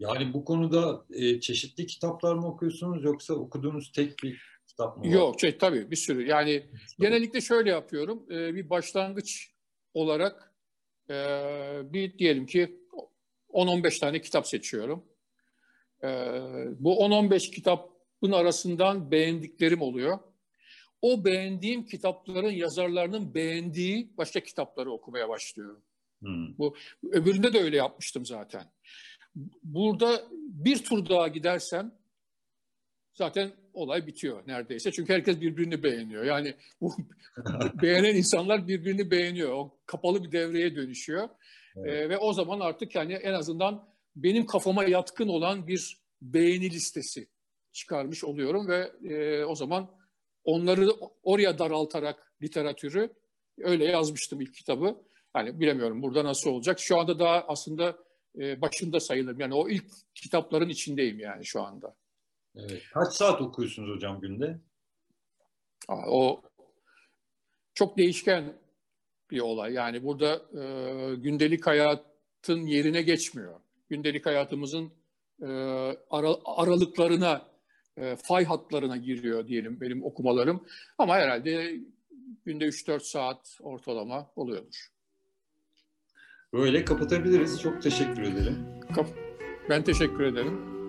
Yani 0.00 0.32
bu 0.32 0.44
konuda 0.44 1.04
e, 1.10 1.40
çeşitli 1.40 1.86
kitaplar 1.86 2.34
mı 2.34 2.48
okuyorsunuz 2.48 3.04
yoksa 3.04 3.34
okuduğunuz 3.34 3.92
tek 3.92 4.22
bir 4.22 4.42
kitap 4.66 4.96
mı 4.96 5.04
var? 5.04 5.08
Yok 5.08 5.40
şey, 5.40 5.58
tabii 5.58 5.90
bir 5.90 5.96
sürü. 5.96 6.26
Yani 6.26 6.60
tabii. 6.70 7.06
genellikle 7.06 7.40
şöyle 7.40 7.70
yapıyorum. 7.70 8.26
E, 8.30 8.54
bir 8.54 8.70
başlangıç 8.70 9.50
olarak 9.94 10.54
e, 11.10 11.14
bir 11.92 12.18
diyelim 12.18 12.46
ki 12.46 12.80
10-15 13.48 14.00
tane 14.00 14.20
kitap 14.20 14.46
seçiyorum. 14.46 15.04
E, 16.02 16.08
bu 16.78 16.94
10-15 16.94 17.50
kitabın 17.50 18.32
arasından 18.32 19.10
beğendiklerim 19.10 19.82
oluyor. 19.82 20.18
O 21.02 21.24
beğendiğim 21.24 21.86
kitapların 21.86 22.50
yazarlarının 22.50 23.34
beğendiği 23.34 24.12
başka 24.16 24.40
kitapları 24.40 24.92
okumaya 24.92 25.28
başlıyorum. 25.28 25.82
Hmm. 26.20 26.58
Bu 26.58 26.76
öbüründe 27.12 27.52
de 27.52 27.60
öyle 27.60 27.76
yapmıştım 27.76 28.26
zaten. 28.26 28.64
Burada 29.62 30.22
bir 30.48 30.84
tur 30.84 31.08
daha 31.08 31.28
gidersem 31.28 31.94
zaten 33.14 33.52
olay 33.72 34.06
bitiyor 34.06 34.42
neredeyse. 34.46 34.92
Çünkü 34.92 35.12
herkes 35.12 35.40
birbirini 35.40 35.82
beğeniyor. 35.82 36.24
Yani 36.24 36.54
bu 36.80 36.94
beğenen 37.82 38.14
insanlar 38.14 38.68
birbirini 38.68 39.10
beğeniyor. 39.10 39.52
O 39.52 39.78
kapalı 39.86 40.24
bir 40.24 40.32
devreye 40.32 40.76
dönüşüyor. 40.76 41.28
Evet. 41.76 41.92
Ee, 41.92 42.08
ve 42.08 42.18
o 42.18 42.32
zaman 42.32 42.60
artık 42.60 42.94
yani 42.94 43.12
en 43.12 43.32
azından 43.32 43.88
benim 44.16 44.46
kafama 44.46 44.84
yatkın 44.84 45.28
olan 45.28 45.66
bir 45.66 46.00
beğeni 46.22 46.70
listesi 46.70 47.28
çıkarmış 47.72 48.24
oluyorum 48.24 48.68
ve 48.68 48.92
e, 49.14 49.44
o 49.44 49.54
zaman 49.54 49.90
onları 50.44 50.88
oraya 51.22 51.58
daraltarak 51.58 52.32
literatürü 52.42 53.10
öyle 53.58 53.84
yazmıştım 53.84 54.40
ilk 54.40 54.54
kitabı. 54.54 54.96
Yani 55.36 55.60
bilemiyorum 55.60 56.02
burada 56.02 56.24
nasıl 56.24 56.50
olacak. 56.50 56.80
Şu 56.80 56.98
anda 56.98 57.18
daha 57.18 57.44
aslında 57.48 57.98
e, 58.38 58.60
başında 58.60 59.00
sayılırım. 59.00 59.40
Yani 59.40 59.54
o 59.54 59.68
ilk 59.68 59.84
kitapların 60.14 60.68
içindeyim 60.68 61.18
yani 61.18 61.46
şu 61.46 61.62
anda. 61.62 61.96
Evet. 62.56 62.82
Kaç 62.94 63.12
saat 63.12 63.40
okuyorsunuz 63.40 63.96
hocam 63.96 64.20
günde? 64.20 64.58
O 65.88 66.42
çok 67.74 67.98
değişken 67.98 68.54
bir 69.30 69.40
olay. 69.40 69.72
Yani 69.72 70.04
burada 70.04 70.34
e, 70.34 71.14
gündelik 71.14 71.66
hayatın 71.66 72.66
yerine 72.66 73.02
geçmiyor. 73.02 73.60
Gündelik 73.88 74.26
hayatımızın 74.26 74.92
e, 75.42 75.46
ara, 76.10 76.36
aralıklarına, 76.44 77.50
e, 77.96 78.16
fay 78.16 78.44
hatlarına 78.44 78.96
giriyor 78.96 79.46
diyelim 79.46 79.80
benim 79.80 80.04
okumalarım. 80.04 80.66
Ama 80.98 81.16
herhalde 81.16 81.80
günde 82.44 82.64
3-4 82.64 83.00
saat 83.00 83.58
ortalama 83.60 84.30
oluyordur. 84.36 84.88
Böyle 86.54 86.84
kapatabiliriz. 86.84 87.60
Çok 87.62 87.82
teşekkür 87.82 88.22
ederim. 88.22 88.56
Ben 89.68 89.82
teşekkür 89.84 90.20
ederim. 90.24 90.79